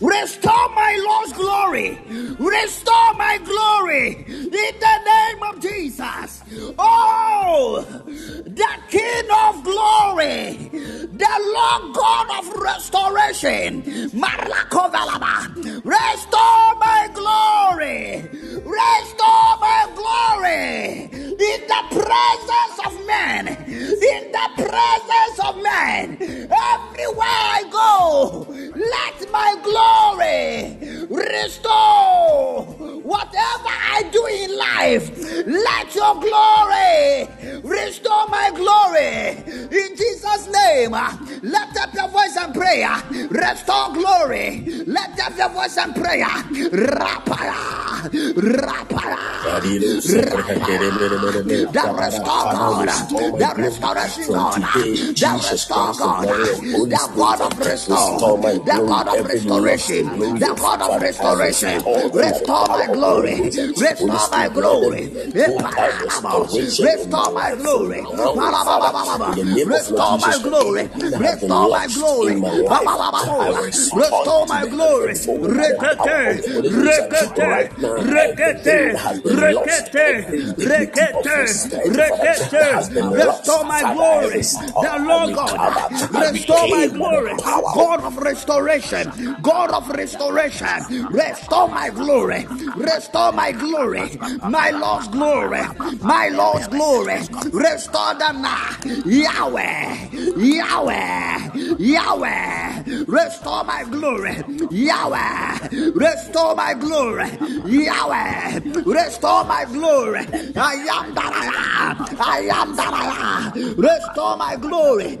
restore 0.00 0.68
my 0.74 1.02
lost 1.06 1.34
glory, 1.34 1.98
restore 2.38 3.14
my 3.14 3.38
glory. 3.44 4.24
In 4.26 4.50
the 4.50 4.96
name 5.06 5.42
of 5.48 5.60
Jesus. 5.60 6.42
Oh, 6.78 7.84
the 8.06 8.68
King 8.88 9.28
of 9.46 9.62
glory, 9.64 10.70
the 11.12 11.52
Lord 11.54 11.94
God 11.94 12.26
of 12.38 12.54
restoration, 12.60 13.82
Marakovalaba, 14.12 15.54
restore 15.84 16.74
my 16.80 17.08
glory, 17.14 18.28
Restore 18.64 19.52
my 19.60 19.86
glory. 19.94 21.08
In 21.12 21.60
the 21.72 21.82
presence 21.90 22.76
of 22.86 23.06
men. 23.06 23.48
In 23.48 24.32
the 24.32 24.48
presence 24.56 25.38
of 25.48 25.62
men. 25.62 26.18
Everywhere 26.20 27.42
I 27.58 27.64
go, 27.70 28.46
let 28.48 29.32
my 29.32 29.56
glory 29.62 29.89
restore 31.08 32.62
whatever 33.02 33.68
I 33.68 34.08
do 34.12 34.26
in 34.26 34.58
life. 34.58 35.10
Let 35.46 35.94
your 35.94 36.14
glory 36.20 37.28
restore 37.62 38.26
my 38.28 38.50
glory 38.54 39.42
in 39.70 39.96
Jesus' 39.96 40.48
name. 40.52 40.92
Let 41.42 41.76
up 41.76 41.94
your 41.94 42.08
voice 42.08 42.36
and 42.36 42.54
prayer. 42.54 42.94
Restore 43.30 43.92
glory. 43.94 44.64
Let 44.86 45.18
up 45.20 45.36
your 45.36 45.50
voice 45.50 45.76
and 45.78 45.94
prayer. 45.94 46.26
Rapaya. 46.26 47.54
Rapaya. 48.34 49.18
That 51.72 51.90
restore 51.96 52.44
God. 52.52 52.88
That 53.38 53.56
restoration 53.56 54.32
God. 54.32 54.62
That 54.62 55.50
restore 55.50 55.92
God. 55.98 56.26
That 56.90 57.08
God 57.16 57.40
of 57.40 57.58
restore. 57.58 58.18
That 58.64 58.86
God 58.86 59.08
of 59.08 59.26
restoration. 59.26 59.79
That 59.88 60.56
God 60.58 60.82
of 60.82 61.00
restoration. 61.00 61.82
Restore 62.12 62.68
my 62.68 62.86
glory. 62.92 63.40
Restore 63.76 64.28
my 64.30 64.48
glory. 64.48 65.08
Restore 65.32 67.32
my 67.32 67.54
glory. 67.56 68.04
Restore 69.64 70.18
my 70.20 70.36
glory. 70.42 70.90
Restore 71.18 71.68
my 71.68 71.86
glory. 71.86 72.40
Restore 73.94 74.46
my 74.46 74.66
glory. 74.66 75.14
Rekete. 75.14 76.42
Rekete. 76.70 77.70
Rekete. 77.96 78.94
Rekete. 79.24 80.26
Rekete. 80.58 81.46
Rekete. 81.88 83.12
Restore 83.12 83.64
my 83.64 83.82
glory. 83.94 84.40
The 84.40 84.98
Lord 85.08 85.34
God. 85.34 85.58
Restore 86.10 86.68
my 86.68 86.86
glory. 86.86 87.32
God 87.74 88.04
of 88.04 88.18
restoration. 88.18 89.12
God 89.42 89.69
of 89.74 89.88
restoration. 89.90 91.06
Restore 91.10 91.68
my 91.68 91.90
glory. 91.90 92.46
Restore 92.76 93.32
my 93.32 93.52
glory. 93.52 94.18
My 94.48 94.70
Lord's 94.70 95.08
glory. 95.08 95.62
My 96.00 96.28
Lord's 96.28 96.68
glory. 96.68 97.20
Restore 97.52 98.14
them 98.14 98.42
now. 98.42 98.76
Yahweh. 99.04 100.08
Yahweh. 100.36 101.76
Yahweh. 101.78 102.82
Restore 103.06 103.64
my 103.64 103.84
glory. 103.84 104.36
Yahweh. 104.70 105.68
Restore 105.94 106.54
my 106.54 106.74
glory. 106.74 107.30
Yahweh. 107.66 108.60
Restore 108.84 109.44
my 109.44 109.64
glory. 109.66 110.20
I 110.56 110.74
am 110.90 111.14
that 111.14 111.32
I 111.34 111.46
am. 111.80 112.16
I 112.20 112.38
am 112.60 112.76
that 112.76 112.92
I 112.92 113.52
am. 113.56 113.76
Restore 113.76 114.36
my 114.36 114.56
glory. 114.56 115.18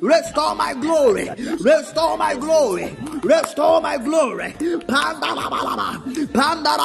Restore 0.00 0.54
my 0.54 0.74
glory. 0.74 1.28
Restore 1.60 2.16
my 2.16 2.34
glory. 2.34 2.71
Restore 3.22 3.80
my 3.80 3.98
glory. 3.98 4.54
Panda 6.32 6.76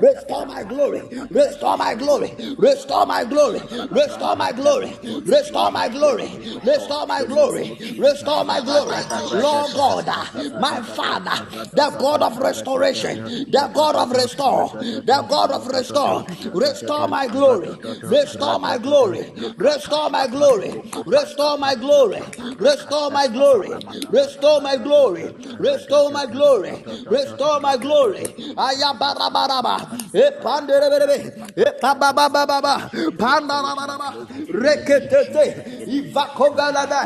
Restore 0.00 0.46
my 0.46 0.64
glory. 0.64 1.02
Restore 1.30 1.76
my 1.76 1.94
glory. 1.94 2.30
Restore 2.58 3.06
my 3.06 3.24
glory. 3.24 3.60
Restore 3.88 4.36
my 4.36 4.52
glory. 4.52 4.90
Restore 5.24 5.76
my 5.76 5.92
glory. 5.92 6.28
Restore 6.64 7.06
my 7.06 7.24
glory. 7.24 7.68
Restore 7.98 8.44
my 8.44 8.60
glory. 8.60 8.94
Lord 9.32 9.70
God, 9.70 10.60
my 10.60 10.82
Father, 10.82 11.46
the 11.72 11.96
God 11.98 12.22
of 12.22 12.38
restoration, 12.38 13.24
the 13.50 13.70
God 13.74 13.96
of 13.96 14.10
restore, 14.10 14.70
the 14.72 15.26
God 15.28 15.50
of 15.52 15.66
restore. 15.68 16.26
Restore 16.52 17.08
my 17.08 17.26
glory. 17.28 17.68
Restore 18.02 18.58
my 18.58 18.78
glory. 18.78 19.32
Restore 19.56 20.10
my 20.10 20.26
glory. 20.26 20.82
Restore 21.06 21.58
my 21.58 21.74
glory. 21.76 22.22
Restore 22.58 23.10
my 23.10 23.28
glory. 23.28 23.72
Restore 24.10 24.60
my 24.60 24.76
glory 24.76 25.11
glory. 25.12 25.34
Restore 25.58 26.10
my 26.10 26.26
glory. 26.26 26.84
Restore 27.08 27.60
my 27.60 27.76
glory. 27.76 28.24
Ayabarabaraba. 28.56 29.76
Epanderebe. 30.14 31.54
Epabababa. 31.56 32.90
Pandarabaraba. 33.18 34.28
Reketete. 34.48 35.81
Ivakogalada. 35.92 37.00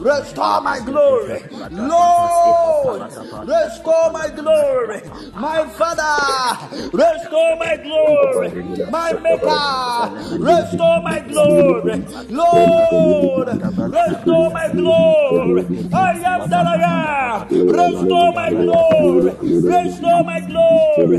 Restore 0.00 0.60
my 0.62 0.80
glory, 0.80 1.42
Lord. 1.70 3.00
Restore 3.46 4.10
my 4.12 4.28
glory, 4.30 5.02
my 5.34 5.66
Father. 5.68 6.90
Restore 6.92 7.56
my 7.56 7.76
glory, 7.76 8.50
my 8.90 9.12
Maker. 9.12 10.38
Restore 10.38 11.02
my 11.02 11.20
glory, 11.20 12.04
Lord. 12.30 13.48
Restore 13.48 14.50
my 14.52 14.68
glory. 14.74 15.62
I 15.92 16.12
am 16.34 16.50
that 16.50 16.66
I 16.66 17.40
am. 17.42 17.48
Restore 17.50 18.32
my 18.34 18.50
glory. 18.50 19.32
Restore 19.40 20.24
my 20.24 20.40
glory. 20.40 21.18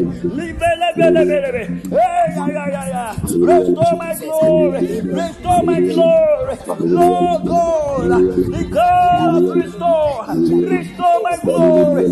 Restore 3.41 3.95
my 3.97 4.15
glory. 4.15 4.79
Restore 5.11 5.63
my 5.63 5.79
glory. 5.81 6.57
Lord 6.79 7.45
God. 7.47 8.11
The 8.51 8.69
God 8.71 9.43
of 9.43 9.55
restore. 9.55 10.25
Restore 10.69 11.21
my 11.23 11.38
glory. 11.43 12.05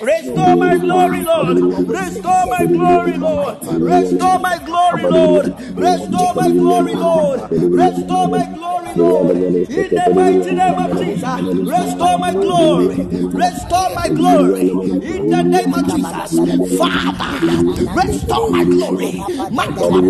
Restore 0.00 0.56
my 0.58 0.76
glory, 0.76 1.22
Lord. 1.22 1.58
Restore 1.88 2.46
my 2.48 2.66
glory, 2.66 3.18
Lord. 3.18 3.58
Restore 3.82 4.38
my 4.40 4.58
glory, 4.66 5.06
Lord. 5.06 5.46
Restore 5.78 6.34
my 6.34 6.50
glory, 6.50 6.94
Lord. 6.94 7.40
Restore 7.52 8.28
my 8.28 8.46
glory, 8.54 8.94
Lord. 8.96 9.36
In 9.70 9.94
the 9.94 10.10
mighty 10.14 10.52
name 10.54 10.78
of 10.78 10.98
Jesus. 10.98 11.40
Restore 11.66 12.18
my 12.18 12.32
glory. 12.34 12.96
Restore 13.32 13.90
my 13.94 14.08
glory. 14.08 14.70
In 14.70 15.30
the 15.30 15.42
name 15.42 15.74
of 15.74 15.86
Jesus. 15.88 16.38
Father, 16.78 17.96
restore 17.96 18.50
my 18.50 18.64
glory. 18.64 19.24
My 19.50 19.66
God, 19.68 20.04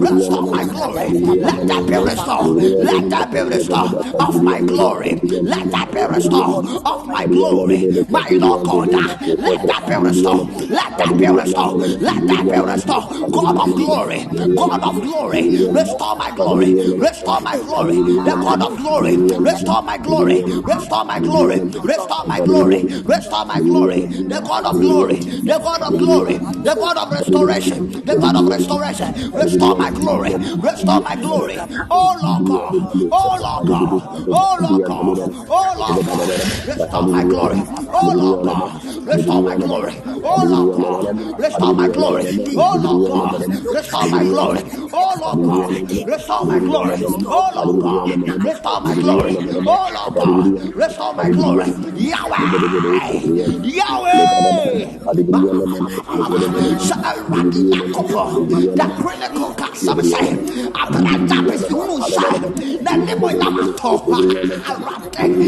restore 0.00 0.42
my 0.50 0.64
glory. 0.64 1.10
Let 1.40 1.66
that 1.68 1.86
be 1.86 1.96
restored. 1.98 2.56
Let 2.84 3.10
that 3.10 3.32
be 3.32 3.40
restored 3.40 3.94
of 4.20 4.42
my 4.42 4.60
glory. 4.60 5.20
Let 5.42 5.67
that 5.70 5.92
be 5.92 6.02
restored 6.14 6.66
of 6.66 7.06
my 7.06 7.26
glory. 7.26 8.06
My 8.08 8.28
Lord 8.32 8.64
God. 8.66 9.20
Let 9.38 9.66
that 9.66 9.86
be 9.88 9.94
restored. 10.08 10.70
Let 10.70 10.98
that 10.98 11.18
be 11.18 11.26
restored. 11.28 12.02
Let 12.02 12.26
that 12.26 12.44
be 12.44 12.58
restored. 12.60 13.32
God 13.32 13.56
of 13.58 13.74
glory. 13.76 14.24
God 14.56 14.82
of 14.82 15.02
glory. 15.02 15.66
Restore 15.68 16.16
my 16.16 16.30
glory. 16.34 16.74
Restore 16.98 17.40
my 17.40 17.56
glory. 17.58 17.96
The 17.96 18.36
God 18.42 18.62
of 18.62 18.76
glory. 18.78 19.16
Restore 19.16 19.82
my 19.82 19.98
glory. 19.98 20.42
Restore 20.42 21.04
my 21.04 21.18
glory. 21.20 21.60
Restore 21.82 22.24
my 22.26 22.40
glory. 22.40 22.84
Restore 23.04 23.44
my 23.46 23.60
glory. 23.60 24.06
The 24.06 24.40
God 24.40 24.64
of 24.66 24.80
glory. 24.80 25.16
The 25.18 25.58
God 25.58 25.82
of 25.82 25.98
glory. 25.98 26.38
The 26.38 26.74
God 26.74 26.96
of 26.96 27.12
restoration. 27.12 27.90
The 28.04 28.16
God 28.16 28.36
of 28.36 28.48
restoration. 28.48 29.30
Restore 29.32 29.76
my 29.76 29.90
glory. 29.90 30.34
Restore 30.34 31.00
my 31.00 31.16
glory. 31.16 31.58
Oh 31.90 32.14
Lord 32.22 32.46
God. 32.46 32.72
Oh 33.12 33.38
Lord 33.40 33.68
God. 33.68 34.26
Oh 34.28 34.56
Lord 34.60 34.84
God. 34.86 35.57
Oh 35.58 35.74
Lord. 35.78 36.66
Restore 36.66 36.88
oh, 36.92 37.08
my 37.08 37.24
glory. 37.24 37.58
Oh 37.92 38.14
Lord 38.16 38.44
God. 38.46 39.06
Restore 39.06 39.42
my 39.42 39.56
glory. 39.56 39.94
Oh 40.06 40.44
Lord 40.50 40.76
God. 40.80 41.38
Restore 41.40 41.74
my 41.74 41.88
glory. 41.88 42.24
Oh 42.56 42.78
Lord 42.82 43.10
God. 43.10 43.42
Restore 43.74 44.08
my 44.08 44.24
glory. 44.24 44.62
Oh 44.92 45.14
Lord 45.20 45.40
God, 45.40 46.06
restore 46.06 46.44
my 46.46 46.58
glory. 46.58 46.96
Oh 47.26 47.50
Lord 47.54 47.80
God, 47.82 48.44
restore 48.44 48.80
my 48.80 48.94
glory. 48.94 49.36
Oh 49.66 49.90
Lord 49.94 50.14
God, 50.14 50.74
restore 50.74 51.14
my 51.14 51.30
glory. 51.30 51.66
Yahweh, 51.94 52.44
Yahweh. 53.64 54.98
Awurade 57.08 57.60
Nyankopɔn, 57.70 58.76
da 58.76 58.86
critical 58.98 59.50
kasɛm 59.60 60.00
sɛ 60.10 60.20
abragya 60.82 61.38
bɛsi 61.46 61.72
hu 61.72 61.82
nsa 61.98 62.24
na 62.84 62.92
ne 62.96 63.14
mo 63.20 63.28
nam 63.28 63.56
atɔ 63.64 63.90
Awurade 64.68 65.47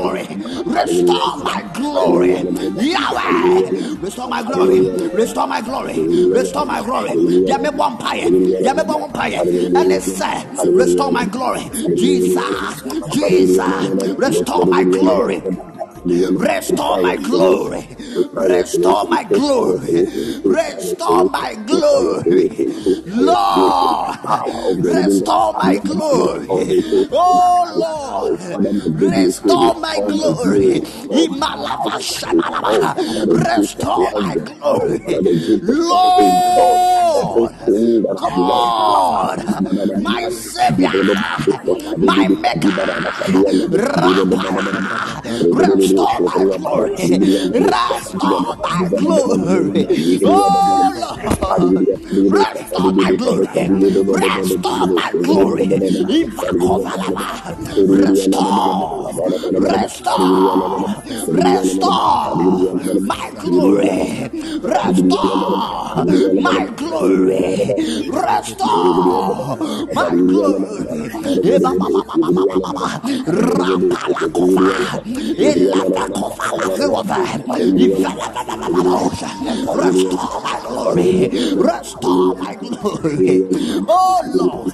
restore 0.65 1.37
my 1.43 1.61
glory. 1.75 2.33
Yahweh 2.91 3.97
restore 4.01 4.27
my 4.27 4.41
glory. 4.43 4.79
Restore 5.13 5.47
my 5.47 5.61
glory. 5.61 5.97
Restore 6.37 6.65
my 6.65 6.81
glory. 6.81 7.09
Deɛ 7.47 7.57
mebɔ 7.63 7.85
mpaeɛ 7.97 8.27
deɛ 8.63 8.73
mebɔ 8.77 8.93
wo 9.01 9.07
mpaeɛ 9.07 9.39
ɛne 9.79 9.97
sɛ 10.01 10.31
restore 10.77 11.11
my 11.11 11.25
glory. 11.25 11.63
Jesus 11.95 12.83
Jesus 13.13 14.17
restore 14.17 14.65
my 14.65 14.83
glory 14.83 15.41
Restore 16.03 16.97
my 17.01 17.15
glory. 17.17 17.87
Restore 18.33 19.05
my 19.09 19.23
glory. 19.25 20.07
Restore 20.43 21.25
my 21.25 21.55
glory. 21.67 22.49
Lord, 23.05 24.17
restore 24.83 25.53
my 25.53 25.77
glory. 25.77 26.49
Oh 27.11 28.37
Lord, 28.41 28.41
restore 29.01 29.75
my 29.75 29.99
glory. 30.07 30.81
Restore 33.29 34.11
my 34.21 34.35
glory. 34.35 35.01
Lord, 35.61 37.53
God, 38.15 39.45
my 40.03 40.29
Savior, 40.29 40.91
my 41.99 42.27
Maker. 42.27 42.69
Rapa. 43.71 44.51
Restore 45.91 46.21
my 46.25 46.45
glory. 46.57 47.19
Restore 47.53 48.55
my 48.63 48.89
glory. 48.97 49.87
Oh 50.23 50.91
Lord. 51.01 51.87
Restore 52.29 52.93
my 52.93 53.11
glory. 53.13 53.71
Restore 54.11 54.87
my 54.95 55.11
glory. 55.21 55.67
Ivakovalaba. 56.07 57.57
Restore. 57.87 59.25
Restore. 59.53 61.01
Restore 61.31 62.97
my 63.01 63.31
glory. 63.39 64.29
Restore 64.63 66.05
my 66.41 66.67
glory. 66.77 67.75
Restore 68.09 69.57
my 69.93 70.17
glory. 70.27 71.01
Rapalakova. 75.81 77.17
Restore 79.73 80.41
my 80.43 80.59
glory. 80.67 81.29
My 82.39 82.55
glory. 82.55 83.47
Oh 83.87 84.21
Lord. 84.35 84.73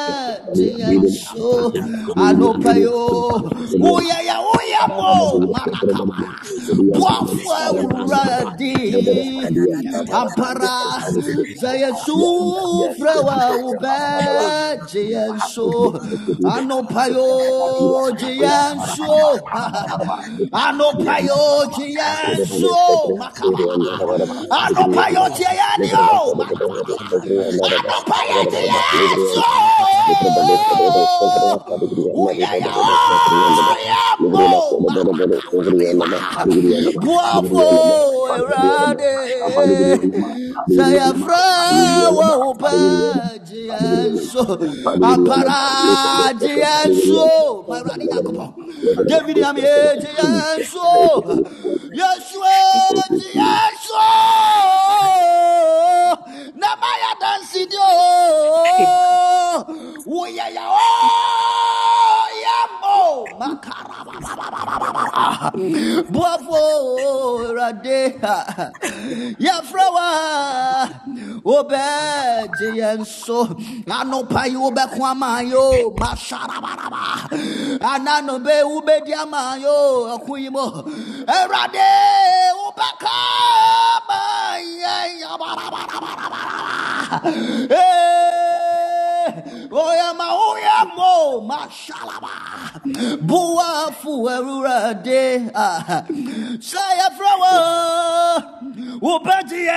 Wòye 0.51 0.67
yẹ 0.67 0.77
ọ́ 0.91 0.99
yẹ 1.11 1.23
mọ́ 1.37 1.51
bọ́fọ̀ 2.19 2.43
rẹ̀dí 2.51 2.51
kabalabosha. 2.61 2.65
Sẹ́yẹ 2.81 2.81
fẹ́wọ̀ 2.87 2.99
ọbẹ̀ 2.99 3.15
tí 3.19 3.19
so 3.21 3.21
anọ́pẹ́yọ. 3.21 3.27
Wòye 3.43 3.57
yẹ 3.59 3.61
ọ́ 3.61 3.61
yẹ 3.61 4.83
mọ́ 4.95 5.19
marakaba. 5.51 6.17
Bọ́fọ̀ 6.99 7.63
rẹ̀dí 8.11 8.73
ampara. 10.19 10.77
Sẹ́yẹ 11.61 11.89
sún 12.03 12.33
fẹ́wọ̀ 12.99 13.39
ọbẹ̀ 13.67 13.97
tí 14.89 15.03
so 15.53 15.67
anọ́pẹ́yọ 20.65 21.37
tí 21.77 21.87
so. 22.59 22.77
Anọ́pẹ́yọ 24.61 25.23
tí 25.35 25.47
so 29.37 30.40
Guapo 37.01 37.65
erade 38.35 39.11
Buafo 66.11 67.53
rade 67.55 68.17
Yafrawa 69.39 70.89
Obe 71.45 71.77
jienso 72.59 73.49
Anopa 73.87 74.45
yu 74.47 74.63
obe 74.65 74.81
kwama 74.97 75.41
yo 75.41 75.91
Masharabaraba 75.97 77.29
Anano 77.81 78.39
be 78.43 78.63
ube 78.63 79.01
diama 79.05 79.57
yo 79.61 80.07
Akuyimo. 80.15 80.83
Erade 81.27 81.91
Obe 82.67 82.89
kama 82.99 84.21
Yabarabaraba 85.21 86.11
eh! 87.69 88.90
Eh 89.31 89.67
Oya 89.71 90.13
ma 90.13 90.35
oya 90.35 90.71
Yamo 90.81 91.41
Mashalaba 91.47 92.35
Bua 93.21 93.91
Fuerura 94.01 94.93
de 95.03 95.49
Saya 96.61 97.09
Flower 97.11 98.43
Ubadian 99.01 99.71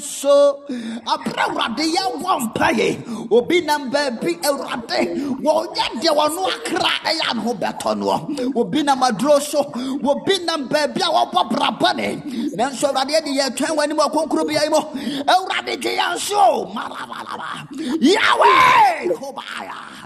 so 0.00 0.64
Abrawade 1.06 1.86
ya 1.92 2.08
wampaye 2.22 2.98
Obi 3.30 3.60
nam 3.62 3.90
baby 3.90 4.34
Eurade 4.42 5.16
Wonya 5.42 6.00
de. 6.00 6.08
Wano 6.08 6.46
akra 6.48 6.92
Eya 7.10 7.34
no 7.34 7.54
beto 7.54 7.94
no 7.96 8.26
Obi 8.56 8.82
nam 8.82 9.02
aduro 9.02 9.40
so. 9.40 9.60
Obi 10.04 10.38
nam 10.44 10.68
baby 10.68 11.00
a 11.02 11.08
wabɔ 11.10 11.48
brabane 11.50 12.22
Nanso 12.56 12.88
Awurade 12.92 13.24
de 13.24 13.30
yɛ 13.30 13.50
twɛn 13.56 13.76
w'anim 13.76 13.98
akonkoro 13.98 14.44
bi 14.46 14.54
ayi 14.54 14.70
mo. 14.70 14.80
Awurade 15.26 15.76
gye 15.80 15.96
yɛn 15.98 16.18
so 16.18 16.66
Marabalaba 16.74 17.66
Yahweh 18.00 19.08
Kobaya 19.14 19.74
Gye 19.74 19.74
yɛn 19.86 20.05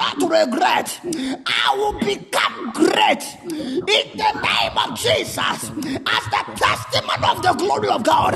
not 0.00 0.18
regret. 0.22 1.00
I 1.46 1.76
will 1.76 1.98
become 2.00 2.72
great 2.72 3.24
in 3.44 4.06
the 4.22 4.32
name 4.48 4.78
of 4.84 4.98
Jesus. 4.98 5.70
As 6.16 6.24
the 6.34 6.42
testimony 6.56 7.26
of 7.30 7.42
the 7.42 7.54
glory 7.58 7.88
of 7.90 8.02
God 8.04 8.34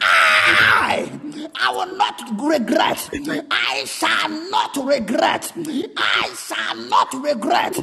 I 0.00 1.20
I 1.56 1.72
will 1.72 1.96
not 1.96 2.22
regret. 2.40 3.10
I 3.50 3.84
shall 3.86 4.28
not 4.50 4.76
regret. 4.76 5.52
I 5.96 6.34
shall 6.36 6.76
not 6.88 7.12
regret. 7.14 7.76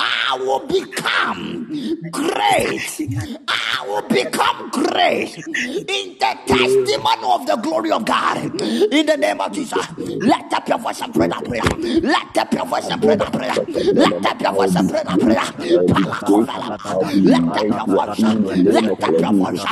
I 0.00 0.38
will 0.40 0.66
become 0.66 1.68
great. 2.10 3.00
I 3.48 3.84
will 3.88 4.08
become 4.08 4.70
great 4.70 5.36
in 5.38 6.16
the 6.20 6.38
testimony 6.46 7.22
of 7.24 7.46
the 7.46 7.56
glory 7.62 7.90
of 7.92 8.04
God. 8.04 8.38
In 8.92 9.06
the 9.06 9.16
name 9.16 9.40
of 9.40 9.52
Jesus, 9.52 9.86
let 10.20 10.52
up 10.52 10.68
your 10.68 10.78
voice 10.78 11.00
and 11.00 11.14
pray 11.14 11.28
that 11.28 11.44
prayer. 11.44 11.62
Let 12.02 12.36
up 12.38 12.52
your 12.54 12.61
voice 12.66 12.88
and 12.90 13.02
pray 13.02 13.16
that 13.16 13.32
prayer. 13.32 13.54
Let 13.94 14.26
up 14.26 14.40
your 14.42 14.52
voice 14.54 14.76
and 14.76 14.88
pray 14.88 15.02
that 15.04 15.20
prayer. 15.20 15.42
Let 17.24 17.44
up 17.54 17.70
your 17.72 17.84
voice. 17.86 18.06
Let 18.30 19.04
up 19.12 19.18
your 19.18 19.36
voice. 19.46 19.66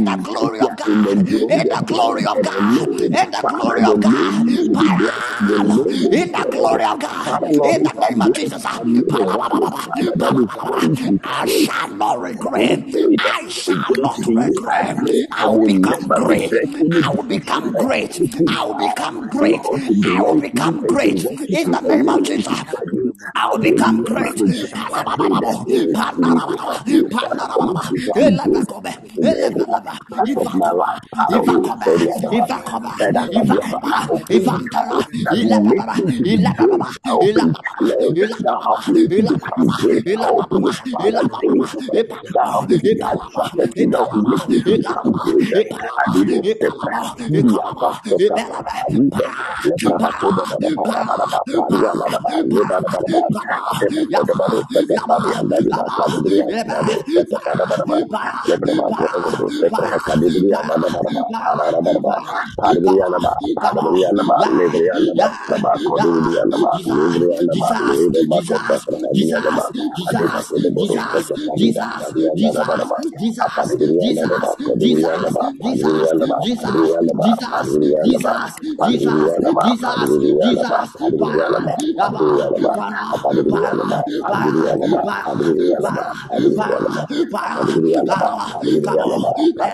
I 0.06 0.16
of 0.60 0.76
God. 0.76 1.24
In 1.48 1.68
the 1.68 1.82
glory 1.86 2.24
of 2.26 2.42
God. 2.42 2.88
In 3.12 3.30
the 3.30 3.44
glory 3.48 3.84
of 3.84 4.00
God. 4.00 4.46
In 6.12 6.32
the 6.32 6.46
glory 6.50 6.84
of 6.84 7.00
God. 7.00 7.42
In 7.64 7.82
the 7.84 7.94
name 7.94 8.22
of 8.22 8.32
Jesus. 8.34 8.64
I 11.24 11.46
shall 11.46 11.88
not 11.90 12.20
regret. 12.20 12.84
I 13.18 13.48
shall 13.48 13.94
not 13.98 14.26
regret. 14.28 14.98
I 15.32 15.48
will 15.48 15.60
become 15.60 16.08
great. 16.12 16.54
I 17.02 17.10
will 17.10 17.24
become 17.24 17.76
great. 17.76 18.20
I 18.48 18.64
will 18.66 18.74
become 18.74 19.28
great. 19.28 19.66
I 20.04 20.22
will 20.22 20.36
become 20.36 20.86
great. 20.86 21.24
In 21.52 21.70
the 21.72 21.80
name 21.80 22.08
of 22.08 22.22
Jesus. 22.24 22.58
I 23.36 23.48
will 23.50 23.58
become 23.58 24.04
great. 24.04 24.42
Mara, 30.52 31.00
Thank 60.06 60.22
you. 60.22 60.33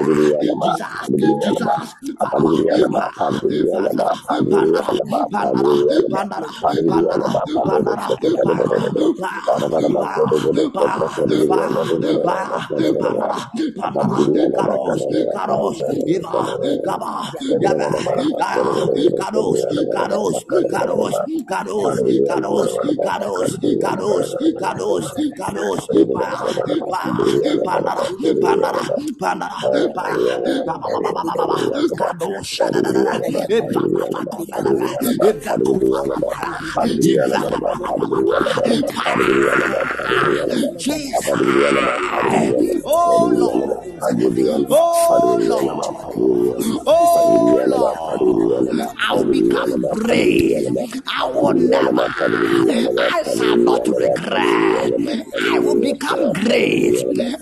Hallelujah. 0.00 0.49
Panara, 27.64 28.04
panara, 28.40 28.82
panara, 29.20 29.50
panara, 30.00 30.39
Oh 42.84 43.32
Lord. 43.34 43.70
Oh 44.70 45.38
Lord. 45.40 45.84
Oh 46.86 47.64
Lord. 47.66 48.80
I 48.98 49.14
will 49.14 49.24
become 49.24 49.82
great. 49.94 50.66
I 51.06 51.26
will 51.26 51.54
never. 51.54 52.08
I 53.00 53.22
shall 53.36 53.56
not 53.56 53.86
regret. 53.88 54.92
I 55.52 55.58
will 55.58 55.80
become 55.80 56.32
great. 56.34 56.96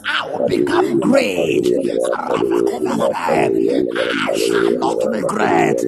I 0.06 0.26
will 0.30 0.48
become 0.48 1.00
great. 1.00 1.66
I 2.86 4.36
shall 4.36 4.70
not 4.78 5.04
regret. 5.06 5.80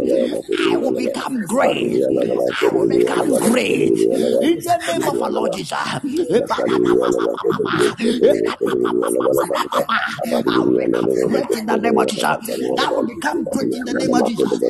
I 0.73 0.77
will 0.79 0.93
become 0.93 1.47
great. 1.47 2.03
I 2.63 2.71
will 2.75 2.89
become 2.89 3.31
great. 3.37 3.91
In 3.91 4.59
the 4.59 4.79
name 4.89 5.09
of 5.09 5.23
our 5.23 5.31
Lord 5.31 5.53
Jesus. 5.53 5.79
In 11.49 11.67
the 11.67 11.77
name 11.77 11.99
of 11.99 12.07
Jesus. 12.09 12.29
I 12.79 12.93
will 12.93 13.07
become 13.07 13.45
great 13.45 13.73
in 13.73 13.85
the 13.85 13.95
name 13.95 14.15
of 14.15 14.25
Jesus. 14.27 14.61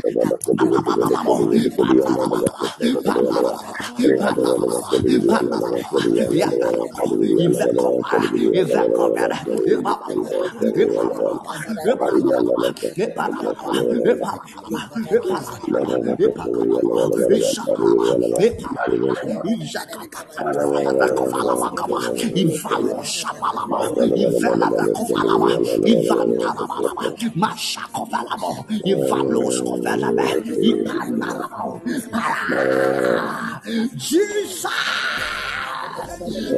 Jesus! 33.96 34.66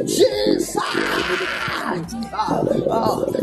Jesus! 0.05 0.77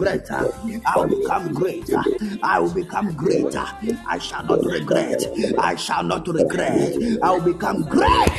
Christ. 0.00 0.30
I 0.86 0.96
will 0.96 1.08
become 1.08 1.54
greater. 1.54 2.02
I 2.42 2.58
will 2.60 2.70
become 2.74 3.16
greater. 3.16 3.66
I 4.08 4.18
shall 4.18 4.44
not 4.44 4.64
regret. 4.64 5.22
I 5.58 5.76
shall 5.76 6.02
not 6.02 6.26
regret. 6.28 6.92
I 7.22 7.30
will 7.32 7.40
become 7.52 7.82
great. 7.82 8.32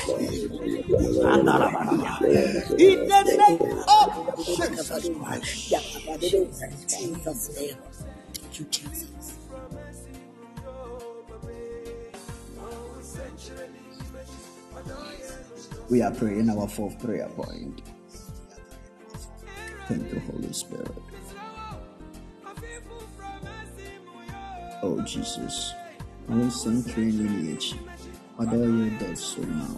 In 2.79 3.05
the 3.05 3.23
name 3.37 3.61
of 3.87 4.45
Jesus 4.45 5.09
Christ. 5.09 5.73
We 15.89 16.01
are 16.01 16.11
praying 16.11 16.49
our 16.49 16.67
fourth 16.69 16.97
prayer 16.99 17.27
point. 17.35 17.81
Thank 19.87 20.13
you, 20.13 20.19
Holy 20.19 20.53
Spirit. 20.53 21.10
Oh, 24.83 24.99
Jesus. 25.01 25.73
Send 26.49 26.89
training 26.89 27.17
lineage. 27.17 27.75
Other 28.39 28.57
you 28.57 28.89
dead 28.97 29.17
so 29.17 29.41
now. 29.41 29.77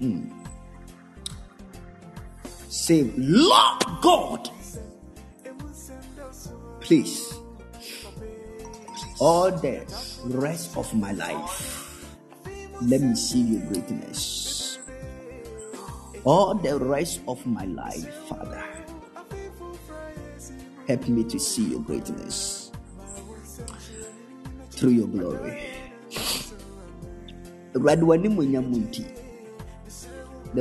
Mm. 0.00 0.30
Say, 2.68 3.10
Lord 3.16 3.84
God, 4.02 4.50
please, 6.80 7.32
all 9.18 9.50
the 9.50 9.86
rest 10.24 10.76
of 10.76 10.92
my 10.94 11.12
life, 11.12 12.04
let 12.82 13.00
me 13.00 13.14
see 13.14 13.40
your 13.40 13.62
greatness. 13.72 14.78
All 16.24 16.54
the 16.54 16.76
rest 16.78 17.20
of 17.28 17.46
my 17.46 17.64
life, 17.64 18.12
Father, 18.28 18.64
help 20.86 21.08
me 21.08 21.24
to 21.24 21.38
see 21.38 21.70
your 21.70 21.80
greatness 21.80 22.61
through 24.82 24.90
your 24.90 25.06
glory. 25.06 25.62
The 27.72 27.78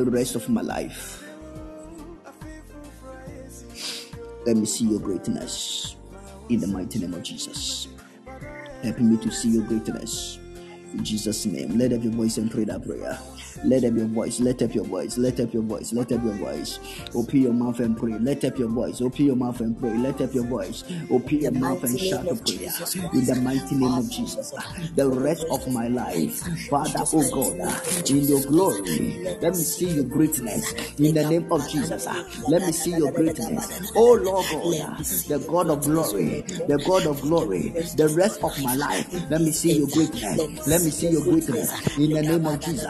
rest 0.06 0.36
of 0.36 0.48
my 0.48 0.62
life, 0.62 1.24
let 4.46 4.58
me 4.58 4.68
see 4.68 4.86
your 4.86 5.00
greatness 5.00 5.96
in 6.50 6.60
the 6.60 6.68
mighty 6.68 7.00
name 7.00 7.16
of 7.16 7.24
Jesus. 7.24 7.88
Help 8.84 9.00
me 9.00 9.18
to 9.18 9.32
see 9.32 9.50
your 9.50 9.64
greatness 9.64 10.38
in 10.94 11.04
Jesus' 11.04 11.48
name. 11.48 11.80
Let 11.80 11.90
your 11.90 12.14
voice 12.14 12.38
and 12.38 12.52
pray 12.52 12.66
that 12.66 12.86
prayer. 12.86 13.18
Let 13.64 13.84
up 13.84 13.96
your 13.96 14.08
voice, 14.08 14.40
let 14.40 14.62
up 14.62 14.74
your 14.74 14.86
voice, 14.86 15.18
let 15.18 15.40
up 15.40 15.54
your 15.54 15.64
voice, 15.64 15.94
let 15.94 16.12
up 16.12 16.24
your 16.24 16.34
voice. 16.34 16.80
Open 17.16 17.42
your 17.42 17.54
mouth 17.54 17.80
and 17.80 17.98
pray. 17.98 18.18
Let 18.20 18.44
up 18.46 18.58
your 18.58 18.70
voice, 18.70 19.02
open 19.02 19.26
your 19.26 19.36
mouth 19.36 19.60
and 19.62 19.80
pray. 19.80 19.98
Let 19.98 20.22
up 20.22 20.34
your 20.34 20.46
voice, 20.46 20.84
open 21.10 21.40
your 21.42 21.52
mouth 21.52 21.84
and 21.84 22.00
shout 22.00 22.28
a 22.28 22.32
of 22.32 22.44
prayer 22.46 22.72
in 23.14 23.26
the 23.26 23.36
mighty 23.36 23.76
name 23.76 23.98
of 23.98 24.10
Jesus. 24.10 24.54
The 24.96 25.08
rest 25.10 25.46
of 25.50 25.68
my 25.68 25.88
life, 25.88 26.40
Father, 26.70 27.04
oh 27.14 27.30
God, 27.32 28.10
in 28.10 28.28
your 28.28 28.42
glory, 28.42 29.38
let 29.42 29.54
me 29.56 29.64
see 29.64 29.90
your 29.90 30.06
greatness 30.06 30.74
in 31.00 31.14
the 31.14 31.24
name 31.26 31.52
of 31.52 31.68
Jesus. 31.70 32.08
Let 32.48 32.64
me 32.64 32.72
see 32.72 32.92
your 32.92 33.10
greatness, 33.12 33.92
oh 33.96 34.14
Lord 34.14 34.46
God, 34.52 35.06
the 35.28 35.40
God 35.48 35.70
of 35.70 35.84
glory, 35.84 36.42
the 36.68 36.80
God 36.80 37.08
of 37.08 37.22
glory, 37.22 37.70
the 37.96 38.10
rest 38.10 38.44
of 38.44 38.58
my 38.64 38.76
life. 38.76 39.08
Let 39.30 39.42
me 39.42 39.52
see 39.52 39.72
your 39.72 39.88
greatness. 39.88 40.68
Let 40.68 40.82
me 40.82 40.92
see 40.92 41.08
your 41.10 41.24
greatness 41.26 41.72
in 41.98 42.14
the 42.14 42.24
name 42.24 42.48
of 42.48 42.60
Jesus. 42.60 42.86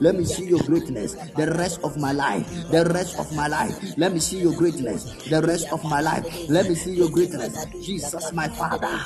Let 0.00 0.14
me 0.16 0.24
see 0.24 0.44
your 0.46 0.60
greatness 0.60 1.14
the 1.36 1.46
rest 1.56 1.80
of 1.84 1.96
my 1.98 2.12
life. 2.12 2.46
The 2.70 2.84
rest 2.84 3.18
of 3.18 3.32
my 3.32 3.46
life. 3.46 3.74
Let 3.96 4.12
me 4.12 4.20
see 4.20 4.38
your 4.38 4.54
greatness 4.54 5.04
the 5.30 5.40
rest 5.42 5.68
of 5.72 5.82
my 5.84 6.00
life. 6.00 6.24
Let 6.48 6.68
me 6.68 6.74
see 6.74 6.94
your 6.94 7.08
greatness. 7.08 7.66
Jesus, 7.84 8.32
my 8.32 8.48
Father. 8.48 8.98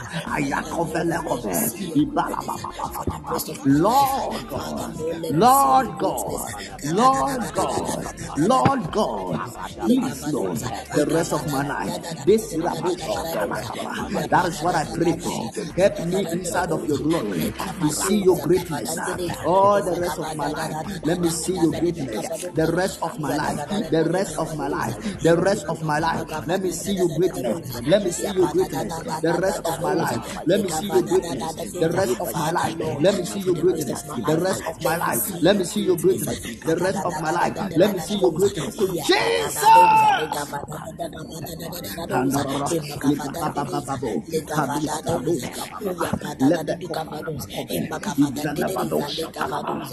Lord 3.65 4.48
God. 4.48 4.97
Lord 5.32 5.98
God. 5.98 6.55
Lord 6.85 7.52
God. 7.55 8.15
Lord 8.39 8.93
God. 8.93 9.40
Lord, 10.32 10.59
the 10.94 11.06
rest 11.11 11.32
of 11.32 11.47
my 11.51 11.66
life. 11.66 12.27
This 12.27 12.55
oh, 12.56 12.61
That 14.31 14.47
is 14.47 14.62
what 14.62 14.74
I 14.74 14.85
pray 14.85 15.12
for. 15.19 15.51
Help 15.77 16.06
me 16.06 16.27
inside 16.32 16.70
of 16.73 16.89
your 16.89 16.98
glory. 16.98 17.52
To 17.81 17.90
see 17.90 18.23
your 18.23 18.39
greatness. 18.40 18.98
Oh, 19.44 19.74
All 19.75 19.83
the 19.83 20.01
rest 20.01 20.19
of 20.19 20.37
my 20.37 20.47
life. 20.53 21.03
Let 21.05 21.19
me 21.21 21.29
see 21.31 21.55
your 21.55 21.73
greatness. 21.73 22.47
The 22.55 22.73
rest 22.77 23.03
of 23.03 23.19
my 23.19 23.35
life. 23.35 23.91
The 23.91 24.05
rest 24.05 24.39
of 24.39 24.57
my 24.57 24.69
life. 24.69 24.95
The 25.21 25.37
rest 25.37 25.67
of 25.67 25.83
my 25.83 25.99
life. 25.99 26.47
Let 26.47 26.63
me 26.63 26.71
see 26.71 26.93
your 26.93 27.09
greatness. 27.09 27.83
Let 27.83 28.05
me 28.05 28.13
see 28.13 28.31
your 28.31 28.47
greatness. 28.53 28.95
The 29.21 29.35
rest 29.43 29.63
of 29.67 29.83
my 29.83 29.95
life. 29.95 30.39
Let 30.47 30.63
me 30.63 30.69
see 30.71 30.87
your 30.87 31.03
greatness. 31.03 31.73
The 31.73 31.91
rest 31.91 32.21
of 32.21 32.33
my 32.35 32.51
life. 32.53 32.79
Let 33.01 33.19
me 33.19 33.25
see 33.25 33.41
your 33.41 33.55
greatness. 33.57 34.03
The 34.05 34.39
rest 34.39 34.63
of 34.63 34.81
my 34.85 34.97
life. 34.97 35.43
Let 35.43 35.57
me 35.57 35.65
see 35.65 35.81
your 35.83 35.97
greatness. 35.97 36.39
The 36.61 36.77
rest 36.77 37.05
of 37.05 37.21
my 37.21 37.31
life. 37.33 37.57
Let 37.77 37.95
me 37.95 37.99
see 37.99 38.19
your 38.19 38.31
greatness. 38.31 38.77
Jesus! 38.79 39.59
My 49.65 49.89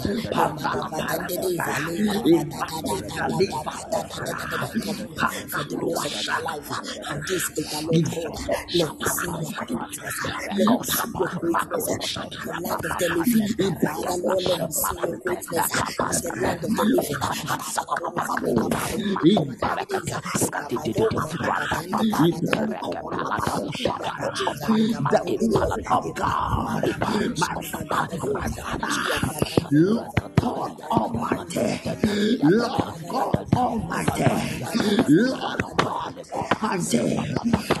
Father, 27.88 29.61
Lord 29.70 30.06
God 30.40 30.80
Almighty, 30.90 32.38
Lord 32.42 32.94
God 33.10 33.46
Almighty, 33.54 34.24
Lord 35.08 35.60
God 35.78 36.14
Almighty, 36.62 37.26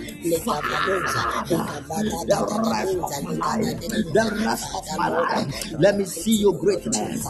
the 2.27 2.39
rest 2.63 2.97
of 2.97 3.23
my 3.23 3.35
life, 3.35 3.79
the 4.13 4.25
rest 4.45 4.67
of 4.75 4.85
my 4.97 5.07
life. 5.09 5.73
Let 5.79 5.97
me 5.97 6.05
see 6.05 6.37
your 6.37 6.53
greatness, 6.53 7.25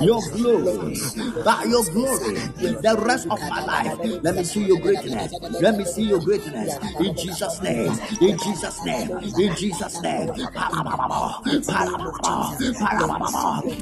your 0.00 0.20
glory, 0.32 0.98
by 1.44 1.64
your 1.64 1.84
glory, 1.92 2.34
the 2.82 2.96
rest 3.06 3.26
of 3.30 3.40
my 3.40 3.64
life. 3.64 3.98
Let 4.22 4.34
me 4.36 4.44
see 4.44 4.64
your 4.64 4.78
greatness. 4.80 5.32
Let 5.60 5.76
me 5.76 5.84
see 5.84 6.02
your 6.14 6.22
greatness 6.22 6.78
in 7.00 7.16
Jesus' 7.16 7.60
name. 7.62 7.92
In 8.20 8.38
Jesus' 8.38 8.84
name. 8.84 9.10
In 9.38 9.54
Jesus' 9.56 10.02
name. 10.02 10.28
My 10.56 10.70
my 10.70 10.96
my. 10.98 11.34
My 11.68 13.18
my 13.18 13.30
my 13.30 13.74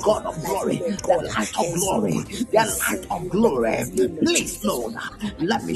God 0.00 0.24
of 0.26 0.42
glory, 0.42 0.72
The 1.06 1.30
light 1.36 1.58
of 1.58 1.74
glory, 1.80 2.20
the 2.52 2.76
light 2.88 3.06
of 3.10 3.30
glory. 3.30 3.78
Please, 4.24 4.64
Lord, 4.64 4.94
let 5.40 5.64
me 5.64 5.74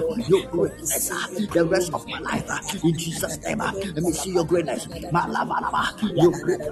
Lord, 0.00 0.28
your 0.28 0.42
greatness 0.48 1.10
the 1.52 1.64
rest 1.64 1.92
of 1.94 2.06
my 2.08 2.20
life 2.20 2.84
in 2.84 2.94
Jesus' 2.98 3.38
name. 3.44 3.58
Let 3.58 3.96
me 4.02 4.12
see 4.12 4.32
your 4.32 4.44
greatness. 4.44 4.86
Malabalaba, 4.86 6.16
Your 6.16 6.32
greatness, 6.32 6.67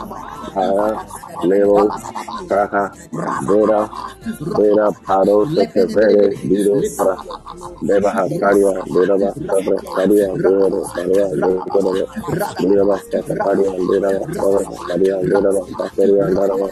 fire, 0.54 1.27
Levo, 1.44 1.88
Praha, 2.48 2.90
Vera, 3.46 3.90
Vera, 4.56 4.90
Paro, 5.06 5.46
Secrevere, 5.46 6.34
Lido, 6.42 6.80
Para, 6.96 7.16
Deva, 7.82 8.10
Paria, 8.40 8.72
Duraba, 8.86 9.32
Dobra, 9.36 9.76
Paria, 9.94 10.28
Dura, 10.34 10.82
Paria, 10.94 11.26
Duraba, 11.38 12.06
Duraba, 12.58 12.98
Paria, 13.44 13.70
Duraba, 13.78 14.26
Dobra, 14.34 14.64
Paria, 14.88 15.16
Duraba, 15.22 15.62
Paria, 15.94 16.24
Duraba, 16.26 16.68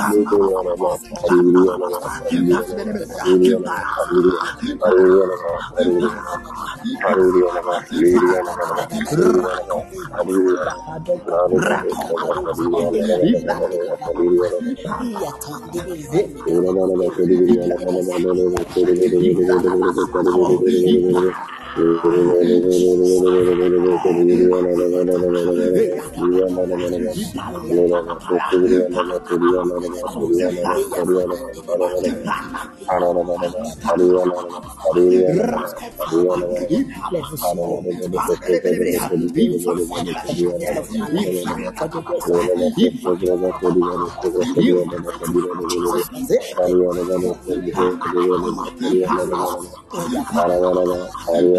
Hallelujah. 21.76 22.16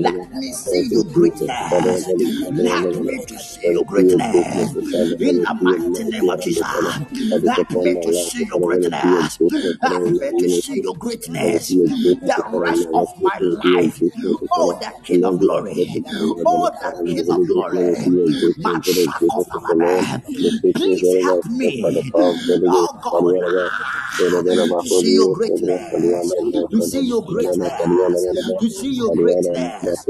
Let 0.00 0.32
me 0.32 0.52
see 0.52 0.88
your 0.90 1.04
greatness. 1.04 2.06
Let 2.58 3.00
me 3.02 3.36
see 3.38 3.70
your 3.72 3.84
greatness. 3.84 4.74
In 5.20 5.42
the 5.42 5.54
mighty 5.62 6.04
name 6.10 6.28
of 6.28 6.40
Jesus. 6.40 6.62
Let 7.42 7.70
me 7.70 8.12
see 8.12 8.44
your 8.44 8.60
greatness. 8.60 9.38
Let 9.82 10.34
me 10.34 10.48
see 10.48 10.80
your 10.82 10.94
greatness. 10.94 11.68
The 11.68 12.44
rest 12.52 12.88
of 12.94 13.08
my 13.22 13.38
life. 13.40 14.00
Oh, 14.52 14.72
the 14.80 14.92
King 15.04 15.24
of 15.24 15.38
Glory. 15.40 16.04
Oh, 16.46 16.70
the 16.80 17.02
King 17.06 17.30
of 17.30 17.46
Glory. 17.46 17.96
My 18.58 18.80
Please 20.74 21.24
help 21.24 21.46
me. 21.46 22.10
Oh, 22.14 22.34
God. 23.04 23.67
To 24.18 24.88
see 25.00 25.14
your 25.14 25.30
greatness. 25.32 25.82
To 26.70 26.82
see 26.82 27.00
your 27.06 27.22
greatness. 27.24 27.72
To 28.60 28.70
see 28.70 28.92
your 28.94 29.10
greatness. 29.14 30.06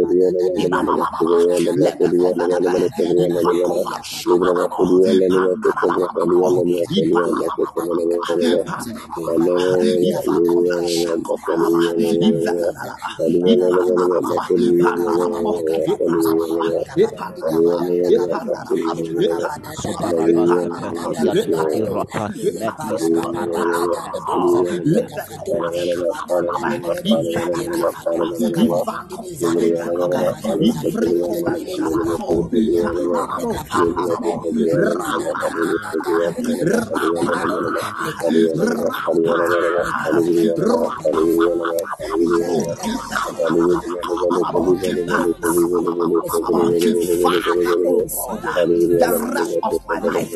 The 48.98 49.10
rest 49.34 49.58
of 49.62 49.86
my 49.86 49.98
life. 49.98 50.32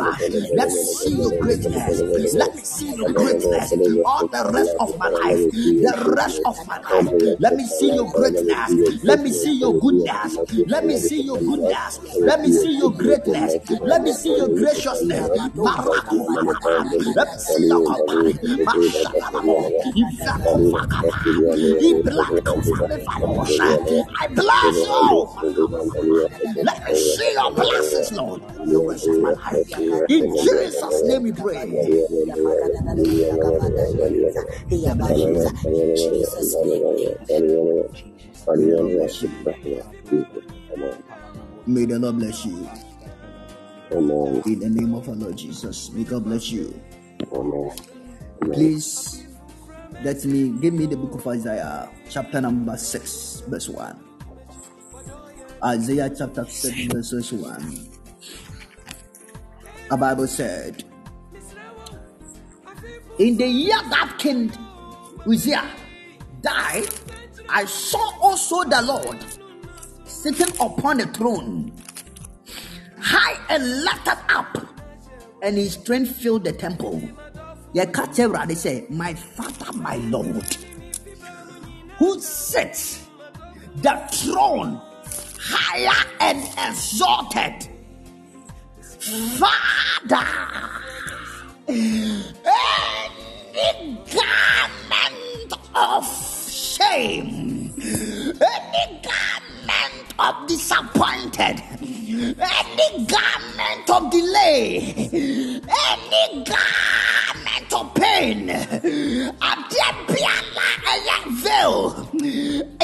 Let's 0.55 0.99
see 0.99 1.17
your 1.17 1.31
greatness. 1.41 2.35
Let 2.35 2.55
me 2.55 2.63
see 2.63 2.95
your 3.03 3.13
greatness. 3.13 3.73
All 4.05 4.29
the 4.29 4.51
rest 4.55 4.75
of 4.81 4.97
my 4.99 5.09
life. 5.09 5.41
The 5.83 6.15
rest 6.17 6.41
of 6.47 6.57
my 6.67 6.79
life. 6.79 7.09
Let 7.41 7.55
me 7.57 7.65
see 7.67 7.91
your 7.95 8.11
greatness. 8.13 8.71
Let 9.03 9.21
me 9.21 9.31
see 9.31 9.59
your 9.59 9.75
goodness. 9.79 10.39
Let 10.69 10.87
me 10.87 10.97
see 10.97 11.23
your 11.23 11.39
goodness. 11.39 12.01
Let 12.25 12.41
me 12.41 12.51
see 12.53 12.77
your 12.79 12.93
greatness. 12.93 13.59
Let 13.85 14.03
me 14.03 14.13
see 14.13 14.37
your 14.37 14.49
graciousness. 14.49 15.29
Let 17.17 17.29
me 17.33 17.39
see 17.43 17.67
your 17.69 17.81
company. 17.81 18.05
I 24.21 24.27
bless 24.29 24.87
you. 24.87 25.29
Let 26.65 26.85
me 26.87 26.95
see 26.95 27.33
your 27.35 27.53
blessings, 27.55 28.13
Lord. 28.13 28.43
In 30.09 30.37
Jesus' 30.37 31.03
name 31.05 31.23
we 31.25 31.33
pray. 31.33 31.57
May 32.93 33.01
the 41.87 41.99
Lord 41.99 42.19
bless 42.19 42.45
you. 42.45 42.69
Amen. 43.93 44.43
In 44.45 44.59
the 44.61 44.69
name 44.69 44.95
of 44.95 45.09
our 45.09 45.15
Lord 45.15 45.37
Jesus. 45.37 45.91
May 45.93 46.05
God 46.05 46.25
bless 46.25 46.51
you. 46.51 46.79
Amen. 47.33 47.71
Please 48.53 49.27
let 50.03 50.23
me 50.27 50.51
give 50.61 50.75
me 50.75 50.85
the 50.87 50.97
book 50.97 51.15
of 51.15 51.27
Isaiah, 51.29 51.89
chapter 52.11 52.41
number 52.43 52.77
6, 52.77 53.45
verse 53.49 53.69
1. 53.71 54.05
Isaiah 55.65 56.11
chapter 56.11 56.45
6, 56.45 56.93
verse 56.93 57.33
1. 57.33 57.89
A 59.91 59.97
Bible 59.97 60.27
said, 60.27 60.85
In 63.19 63.37
the 63.37 63.47
year 63.47 63.79
that 63.91 64.17
King 64.19 64.51
Uzziah 65.27 65.71
died, 66.41 66.89
I 67.49 67.65
saw 67.67 68.19
also 68.21 68.65
the 68.65 68.81
Lord 68.83 69.19
sitting 70.05 70.55
upon 70.61 71.01
a 71.01 71.07
throne, 71.07 71.73
high 72.99 73.39
and 73.51 73.85
lifted 73.85 74.19
up, 74.29 74.57
and 75.43 75.57
his 75.57 75.75
strength 75.75 76.17
filled 76.17 76.45
the 76.45 76.53
temple. 76.53 77.03
awurade 77.75 78.57
sɛ 78.57 78.91
my 78.91 79.15
father 79.15 79.73
my 79.73 79.97
lord 79.97 80.57
who 81.99 82.21
sits 82.21 83.07
the 83.77 83.95
throne 84.11 84.81
higher 85.41 86.07
and 86.21 86.43
exalted 86.69 87.69
father 89.39 90.82
any 91.69 92.49
garment 94.15 95.53
of 95.75 96.05
shame. 96.51 97.73
Any 97.79 99.01
garment 99.03 100.15
of 100.19 100.35
disappointed. 100.49 101.63
Any 101.81 103.07
garment 103.07 103.91
of 103.91 104.11
delay. 104.11 104.95
Any 105.13 106.45
garment 106.45 107.73
of 107.73 107.95
pain. 107.95 108.49
Ɛyɛ 110.93 111.19
veil 111.43 111.75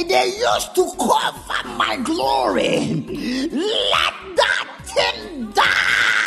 they 0.09 0.27
used 0.27 0.75
to 0.75 0.85
cover 0.99 1.69
my 1.77 1.97
glory. 1.97 3.05
Let 3.53 4.15
that 4.37 4.69
thing 4.85 5.51
die 5.53 6.18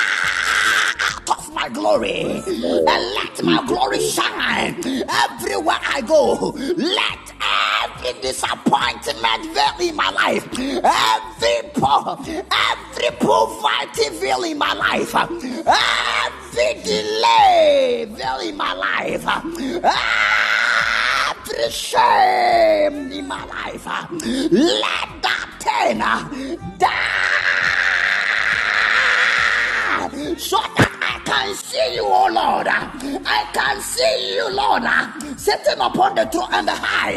my 1.61 1.69
glory. 1.69 2.21
And 2.21 3.01
let 3.17 3.43
my 3.43 3.63
glory 3.67 3.99
shine 3.99 4.83
everywhere 4.85 5.77
I 5.87 6.01
go. 6.05 6.53
Let 6.75 7.33
every 7.85 8.21
disappointment 8.21 9.53
veil 9.53 9.89
in 9.89 9.95
my 9.95 10.09
life, 10.09 10.47
every 10.57 11.69
po- 11.73 12.17
every 12.25 13.11
poverty 13.19 14.09
veil 14.19 14.43
in 14.43 14.57
my 14.57 14.73
life, 14.73 15.13
every 15.15 16.81
delay 16.83 18.07
veil 18.09 18.39
in 18.39 18.57
my 18.57 18.73
life, 18.73 19.27
every 21.37 21.69
shame 21.69 23.11
in 23.11 23.27
my 23.27 23.45
life, 23.45 23.85
let 23.85 25.09
that 25.21 25.47
thing 25.61 25.99
die. 26.79 27.11
So 30.37 30.57
that 30.77 30.90
can 31.31 31.55
see 31.55 31.95
you, 31.95 32.03
oh 32.05 32.27
Lord. 32.31 32.67
I 32.67 33.39
can 33.53 33.79
see 33.81 34.35
you, 34.35 34.45
Lord, 34.53 34.83
sitting 35.39 35.79
upon 35.79 36.15
the 36.15 36.25
throne 36.27 36.49
and 36.51 36.67
the 36.67 36.75
high, 36.75 37.15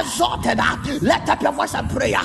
exalted. 0.00 0.58
Let 1.02 1.28
up 1.28 1.40
your 1.42 1.52
voice 1.52 1.74
and 1.74 1.88
prayer. 1.90 2.20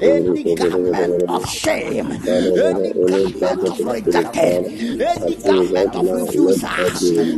Any 0.00 0.44
garment 0.54 1.22
of 1.28 1.44
shame, 1.48 2.10
any 2.26 2.92
garment 2.94 3.64
of 3.68 3.84
rejected, 3.84 5.00
any 5.00 5.36
garment 5.36 5.87
garment 5.92 5.94
of 5.94 6.24
refusal, 6.24 6.68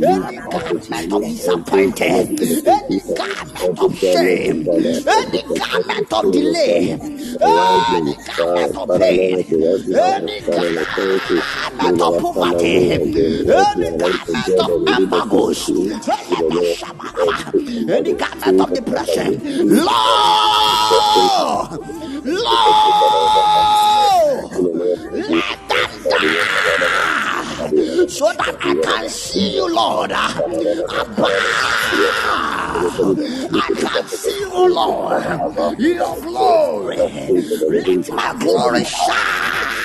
any 0.05 0.37
garment 0.37 1.13
of 1.13 1.21
disappointed, 1.23 2.41
any 2.67 2.99
garment 3.15 3.79
of 3.79 3.97
shame, 3.97 4.67
any 4.69 5.41
garment 5.43 6.13
of 6.13 6.31
delay, 6.31 6.91
any 6.91 8.15
garment 8.37 8.77
of 8.77 8.99
pain, 8.99 9.45
any 9.93 10.41
garment 10.41 12.01
of 12.01 12.21
poverty, 12.21 12.91
any 12.91 13.45
garment 13.45 14.01
of 14.01 14.87
embargoes, 14.87 15.69
any 17.89 18.13
garment 18.13 18.61
of 18.61 18.73
depression. 18.73 19.41
Lord, 19.75 21.79
Lord, 22.25 22.41
let 26.11 26.49
them 26.49 26.79
die 26.79 27.30
so 27.71 28.25
that 28.33 28.57
I 28.59 28.75
can 28.83 29.09
see 29.09 29.55
you, 29.55 29.73
Lord. 29.73 30.11
Ah, 30.13 30.41
I 33.53 33.73
can 33.77 34.07
see 34.07 34.39
you, 34.39 34.73
Lord. 34.73 35.23
Your 35.79 36.17
glory. 36.21 36.97
Let 36.97 38.09
my 38.09 38.35
glory 38.39 38.83
shine. 38.83 39.80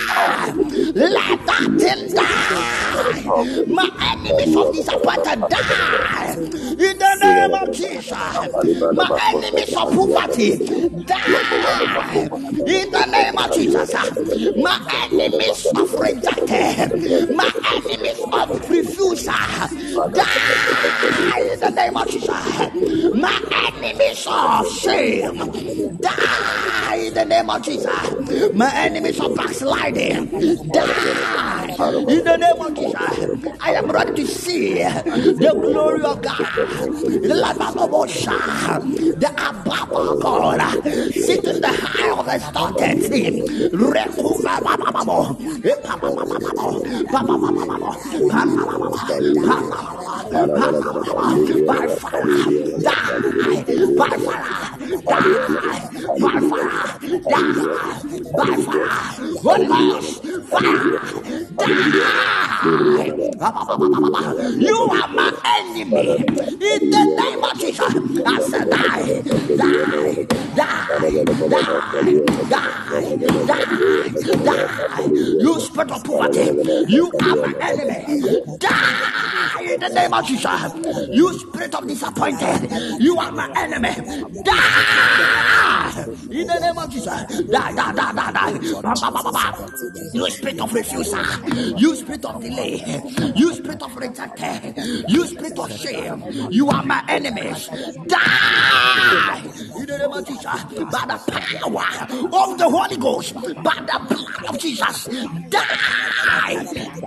Let 0.94 1.46
that 1.46 1.70
thing 1.78 2.14
die. 2.14 3.22
My 3.68 3.88
enemies 4.12 4.56
of 4.56 4.72
disappointed 4.72 5.48
die. 5.48 6.34
In 6.78 6.98
the 6.98 7.16
name 7.20 7.54
of 7.54 7.72
Jesus. 7.72 8.10
My 8.92 9.10
enemies 9.34 9.74
of 9.76 9.90
poverty 9.90 10.56
die. 11.06 12.28
In 12.66 12.90
the 12.90 13.06
name 13.12 13.38
of 13.38 13.50
Jesus. 13.52 13.94
My 14.56 14.78
enemies 15.04 15.66
of 15.76 15.94
rejected. 16.00 17.30
My 17.30 17.50
enemies 17.74 18.24
of 18.32 18.70
refusal 18.70 19.32
die 20.12 21.40
in 21.52 21.60
the 21.60 21.70
name 21.76 21.96
of 21.96 22.08
Jesus. 22.08 22.28
My 23.14 23.40
enemies 23.76 24.26
of 24.26 24.66
shame 24.68 25.36
die 26.00 26.96
in 27.06 27.14
the 27.14 27.24
name 27.24 27.50
of 27.50 27.62
Jesus. 27.62 28.52
My 28.54 28.72
enemies 28.76 29.20
of 29.20 29.34
backsliding 29.36 30.05
die 30.10 31.76
in 32.08 32.24
the 32.24 32.36
name 32.36 32.60
of 32.60 32.74
Jesus. 32.74 33.30
I 33.60 33.72
am 33.74 33.90
ready 33.90 34.14
to 34.22 34.26
see 34.26 34.74
the 34.74 35.58
glory 35.62 36.02
of 36.04 36.22
God. 36.22 36.38
The 39.20 39.30
above 39.50 40.20
God 40.20 40.60
sitting 41.12 41.60
the 41.60 41.68
high 41.68 42.18
of 42.18 42.26
the 42.26 42.34
exalted 42.36 43.02
thing. 43.02 43.46
By 51.62 51.86
fire, 51.88 52.42
die, 52.82 53.18
by 53.96 54.08
fire, 54.16 54.58
die, 54.92 55.90
by 56.28 56.40
fire, 56.40 56.98
die, 57.28 57.60
by 58.36 58.56
fire, 58.56 58.90
Holy 59.42 59.66
Ghost, 59.66 59.68
fire, 59.68 59.68
die. 59.68 59.95
You 64.58 64.76
are 64.92 65.08
my 65.08 65.32
enemy. 65.58 66.16
In 66.16 66.90
the 66.90 67.04
name 67.18 67.44
of 67.44 67.58
Jesus, 67.58 67.94
I 68.26 68.40
said 68.40 68.70
die, 68.70 69.22
die, 69.56 70.16
die, 70.56 71.24
die, 71.48 71.64
die, 72.50 74.44
die. 74.44 75.06
You 75.40 75.60
spirit 75.60 75.90
of 75.92 76.04
poverty, 76.04 76.52
you 76.88 77.12
are 77.22 77.36
my 77.36 77.54
enemy. 77.60 78.42
Die 78.58 79.25
in 79.76 79.80
the 79.80 80.00
name 80.00 80.14
of 80.14 80.26
Jesus. 80.26 80.74
You 81.12 81.32
spirit 81.38 81.74
of 81.74 81.86
disappointed, 81.88 82.70
you 83.00 83.18
are 83.18 83.32
my 83.32 83.50
enemy. 83.56 83.94
Die 84.44 86.06
in 86.30 86.46
the 86.46 86.58
name 86.60 86.78
of 86.78 86.90
Jesus. 86.90 87.22
Die, 87.50 87.72
die, 87.74 87.92
die, 87.94 88.12
die, 88.12 88.32
die. 88.32 88.58
Ba, 88.82 89.10
ba, 89.12 89.22
ba, 89.22 89.32
ba. 89.32 89.72
You 90.14 90.30
spirit 90.30 90.60
of 90.60 90.72
refusal, 90.74 91.24
you 91.76 91.94
spirit 91.96 92.24
of 92.24 92.40
delay, 92.40 93.02
you 93.36 93.54
spirit 93.54 93.82
of 93.82 93.96
rejected, 93.96 94.74
you 95.08 95.26
spirit 95.26 95.58
of 95.58 95.70
shame, 95.72 96.24
you 96.50 96.68
are 96.70 96.82
my 96.84 97.02
enemies. 97.08 97.68
Die 98.08 99.42
in 99.76 99.86
the 99.86 99.98
name 99.98 100.12
of 100.12 100.26
Jesus. 100.26 100.64
By 100.90 101.04
the 101.06 101.20
power 101.32 102.08
of 102.42 102.58
the 102.58 102.68
Holy 102.68 102.96
Ghost, 102.96 103.34
by 103.62 103.74
the 103.86 104.00
blood 104.08 104.54
of 104.54 104.58
Jesus. 104.58 105.08
Die, 105.50 105.60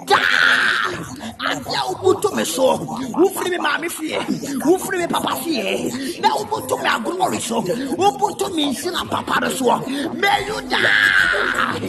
die. 0.08 1.19
Adia 1.48 1.82
ubutu 1.92 2.36
me 2.36 2.44
so, 2.44 2.78
ufri 3.16 3.50
me 3.50 3.58
mami 3.58 3.90
fie, 3.90 4.18
ufri 4.66 4.98
me 5.00 5.08
papa 5.08 5.36
fie. 5.38 6.20
Na 6.20 6.30
ubutu 6.36 6.78
me 6.84 6.90
aglory 6.90 7.40
so, 7.40 7.62
ubutu 7.62 8.54
me 8.54 8.64
insina 8.74 9.06
papa 9.10 9.50
so. 9.50 9.78
May 10.14 10.46
you 10.48 10.62
die, 10.70 11.80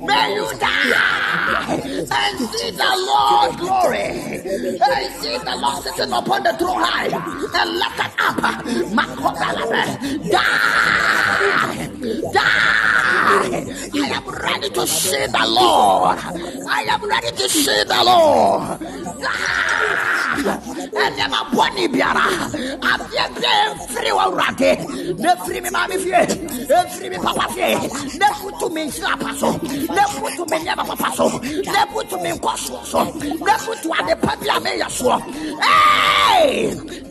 may 0.00 0.34
you 0.34 0.46
die, 0.58 0.92
and 2.10 2.38
see 2.38 2.70
the 2.70 2.92
Lord 3.10 3.56
glory, 3.58 4.06
and 4.06 5.14
see 5.20 5.36
the 5.38 5.56
Lord 5.56 5.82
sitting 5.82 6.12
upon 6.12 6.42
the 6.42 6.52
throne 6.54 6.82
high, 6.82 7.08
and 7.08 7.70
lift 7.78 7.98
it 7.98 8.12
up. 8.18 8.36
Die, 10.30 10.40
die. 12.32 12.80
I 13.92 14.08
am 14.14 14.28
ready 14.28 14.70
to 14.70 14.86
see 14.86 15.26
the 15.26 15.44
Lord. 15.46 16.18
I 16.68 16.82
am 16.88 17.08
ready 17.08 17.30
to 17.36 17.48
see 17.48 17.84
the 17.84 18.02
Lord. 18.04 18.78
ɛnɛma 21.04 21.40
bɔne 21.52 21.84
biara 21.92 22.24
adeɛ 22.90 23.24
bia 23.34 23.52
ɛmfiri 23.66 24.10
wɔ 24.16 24.22
awurade 24.26 24.70
na 25.18 25.34
firi 25.42 25.60
me 25.62 25.70
maame 25.70 25.96
fie 25.98 26.22
ɛmfiri 26.76 27.10
me 27.10 27.18
papa 27.18 27.46
fie 27.54 27.74
na 28.18 28.26
futu 28.38 28.70
me 28.72 28.86
nhyira 28.86 29.14
pa 29.20 29.30
nneɛma 30.58 30.84
papa 30.86 31.10
so 31.16 31.28
so 32.88 32.98
a! 35.10 35.12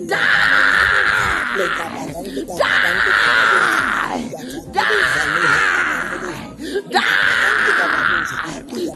Die! 0.07 0.09
Die! 0.09 0.15
Die! 4.71 4.71
Die! 4.71 4.83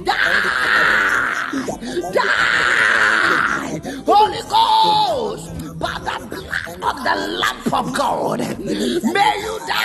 Die! 0.05 0.13
Die! 2.13 2.21
Holy 4.05 4.41
Ghost, 4.49 5.49
by 5.84 5.99
the 6.07 6.18
blood 6.31 6.80
of 6.89 6.95
the 7.03 7.15
lamp 7.43 7.73
of 7.73 7.93
God, 7.93 8.39
may 8.39 9.34
you 9.43 9.60
die 9.68 9.84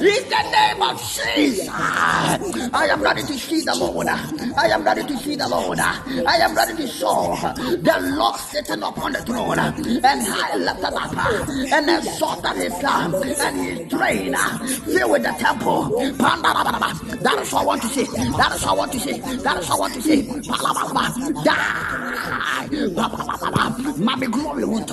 in 0.00 0.24
the 0.32 0.42
name 0.56 0.82
of 0.82 0.96
Jesus. 0.98 1.68
I 1.68 2.86
am 2.90 3.02
ready 3.02 3.22
to 3.22 3.38
see 3.38 3.60
the 3.60 3.74
Lord. 3.74 4.08
I 4.08 4.68
am 4.68 4.82
ready 4.84 5.02
to 5.02 5.16
see 5.18 5.36
the 5.36 5.46
Lord. 5.48 5.78
I 5.78 6.36
am 6.40 6.54
ready 6.56 6.74
to 6.76 6.86
show 6.86 7.36
the 7.56 8.14
Lord 8.16 8.36
sitting 8.40 8.82
upon 8.82 9.12
the 9.12 9.22
throne 9.22 9.58
and 9.58 9.82
I 10.06 10.56
lifted 10.56 10.94
up 10.94 11.12
and 11.72 11.90
exalted 11.90 12.56
his 12.56 12.82
lamp 12.82 13.14
and 13.14 13.56
his 13.60 13.88
train 13.90 14.34
filled 14.86 15.12
with 15.12 15.22
the 15.22 15.34
temple. 15.38 15.90
That 17.22 17.38
is 17.42 17.52
what 17.52 17.62
I 17.62 17.64
want 17.66 17.82
to 17.82 17.88
see. 17.88 18.04
That 18.04 18.52
is 18.54 18.62
what 18.62 18.70
I 18.70 18.74
want 18.74 18.92
to 18.92 19.00
see. 19.00 19.12
That 19.20 19.56
is 19.58 19.68
what 19.68 19.76
I 19.76 19.80
want 19.80 19.94
to 19.94 20.02
see. 20.02 20.22
Die. 21.44 21.74
My 24.16 24.26
glory 24.26 24.64
won't. 24.64 24.90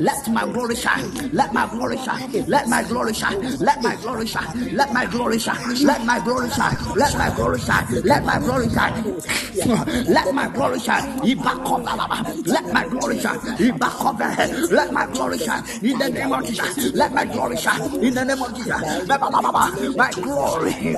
Let 0.00 0.28
my 0.28 0.44
glory 0.46 0.74
shine. 0.76 1.30
Let 1.32 1.52
my 1.52 1.66
glory 1.66 1.96
shine. 1.96 2.44
Let 2.48 2.68
my 2.68 2.82
glory 2.82 3.14
shine. 3.14 3.58
Let 3.58 3.82
my 3.82 3.94
glory 3.96 4.26
shine. 4.26 4.74
Let 4.74 4.92
my 4.92 5.06
glory 5.06 5.38
shine. 5.38 5.76
Let 5.84 6.04
my 6.04 6.18
glory 6.20 6.50
shine. 6.50 6.76
Let 6.94 7.14
my 7.14 7.18
glory 7.28 7.60
shine. 7.60 8.02
Let 8.04 8.24
my 8.24 8.38
glory 8.38 8.68
shine. 8.68 10.02
Let 10.06 10.32
my 10.32 10.48
glory 10.48 10.78
shine. 10.80 11.22
Let 12.46 12.72
my 12.72 12.84
glory 12.88 13.18
shine. 13.20 13.40
Let 14.70 14.92
my 14.92 15.06
glory 15.06 15.38
shine. 15.38 15.64
In 15.82 15.98
the 15.98 16.08
name 16.08 16.32
of 16.32 16.44
Jesus. 16.46 16.92
Let 16.94 17.12
my 17.12 17.24
glory 17.24 17.56
shine. 17.56 17.80
In 18.04 18.14
the 18.14 18.24
name 18.24 18.42
of 18.42 18.56
Jesus. 18.56 19.96
My 19.96 20.10
glory. 20.12 20.96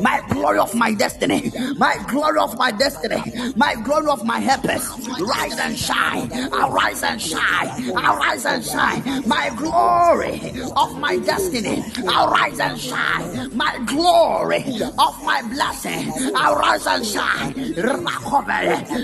My 0.00 0.20
glory 0.28 0.58
of 0.58 0.74
my 0.74 0.92
destiny. 0.94 1.52
My 1.76 1.96
glory 2.08 2.38
of 2.38 2.56
my 2.58 2.70
destiny. 2.70 3.22
My 3.56 3.74
glory 3.74 4.08
of 4.10 4.24
my 4.24 4.40
purpose. 4.46 4.88
Rise 5.20 5.58
and 5.58 5.76
shine. 5.78 6.30
Arise 6.74 7.02
and 7.04 7.22
shine. 7.22 7.68
Arise 7.96 8.44
and 8.44 8.64
shine. 8.64 9.22
My 9.28 9.48
glory 9.56 10.40
of 10.76 10.98
my 10.98 11.16
destiny. 11.18 11.84
Arise 12.04 12.58
and 12.58 12.80
shine. 12.80 13.56
My 13.56 13.78
glory 13.86 14.64
of 14.98 15.24
my 15.24 15.40
blessing. 15.42 16.10
Arise 16.34 16.86
and 16.86 17.06
shine. 17.06 17.54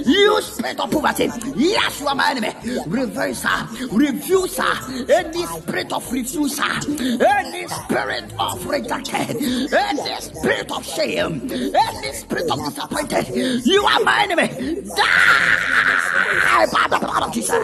You 0.04 0.42
spirit 0.42 0.80
of 0.80 0.90
poverty. 0.90 1.30
Yes, 1.54 2.00
you 2.00 2.08
are 2.08 2.14
my 2.16 2.30
enemy. 2.32 2.48
Reverser, 2.88 3.68
refuser, 3.90 5.08
any 5.08 5.46
spirit 5.46 5.92
of 5.92 6.04
refuser, 6.08 7.20
any 7.24 7.68
spirit 7.68 8.32
of 8.40 8.66
rejection, 8.66 9.36
any 9.72 10.20
spirit 10.20 10.72
of 10.72 10.84
shame, 10.84 11.48
any 11.52 12.12
spirit 12.14 12.50
of 12.50 12.64
disappointed. 12.64 13.64
You 13.64 13.84
are 13.84 14.00
my 14.00 14.22
enemy. 14.24 14.48
Die 14.96 16.66
by 16.72 16.86
the 16.90 16.98
blood 16.98 17.22
of 17.22 17.32
Jesus. 17.32 17.59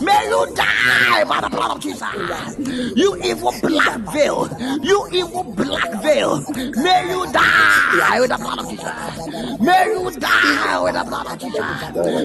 May 0.00 0.22
you 0.28 0.46
die 0.54 1.24
by 1.24 1.40
the 1.40 1.48
blood 1.50 1.76
of 1.76 1.80
Jesus. 1.80 2.02
You 2.94 3.16
evil 3.24 3.52
black 3.62 4.00
veil. 4.12 4.48
You 4.82 5.06
evil 5.12 5.54
black 5.56 5.90
veil. 6.02 6.44
May 6.76 7.06
you 7.08 7.26
die 7.32 8.20
with 8.20 8.30
the 8.30 8.38
blood 8.38 8.58
of 8.58 8.68
Jesus. 8.68 8.90
May 9.60 9.86
you 9.88 10.10
die 10.20 10.80
with 10.84 10.94
the 10.94 11.04
blood 11.04 11.26
of 11.28 11.38
Jesus. 11.38 11.66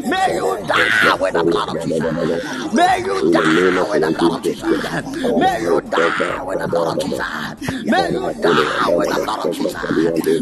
May 0.05 0.33
you 0.33 0.57
die 0.67 1.15
with 1.19 1.33
the 1.33 1.43
blood 1.45 1.69
of 1.69 1.75
Jesus. 1.75 2.73
May 2.73 3.01
you 3.05 3.29
die 3.31 3.89
with 3.89 4.03
the 4.03 4.11
blood 4.11 4.37
of 4.39 4.43
Jesus. 4.43 5.05
May 5.35 5.61
you 5.61 5.81
die 5.91 6.43
with 6.45 6.59
the 6.59 6.67
blood 6.67 6.99
of 6.99 7.01
Jesus. 7.01 7.55
May 7.85 8.11
you 8.11 8.33
die 8.41 8.93
with 8.95 9.09
the 9.09 9.17
blood 9.17 9.39
of 9.39 9.51
Jesus. 9.51 9.81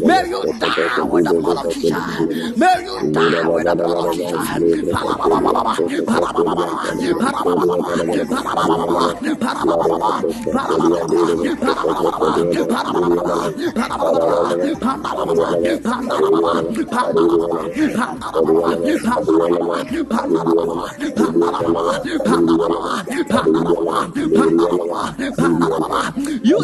May 0.04 0.28
you 0.28 0.46
die 0.58 1.02
with 1.04 1.24
the 1.24 1.34
blood 1.34 1.58
of 1.58 1.70
Jesus. 1.70 2.02
May 2.56 2.82
you 2.82 3.10
die 3.12 3.48
with 3.48 3.66
the 3.66 3.76
blood 3.76 4.06
of 6.36 6.37
You 6.38 6.44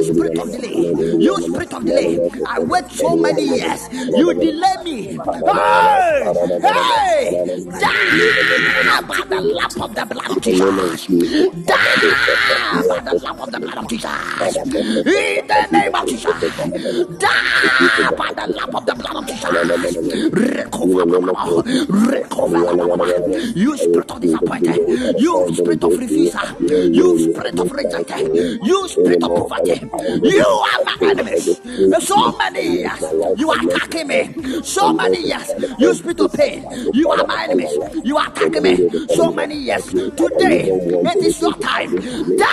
spirit 0.02 0.38
of 0.38 0.51
delay, 0.52 0.94
you 1.18 1.42
spirit 1.42 1.74
of 1.74 1.84
delay. 1.84 2.30
I 2.46 2.60
wait 2.60 2.84
so 2.90 3.16
many 3.16 3.42
years. 3.42 3.88
You 3.92 4.32
delay 4.34 4.76
me. 4.84 5.18
Hey, 5.46 6.32
hey, 6.62 7.64
die 7.80 8.05
lamp 9.64 9.80
of 9.80 9.94
the 9.94 10.04
blood 10.06 10.30
of 10.30 10.42
Jesus. 10.42 10.72
Die 11.66 12.82
by 12.88 13.00
the 13.00 13.14
lamp 13.24 13.40
of 13.40 13.50
the 13.50 13.60
blood 13.60 13.78
of 13.78 13.88
Jesus. 13.88 14.56
In 15.06 15.46
the 15.48 15.68
name 15.72 15.94
of 15.94 16.06
Jesus. 16.06 16.38
Die 17.18 18.12
by 18.16 18.30
the 18.36 18.46
lamp 18.56 18.74
of 18.74 18.86
the 18.86 18.94
blood 18.94 19.16
of 19.16 19.26
Jesus. 19.26 19.50
Recover, 20.32 21.04
recover. 21.88 23.52
You 23.54 23.76
spirit 23.78 24.10
of 24.10 24.20
disappointed. 24.20 24.80
You 25.16 25.48
spirit 25.54 25.84
of 25.84 25.94
refuser. 25.94 26.92
You 26.92 27.18
spirit 27.18 27.58
of 27.60 27.70
rejection. 27.70 28.58
You 28.62 28.88
spirit 28.88 29.22
of 29.24 29.34
poverty. 29.34 29.80
You 30.22 30.44
are 30.44 30.80
my 30.84 30.96
enemies. 31.10 31.60
So 32.00 32.16
many 32.38 32.78
years 32.80 33.14
you 33.34 33.50
are 33.50 33.60
attacking 33.64 34.08
me. 34.08 34.34
So 34.62 34.92
many 34.94 35.24
years 35.26 35.54
you 35.78 35.94
spirit 35.94 36.20
of 36.20 36.32
pain. 36.32 36.66
You 36.92 37.10
are 37.10 37.24
my 37.26 37.44
enemies. 37.44 37.78
You 38.04 38.16
are 38.18 38.28
attacking 38.28 38.62
me. 38.62 38.84
So 39.08 39.32
many 39.32 39.53
years. 39.55 39.94
Today 40.16 40.70
it 41.05 41.22
is 41.22 41.40
your 41.40 41.52
time. 41.60 41.90
Die 42.36 42.47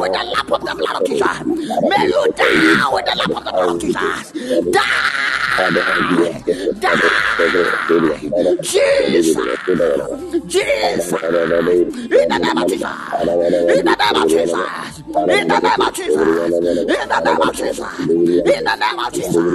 with 0.00 0.12
the 0.12 0.24
lamp 0.34 0.50
of 0.52 0.60
the 0.64 0.74
blood 0.76 0.96
of 1.00 1.04
Jesus. 1.04 1.38
May 1.82 2.04
you 2.06 2.28
die 2.36 2.90
with 2.92 3.04
the 3.06 3.14
lamp 3.16 3.34
of 3.36 3.44
the 3.44 3.52
blood 3.52 3.68
of 3.68 3.78
Jesus. 3.80 4.32
Die. 4.70 4.80
Die. 6.80 6.98
Jesus. 8.60 9.38
Jesus. 10.46 11.12
In 12.12 12.28
the 12.28 12.38
name 12.42 12.58
of 12.58 12.66
Jesus. 12.68 12.90
In 13.68 13.84
the 13.84 13.96
name 13.96 14.16
of 14.16 14.28
Jesus. 14.28 15.02
In 15.28 15.48
the 15.48 15.60
name 15.60 15.80
of 15.80 15.92
Jesus. 15.94 16.22
In 16.86 17.08
the 17.08 17.20
name 17.24 17.40
of 17.40 17.52
Jesus. 17.54 17.98
In 18.44 18.64
the 18.64 18.74
name 18.76 18.98
of 19.00 19.12
Jesus. 19.12 19.54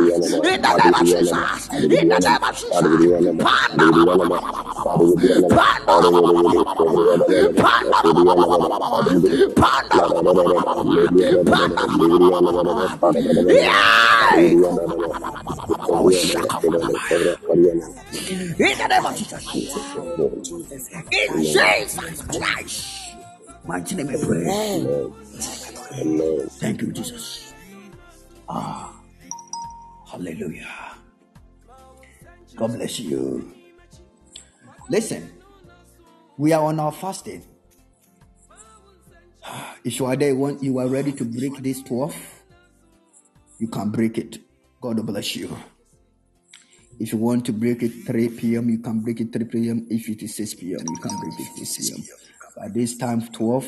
In 0.49 0.69
the 0.69 0.79
name 0.81 0.93
of 0.93 1.05
Jesus. 1.07 1.69
In 1.89 2.07
the 2.07 2.19
name 2.19 2.43
of 2.43 2.55
Jesus. 2.55 2.91
In 6.41 6.49
the 18.77 18.87
name 18.89 19.05
of 19.05 19.15
Jesus. 19.17 19.43
In 21.11 21.43
Jesus 21.43 22.21
Christ. 22.27 23.15
Mighty 23.65 23.95
name 23.95 24.09
I 24.09 24.17
pray. 24.17 24.45
Thank 26.59 26.81
you, 26.81 26.91
Jesus. 26.91 27.53
Ah, 28.49 28.91
hallelujah. 30.09 30.67
God 32.55 32.73
bless 32.73 32.99
you. 32.99 33.53
Listen, 34.89 35.30
we 36.37 36.53
are 36.53 36.63
on 36.63 36.79
our 36.79 36.91
fasting. 36.91 37.43
If 39.83 39.99
you 39.99 40.05
are 40.05 40.15
there, 40.15 40.33
you 40.33 40.77
are 40.77 40.87
ready 40.87 41.11
to 41.13 41.25
break 41.25 41.57
this 41.63 41.81
12, 41.81 42.15
you 43.59 43.67
can 43.67 43.89
break 43.89 44.17
it. 44.17 44.39
God 44.79 45.05
bless 45.05 45.35
you. 45.35 45.55
If 46.99 47.13
you 47.13 47.17
want 47.17 47.45
to 47.45 47.53
break 47.53 47.81
it 47.81 48.05
3 48.05 48.29
p.m., 48.29 48.69
you 48.69 48.79
can 48.79 48.99
break 48.99 49.19
it 49.21 49.33
3 49.33 49.45
p.m. 49.45 49.87
If 49.89 50.07
it 50.07 50.21
is 50.21 50.35
6 50.35 50.53
p.m., 50.55 50.85
you 50.87 50.97
can 50.97 51.17
break 51.19 51.39
it 51.39 51.65
6 51.65 51.89
p.m. 51.89 52.17
By 52.55 52.67
this 52.69 52.95
time, 52.95 53.21
12, 53.21 53.67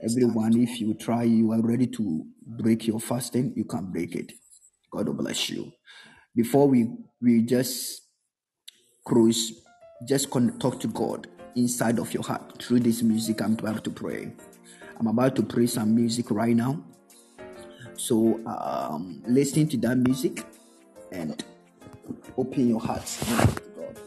everyone, 0.00 0.56
if 0.60 0.80
you 0.80 0.94
try, 0.94 1.24
you 1.24 1.50
are 1.52 1.60
ready 1.60 1.88
to 1.88 2.24
break 2.46 2.86
your 2.86 3.00
fasting, 3.00 3.52
you 3.56 3.64
can 3.64 3.90
break 3.90 4.14
it. 4.14 4.32
God 4.92 5.16
bless 5.16 5.50
you. 5.50 5.72
Before 6.36 6.68
we 6.68 6.88
we 7.20 7.42
just 7.42 8.02
cruise, 9.04 9.64
just 10.06 10.30
talk 10.30 10.78
to 10.80 10.88
God 10.88 11.26
inside 11.56 11.98
of 11.98 12.12
your 12.12 12.22
heart 12.22 12.62
through 12.62 12.80
this 12.80 13.02
music. 13.02 13.40
I'm 13.42 13.52
about 13.54 13.84
to 13.84 13.90
pray. 13.90 14.32
I'm 14.98 15.06
about 15.06 15.36
to 15.36 15.42
play 15.42 15.66
some 15.66 15.94
music 15.94 16.30
right 16.30 16.54
now. 16.54 16.82
So, 17.94 18.40
um, 18.46 19.22
listening 19.26 19.68
to 19.70 19.76
that 19.78 19.96
music 19.96 20.44
and 21.10 21.44
open 22.36 22.68
your 22.68 22.80
heart 22.80 23.02
and 23.26 23.38
talk 23.38 23.54
to 23.56 23.70
God. 23.70 24.00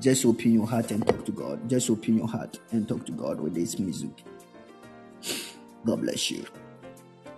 Just 0.00 0.24
open 0.24 0.52
your 0.52 0.66
heart 0.66 0.90
and 0.90 1.06
talk 1.06 1.24
to 1.24 1.32
God. 1.32 1.68
Just 1.68 1.88
open 1.90 2.18
your 2.18 2.28
heart 2.28 2.58
and 2.72 2.88
talk 2.88 3.06
to 3.06 3.12
God 3.12 3.40
with 3.40 3.54
this 3.54 3.78
music. 3.78 4.10
God 5.84 6.00
bless 6.00 6.30
you. 6.30 6.44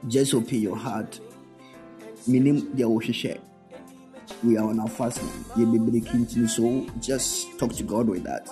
Just 0.09 0.35
open 0.35 0.61
your 0.61 0.77
heart. 0.77 1.21
Meaning, 2.27 2.75
there 2.75 2.89
will 2.89 3.01
share. 3.01 3.39
We 4.43 4.57
are 4.57 4.69
on 4.69 4.81
our 4.81 4.89
fasting. 4.89 5.29
You'll 5.57 5.73
be 5.73 5.79
breaking 5.79 6.27
so 6.49 6.87
just 7.01 7.59
talk 7.59 7.73
to 7.75 7.83
God 7.83 8.09
with 8.09 8.25
that. 8.25 8.49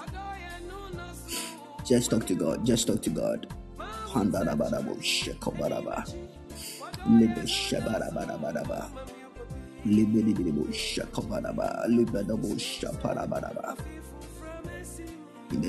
Just 1.92 2.08
talk 2.10 2.26
to 2.26 2.34
God. 2.34 2.64
Just 2.64 2.86
talk 2.86 3.02
to 3.02 3.10
God. 3.10 3.46
In 4.16 4.30
the 4.30 4.40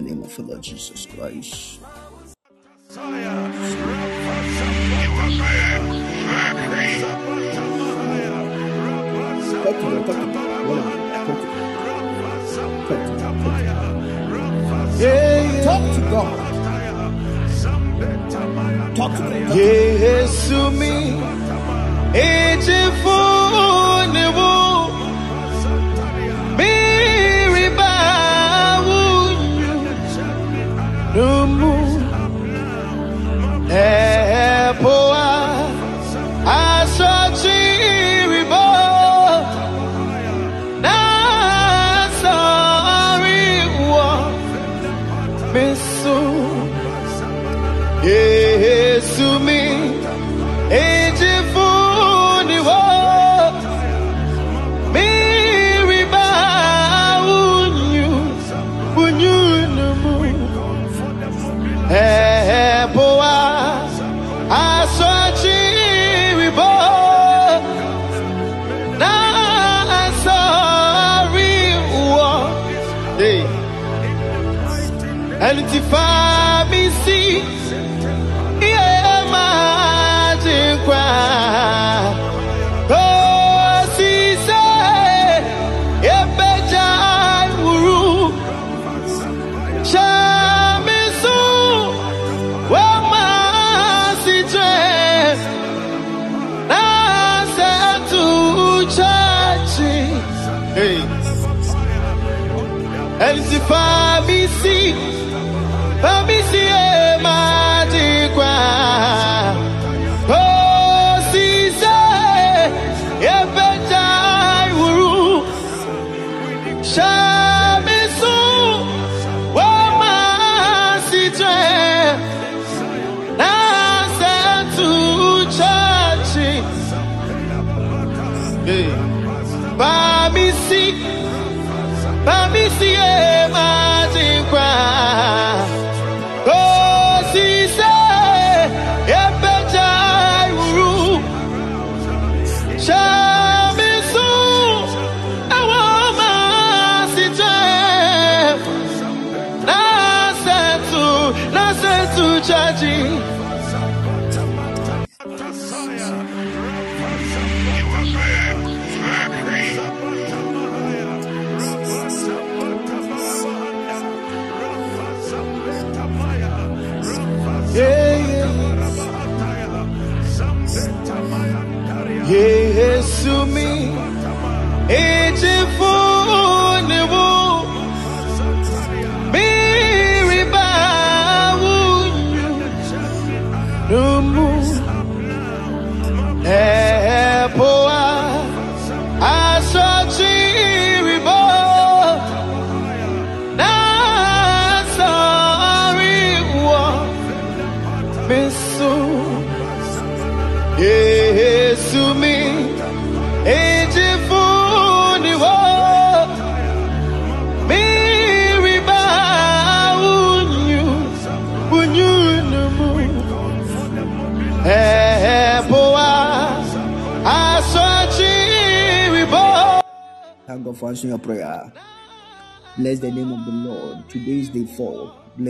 name 0.02 0.24
of 0.24 0.34
the 0.34 0.44
Lord 0.44 0.64
Jesus 0.64 1.06
Christ. 1.08 1.82
Talk 2.88 3.12
to 3.12 3.22
God, 9.92 10.06
talk 10.06 10.16
to 10.16 11.46
God. 11.46 11.53
Talk 15.04 15.96
to 15.96 16.02
God. 16.10 16.56
Talk 18.96 19.12
to 19.12 19.24
God. 19.24 19.58
Yes, 19.58 20.48
to 20.48 20.72
me. 20.72 21.20
It's 22.16 22.70
a 22.70 22.92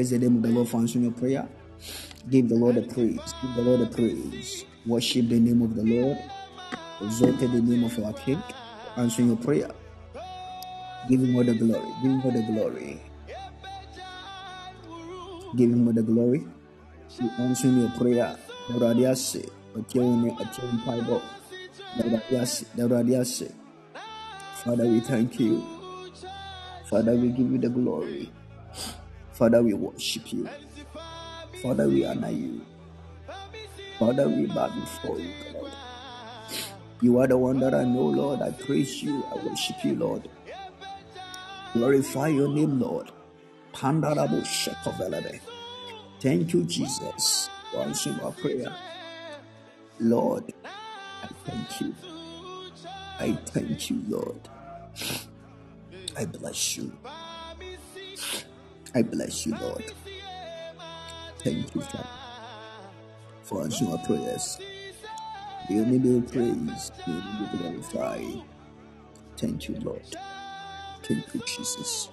Bless 0.03 0.11
the 0.11 0.19
name 0.19 0.35
of 0.35 0.43
the 0.43 0.49
Lord 0.49 0.67
for 0.67 0.81
answering 0.81 1.05
your 1.05 1.13
prayer. 1.13 1.47
Give 2.29 2.49
the 2.49 2.55
Lord 2.55 2.75
a 2.75 2.81
praise. 2.81 3.21
Give 3.41 3.55
the 3.55 3.61
Lord 3.61 3.79
a 3.79 3.85
praise. 3.85 4.65
Worship 4.85 5.29
the 5.29 5.39
name 5.39 5.61
of 5.61 5.75
the 5.75 5.83
Lord. 5.83 6.17
Exalt 7.01 7.39
the 7.39 7.47
name 7.47 7.85
of 7.85 7.97
our 8.03 8.11
King. 8.11 8.43
Answering 8.97 9.29
your 9.29 9.37
prayer. 9.37 9.71
Give 11.07 11.21
him 11.21 11.37
all 11.37 11.45
the 11.45 11.53
glory. 11.53 11.87
Give 12.01 12.11
him 12.11 12.21
all 12.21 12.31
the 12.31 12.41
glory. 12.51 13.01
Give 15.55 15.71
him 15.71 15.87
all 15.87 15.93
the 15.93 16.03
glory. 16.03 16.47
He 17.07 17.29
answering 17.39 17.77
your 17.77 17.91
prayer. 17.91 18.35
Father, 24.65 24.85
we 24.85 24.99
thank 24.99 25.39
you. 25.39 25.63
Father, 26.89 27.15
we 27.15 27.29
give 27.29 27.49
you 27.53 27.57
the 27.57 27.69
glory. 27.69 28.33
Father, 29.33 29.61
we 29.63 29.73
worship 29.73 30.31
you. 30.31 30.47
Father, 31.61 31.87
we 31.87 32.05
honor 32.05 32.29
you. 32.29 32.61
Father, 33.99 34.27
we 34.29 34.45
bow 34.45 34.69
before 34.69 35.19
you, 35.19 35.33
Lord. 35.53 35.71
You 37.01 37.19
are 37.19 37.27
the 37.27 37.37
one 37.37 37.59
that 37.59 37.73
I 37.73 37.83
know, 37.83 38.05
Lord. 38.05 38.41
I 38.41 38.51
praise 38.51 39.01
you. 39.01 39.23
I 39.31 39.45
worship 39.45 39.83
you, 39.83 39.95
Lord. 39.95 40.29
Glorify 41.73 42.27
your 42.29 42.49
name, 42.49 42.79
Lord. 42.79 43.11
Thank 46.19 46.53
you, 46.53 46.63
Jesus, 46.63 47.49
for 47.71 47.79
answering 47.79 48.19
our 48.19 48.31
prayer. 48.31 48.73
Lord, 49.99 50.53
I 50.63 51.27
thank 51.45 51.81
you. 51.81 51.95
I 53.19 53.33
thank 53.33 53.89
you, 53.89 54.03
Lord. 54.07 54.49
I 56.17 56.25
bless 56.25 56.77
you. 56.77 56.91
I 58.95 59.01
bless 59.01 59.45
you, 59.45 59.55
Lord. 59.59 59.83
Thank 61.39 61.73
you, 61.75 61.81
Father, 61.81 62.07
for 63.41 63.63
answering 63.63 63.91
our 63.91 64.05
prayers. 64.05 64.59
We 65.69 65.79
only 65.79 65.99
be 65.99 66.21
praised, 66.27 66.93
we 67.07 67.13
only 67.13 67.47
be 67.51 67.57
glorified. 67.57 68.43
Thank 69.37 69.67
you, 69.67 69.75
Lord. 69.79 70.03
Thank 71.03 71.33
you, 71.33 71.41
Jesus. 71.45 72.09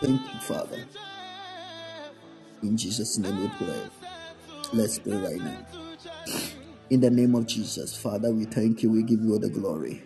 Thank 0.00 0.20
you, 0.20 0.40
Father. 0.40 0.84
In 2.62 2.76
Jesus' 2.76 3.18
name 3.18 3.40
we 3.40 3.48
pray. 3.48 3.80
Let's 4.72 4.98
pray 4.98 5.16
right 5.16 5.40
now. 5.40 5.66
In 6.90 7.00
the 7.00 7.10
name 7.10 7.34
of 7.34 7.46
Jesus, 7.46 7.96
Father, 7.96 8.30
we 8.30 8.44
thank 8.44 8.82
you. 8.82 8.90
We 8.90 9.02
give 9.02 9.20
you 9.22 9.32
all 9.32 9.38
the 9.38 9.48
glory. 9.48 10.02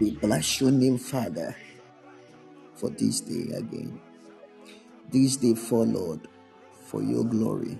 We 0.00 0.12
bless 0.12 0.60
your 0.60 0.70
name, 0.70 0.98
Father, 0.98 1.54
for 2.80 2.90
this 2.90 3.20
day 3.20 3.54
again. 3.56 4.00
this 5.12 5.36
day 5.36 5.54
for 5.54 5.86
Lord, 5.86 6.28
for 6.86 7.02
your 7.02 7.24
glory. 7.24 7.78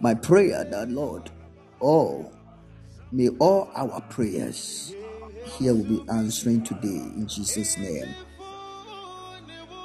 My 0.00 0.14
prayer 0.14 0.64
that 0.64 0.90
Lord, 0.90 1.30
all 1.80 2.32
may 3.12 3.28
all 3.40 3.70
our 3.74 4.00
prayers 4.02 4.94
here 5.58 5.74
will 5.74 5.84
be 5.84 6.04
answering 6.10 6.62
today 6.64 6.88
in 6.88 7.26
Jesus' 7.28 7.78
name. 7.78 8.14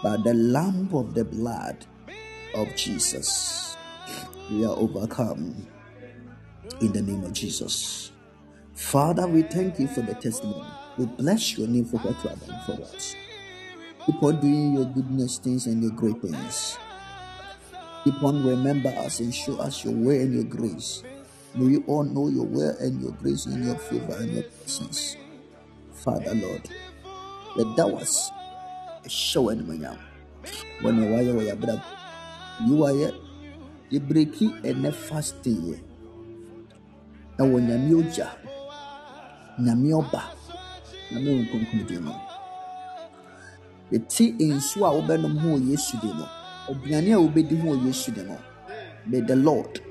By 0.03 0.17
the 0.17 0.33
lamp 0.33 0.93
of 0.93 1.13
the 1.15 1.25
blood 1.25 1.85
of 2.55 2.75
Jesus, 2.75 3.77
we 4.51 4.65
are 4.65 4.75
overcome 4.75 5.67
in 6.81 6.91
the 6.93 7.01
name 7.01 7.23
of 7.23 7.33
Jesus. 7.33 8.11
Father, 8.75 9.27
we 9.27 9.43
thank 9.43 9.79
you 9.79 9.87
for 9.87 10.01
the 10.01 10.15
testimony. 10.15 10.65
We 10.97 11.05
bless 11.07 11.57
your 11.57 11.67
name 11.67 11.85
for 11.85 11.97
what 11.97 12.23
you 12.23 12.29
have 12.29 12.45
done 12.47 12.61
for 12.65 12.83
us. 12.83 13.15
Keep 14.05 14.21
on 14.21 14.39
doing 14.41 14.73
your 14.75 14.85
goodness 14.85 15.37
things 15.37 15.65
and 15.65 15.81
your 15.81 15.91
great 15.91 16.19
things. 16.21 16.77
Keep 18.03 18.21
on 18.21 18.43
remember 18.45 18.89
us 18.99 19.21
and 19.21 19.33
show 19.33 19.55
us 19.63 19.85
your 19.85 19.93
way 19.93 20.21
and 20.23 20.33
your 20.33 20.43
grace. 20.43 21.03
May 21.55 21.65
we 21.65 21.77
all 21.87 22.03
know 22.03 22.27
your 22.27 22.43
way 22.43 22.75
and 22.81 23.01
your 23.01 23.13
grace 23.13 23.45
and 23.45 23.63
your 23.63 23.77
favor 23.79 24.11
and 24.19 24.33
your 24.33 24.43
presence. 24.43 25.15
Father 25.93 26.35
Lord, 26.35 26.67
let 27.55 27.77
that 27.77 27.87
was 27.89 28.29
a 29.05 29.09
show 29.09 29.47
and 29.49 29.63
manyam. 29.63 29.97
When 30.81 30.99
you 31.01 31.07
wire 31.07 31.33
wire 31.35 31.55
brab, 31.55 31.81
you 32.67 32.75
wire 32.75 33.11
the 33.89 33.99
breaky 33.99 34.51
and 34.67 34.83
the 34.83 34.91
fast 34.91 35.41
day. 35.43 35.79
Na 37.39 37.45
wɔ 37.45 37.57
nyame 37.63 37.95
ogya, 38.03 38.29
nyame 39.63 39.95
ɔba, 39.95 40.21
Yɛte 43.93 44.33
nsuo 44.39 44.85
a 44.87 44.91
wobɛnom 44.95 45.37
ho 45.37 45.49
wɔ 45.53 45.69
Yesu 45.69 45.97
din 46.01 46.13
mu. 46.17 46.25
Aduane 46.69 47.13
a 47.13 47.19
wobɛdi 47.21 47.61
ho 47.61 47.67
wɔ 47.69 47.85
Yesu 47.85 48.11
din 48.11 48.27
mu. 48.27 48.37
May 49.05 49.21
the 49.21 49.35
Lord 49.35 49.81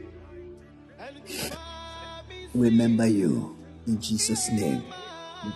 remember 2.54 3.06
you 3.06 3.56
in 3.86 4.00
Jesus' 4.00 4.50
name. 4.50 4.82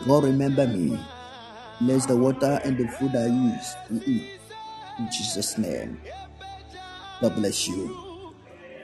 God 0.06 0.24
remember 0.24 0.66
me. 0.66 0.96
Bless 1.80 2.06
the 2.06 2.16
water 2.16 2.60
and 2.64 2.78
the 2.78 2.86
food 2.88 3.16
I 3.16 3.26
use 3.26 3.74
to 3.88 4.10
eat 4.10 4.40
in 4.98 5.08
Jesus' 5.10 5.58
name. 5.58 6.00
God 7.20 7.34
bless 7.34 7.66
you. 7.66 8.32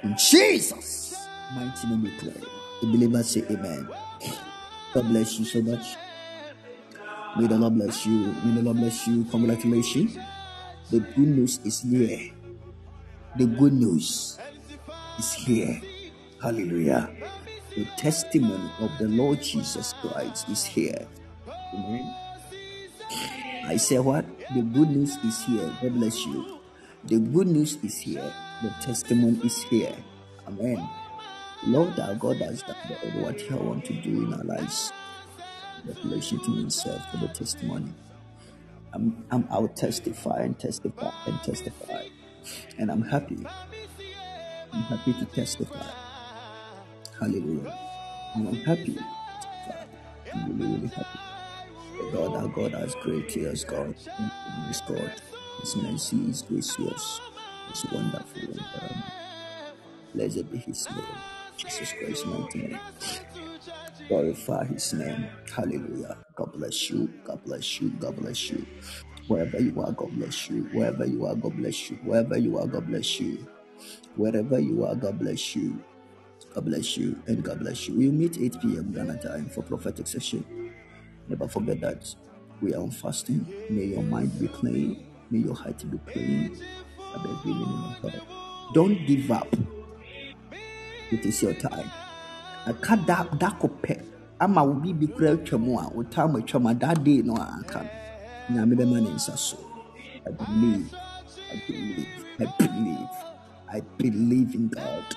In 0.02 0.16
Jesus' 0.18 1.14
mighty 1.54 1.86
name 1.86 2.02
we 2.02 2.10
pray. 2.18 2.40
The 2.80 2.86
believers 2.88 3.30
say 3.30 3.44
amen. 3.48 3.88
God 4.92 5.08
bless 5.08 5.38
you 5.38 5.44
so 5.44 5.62
much. 5.62 5.96
May 7.38 7.46
the 7.46 7.58
Lord 7.58 7.74
bless 7.74 8.04
you. 8.04 8.34
May 8.44 8.54
the 8.56 8.62
Lord 8.62 8.76
bless 8.76 9.06
you. 9.06 9.24
Congratulations. 9.24 10.18
The 10.90 11.00
good 11.00 11.28
news 11.28 11.60
is 11.64 11.80
here. 11.80 12.30
The 13.36 13.46
good 13.46 13.72
news 13.72 14.38
is 15.18 15.32
here. 15.32 15.80
Hallelujah. 16.42 17.08
The 17.74 17.86
testimony 17.96 18.70
of 18.80 18.90
the 18.98 19.08
Lord 19.08 19.40
Jesus 19.40 19.94
Christ 20.02 20.48
is 20.50 20.64
here. 20.64 21.08
Amen. 21.72 22.14
I 23.64 23.76
say 23.78 23.98
what? 23.98 24.26
The 24.54 24.60
good 24.60 24.90
news 24.90 25.16
is 25.24 25.42
here. 25.44 25.72
God 25.80 25.94
bless 25.94 26.26
you. 26.26 26.60
The 27.04 27.18
good 27.18 27.46
news 27.46 27.78
is 27.82 27.96
here. 27.96 28.30
The 28.62 28.68
testimony 28.84 29.40
is 29.42 29.62
here. 29.62 29.96
Amen. 30.46 30.86
Lord 31.66 31.98
our 31.98 32.14
God 32.16 32.36
has 32.38 32.62
done 32.62 32.76
what 33.22 33.40
He 33.40 33.54
want 33.54 33.84
to 33.86 33.94
do 33.94 34.26
in 34.26 34.34
our 34.34 34.44
lives. 34.44 34.92
Revelation 35.84 36.38
to 36.44 36.52
Himself 36.52 37.10
for 37.10 37.18
the 37.18 37.28
testimony. 37.28 37.92
I'm, 38.92 39.24
I'm, 39.30 39.46
I'll 39.50 39.68
testify 39.68 40.42
and 40.42 40.58
testify 40.58 41.12
and 41.26 41.42
testify. 41.42 42.04
And 42.78 42.90
I'm 42.90 43.02
happy. 43.02 43.38
I'm 44.72 44.82
happy 44.82 45.12
to 45.14 45.24
testify. 45.26 45.86
Hallelujah. 47.18 47.78
And 48.34 48.48
I'm 48.48 48.54
happy. 48.56 48.98
I'm 50.34 50.58
really, 50.58 50.74
really 50.74 50.88
happy. 50.88 51.18
The 51.98 52.10
God, 52.12 52.36
our 52.36 52.48
God, 52.48 52.72
has 52.72 52.94
great. 52.96 53.32
Has 53.34 53.64
God. 53.64 53.94
He 53.96 54.70
is 54.70 54.80
God. 54.82 55.12
His 55.60 55.76
mercy 55.76 56.16
is 56.28 56.42
gracious. 56.42 57.20
It's 57.70 57.84
wonderful 57.92 58.42
and 58.42 58.56
forever. 58.56 59.04
Blessed 60.14 60.50
be 60.50 60.58
His 60.58 60.86
name. 60.90 61.04
Jesus 61.56 61.92
Christ, 61.92 62.26
mighty 62.26 62.58
name. 62.58 62.80
Glorify 64.12 64.66
His 64.66 64.92
name. 64.92 65.26
Hallelujah. 65.56 66.18
God 66.36 66.52
bless 66.52 66.90
you. 66.90 67.08
God 67.24 67.42
bless 67.46 67.80
you. 67.80 67.88
God 67.92 68.14
bless 68.16 68.50
you. 68.50 68.66
Wherever 69.26 69.58
you 69.58 69.80
are, 69.82 69.92
God 69.92 70.10
bless 70.12 70.50
you. 70.50 70.64
Wherever 70.74 71.06
you 71.06 71.24
are, 71.24 71.34
God 71.34 71.56
bless 71.56 71.90
you. 71.90 71.96
Wherever 72.04 72.36
you 72.36 72.58
are, 72.58 72.66
God 72.66 72.86
bless 72.88 73.18
you. 73.20 73.46
Wherever 74.16 74.60
you 74.60 74.84
are, 74.84 74.94
God 74.94 75.18
bless 75.18 75.56
you. 75.56 75.82
God 76.54 76.66
bless 76.66 76.98
you 76.98 77.18
and 77.26 77.42
God 77.42 77.60
bless 77.60 77.88
you. 77.88 77.96
We'll 77.96 78.12
meet 78.12 78.38
8 78.38 78.60
p.m. 78.60 78.92
Ghana 78.92 79.16
time 79.22 79.46
for 79.48 79.62
prophetic 79.62 80.06
session. 80.06 80.44
Never 81.28 81.48
forget 81.48 81.80
that 81.80 82.14
we 82.60 82.74
are 82.74 82.82
on 82.82 82.90
fasting. 82.90 83.46
May 83.70 83.86
your 83.86 84.02
mind 84.02 84.38
be 84.38 84.48
clean. 84.48 85.06
May 85.30 85.38
your 85.40 85.56
heart 85.56 85.82
be 85.90 85.98
clean. 86.12 86.58
Don't 88.74 89.06
give 89.06 89.30
up. 89.30 89.48
It 91.10 91.24
is 91.26 91.42
your 91.42 91.54
time. 91.54 91.90
Aka 92.66 92.96
da 93.08 93.24
da 93.40 93.50
kɔpɛ 93.60 93.94
ama 94.40 94.62
wo 94.64 94.74
biribi 94.74 95.06
kora 95.14 95.32
atwa 95.36 95.58
mu 95.60 95.78
a 95.80 95.88
wo 95.94 96.02
time 96.04 96.34
atwa 96.40 96.60
mu 96.62 96.68
a 96.70 96.74
that 96.74 97.04
day 97.04 97.22
no 97.22 97.34
a 97.36 97.46
aka. 97.60 97.80
No 98.50 98.56
nyame 98.66 98.74
bɛma 98.76 99.02
ne 99.02 99.10
nsa 99.10 99.36
so. 99.38 99.58
I 100.26 100.30
believe. 100.32 100.94
I 101.52 101.56
believe. 101.66 102.08
I 102.40 102.46
believe. 102.58 103.14
I 103.74 103.80
believe 103.98 104.54
in 104.54 104.68
god. 104.68 105.16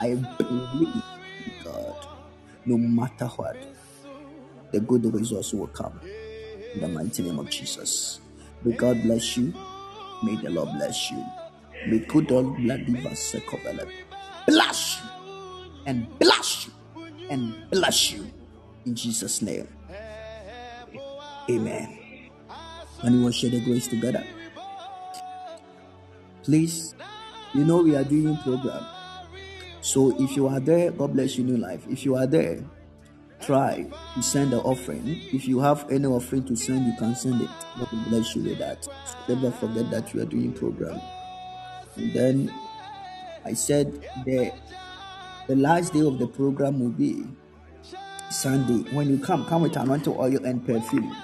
I 0.00 0.14
believe 0.38 0.94
in 1.46 1.52
god. 1.64 2.06
No 2.66 2.78
matter 2.78 3.26
what 3.26 3.56
the 4.72 4.80
good 4.80 5.04
results 5.14 5.54
will 5.54 5.68
come. 5.68 6.00
In 6.74 6.80
the 6.82 6.88
mighty 6.88 7.22
name 7.22 7.38
of 7.38 7.50
jesus. 7.50 8.20
May 8.64 8.72
god 8.74 9.02
bless 9.02 9.36
you. 9.36 9.54
May 10.22 10.36
the 10.36 10.50
lord 10.50 10.70
bless 10.78 11.10
you. 11.12 11.24
May 11.88 12.00
good 12.00 12.28
bloody 12.28 12.94
vasekobele 13.04 13.86
bless 14.46 15.00
you 15.00 15.17
and 15.88 16.06
bless 16.18 16.66
you 16.66 16.72
and 17.30 17.54
bless 17.70 18.12
you 18.12 18.30
in 18.84 18.94
Jesus' 18.94 19.40
name. 19.40 19.66
Amen. 21.50 21.98
You 23.02 23.22
want 23.22 23.34
to 23.34 23.40
share 23.40 23.50
the 23.50 23.60
grace 23.64 23.88
together, 23.88 24.22
please, 26.42 26.94
you 27.54 27.64
know 27.64 27.82
we 27.82 27.96
are 27.96 28.04
doing 28.04 28.36
program. 28.38 28.84
So 29.80 30.14
if 30.22 30.36
you 30.36 30.46
are 30.48 30.60
there, 30.60 30.90
God 30.90 31.14
bless 31.14 31.38
you, 31.38 31.44
new 31.44 31.56
life. 31.56 31.86
If 31.88 32.04
you 32.04 32.16
are 32.16 32.26
there, 32.26 32.62
try 33.40 33.86
to 34.14 34.22
send 34.22 34.52
the 34.52 34.60
offering. 34.60 35.22
If 35.32 35.48
you 35.48 35.60
have 35.60 35.90
any 35.90 36.04
offering 36.04 36.44
to 36.46 36.56
send, 36.56 36.84
you 36.86 36.92
can 36.98 37.14
send 37.14 37.40
it. 37.40 37.50
God 37.78 37.90
will 37.90 38.04
bless 38.10 38.36
you 38.36 38.42
with 38.42 38.58
that. 38.58 38.86
Never 39.26 39.50
forget 39.52 39.90
that 39.90 40.12
we 40.12 40.20
are 40.20 40.26
doing 40.26 40.52
program. 40.52 41.00
And 41.96 42.12
then 42.12 42.54
I 43.46 43.54
said 43.54 44.04
the 44.26 44.52
the 45.48 45.56
last 45.56 45.94
day 45.94 46.00
of 46.00 46.18
the 46.18 46.26
program 46.26 46.78
will 46.78 46.90
be 46.90 47.24
Sunday. 48.30 48.88
When 48.94 49.08
you 49.08 49.18
come, 49.18 49.46
come 49.46 49.62
with 49.62 49.76
anointing 49.76 50.14
oil 50.14 50.44
and 50.44 50.64
perfume. 50.64 51.16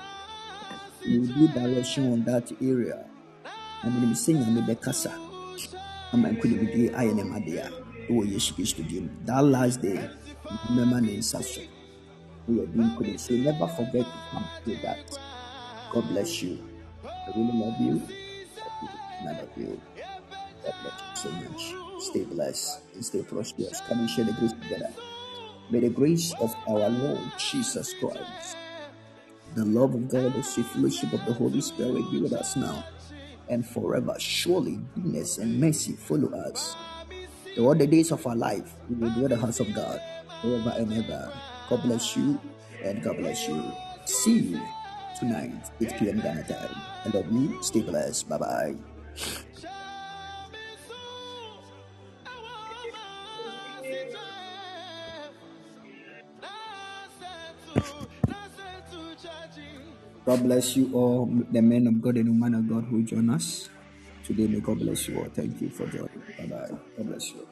You 1.03 1.21
will 1.21 1.29
do 1.29 1.49
direction 1.49 2.11
on 2.11 2.25
that 2.25 2.51
area. 2.63 3.05
And 3.83 3.95
when 3.95 4.09
you 4.09 4.15
sing, 4.15 4.39
I'm 4.43 4.67
the 4.67 4.75
casa. 4.77 5.13
I'm 6.13 6.25
a 6.25 6.35
could 6.37 6.59
be 6.73 6.91
I 6.95 7.05
am 7.05 7.35
a 7.35 7.41
dear. 7.41 7.71
Oh, 8.11 8.23
yes, 8.23 8.51
to 8.51 9.11
that 9.27 9.45
last 9.45 9.83
day. 9.83 10.09
Remember, 10.71 11.03
name 11.03 11.21
Sasha. 11.21 11.61
We 12.49 12.63
are 12.63 12.67
doing 12.67 12.95
good. 12.97 13.21
So 13.21 13.35
never 13.35 13.67
forget 13.69 14.07
to 14.07 14.13
come 14.31 14.45
to 14.65 14.77
that. 14.83 15.19
God 15.93 16.09
bless 16.09 16.43
you. 16.43 16.65
I 17.05 17.31
really 17.37 17.53
love 17.53 17.81
you. 17.81 18.03
I 19.21 19.33
love 19.33 19.49
you. 19.57 19.81
God 20.65 20.75
bless 20.83 21.25
you 21.25 21.31
so 21.31 21.31
much. 21.31 21.84
Stay 22.05 22.25
blessed 22.25 22.81
and 22.95 23.05
stay 23.05 23.23
prosperous. 23.23 23.81
Come 23.89 24.01
and 24.01 24.11
share 24.11 24.27
the 24.27 24.33
grace 24.35 24.53
together. 24.53 24.93
May 25.71 25.81
the 25.81 25.89
grace 25.89 26.35
of 26.41 26.55
our 26.69 26.91
Lord 26.91 27.21
Jesus 27.39 27.95
Christ, 27.99 28.57
the 29.55 29.65
love 29.65 29.95
of 29.95 30.09
God, 30.11 30.35
the 30.35 30.43
fellowship 30.43 31.13
of 31.15 31.25
the 31.25 31.33
Holy 31.33 31.63
Spirit 31.63 32.11
be 32.11 32.21
with 32.21 32.35
us 32.35 32.57
now 32.57 32.85
and 33.49 33.67
forever. 33.67 34.15
Surely 34.19 34.79
goodness 34.95 35.39
and 35.39 35.59
mercy 35.61 35.93
follow 35.93 36.29
us. 36.47 36.77
All 37.59 37.75
the 37.75 37.87
days 37.87 38.13
of 38.13 38.27
our 38.27 38.37
life, 38.37 38.75
we 38.91 38.97
will 38.97 39.25
in 39.25 39.29
the 39.31 39.37
house 39.37 39.61
of 39.61 39.73
God 39.75 40.01
forever 40.43 40.75
and 40.77 40.93
ever. 40.93 41.33
God 41.71 41.83
bless 41.83 42.17
you 42.17 42.39
and 42.85 43.03
God 43.03 43.17
bless 43.17 43.49
you. 43.49 43.73
See 44.05 44.39
you 44.39 44.61
tonight, 45.19 45.71
8 45.81 45.97
p.m. 45.99 46.21
Ghana 46.21 46.45
time. 46.45 46.77
I 47.07 47.09
love 47.17 47.33
you. 47.33 47.63
Stay 47.63 47.81
blessed. 47.83 48.29
Bye 48.29 48.39
bye. 48.39 48.75
God 60.27 60.43
bless 60.43 60.77
you 60.77 60.91
all, 60.95 61.27
the 61.53 61.61
men 61.63 61.87
of 61.87 62.01
God 62.01 62.17
and 62.17 62.27
the 62.29 62.33
women 62.33 62.55
of 62.55 62.69
God 62.69 62.85
who 62.85 63.03
join 63.03 63.29
us 63.31 63.69
today. 64.25 64.47
May 64.47 64.61
God 64.61 64.79
bless 64.79 65.09
you 65.09 65.19
all. 65.19 65.29
Thank 65.35 65.61
you 65.61 65.69
for 65.71 65.87
joining. 65.87 66.09
Bye 66.39 66.47
bye. 66.47 66.69
God 66.97 67.07
bless 67.09 67.31
you. 67.33 67.47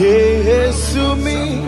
Yesu 0.00 1.16
mi, 1.16 1.60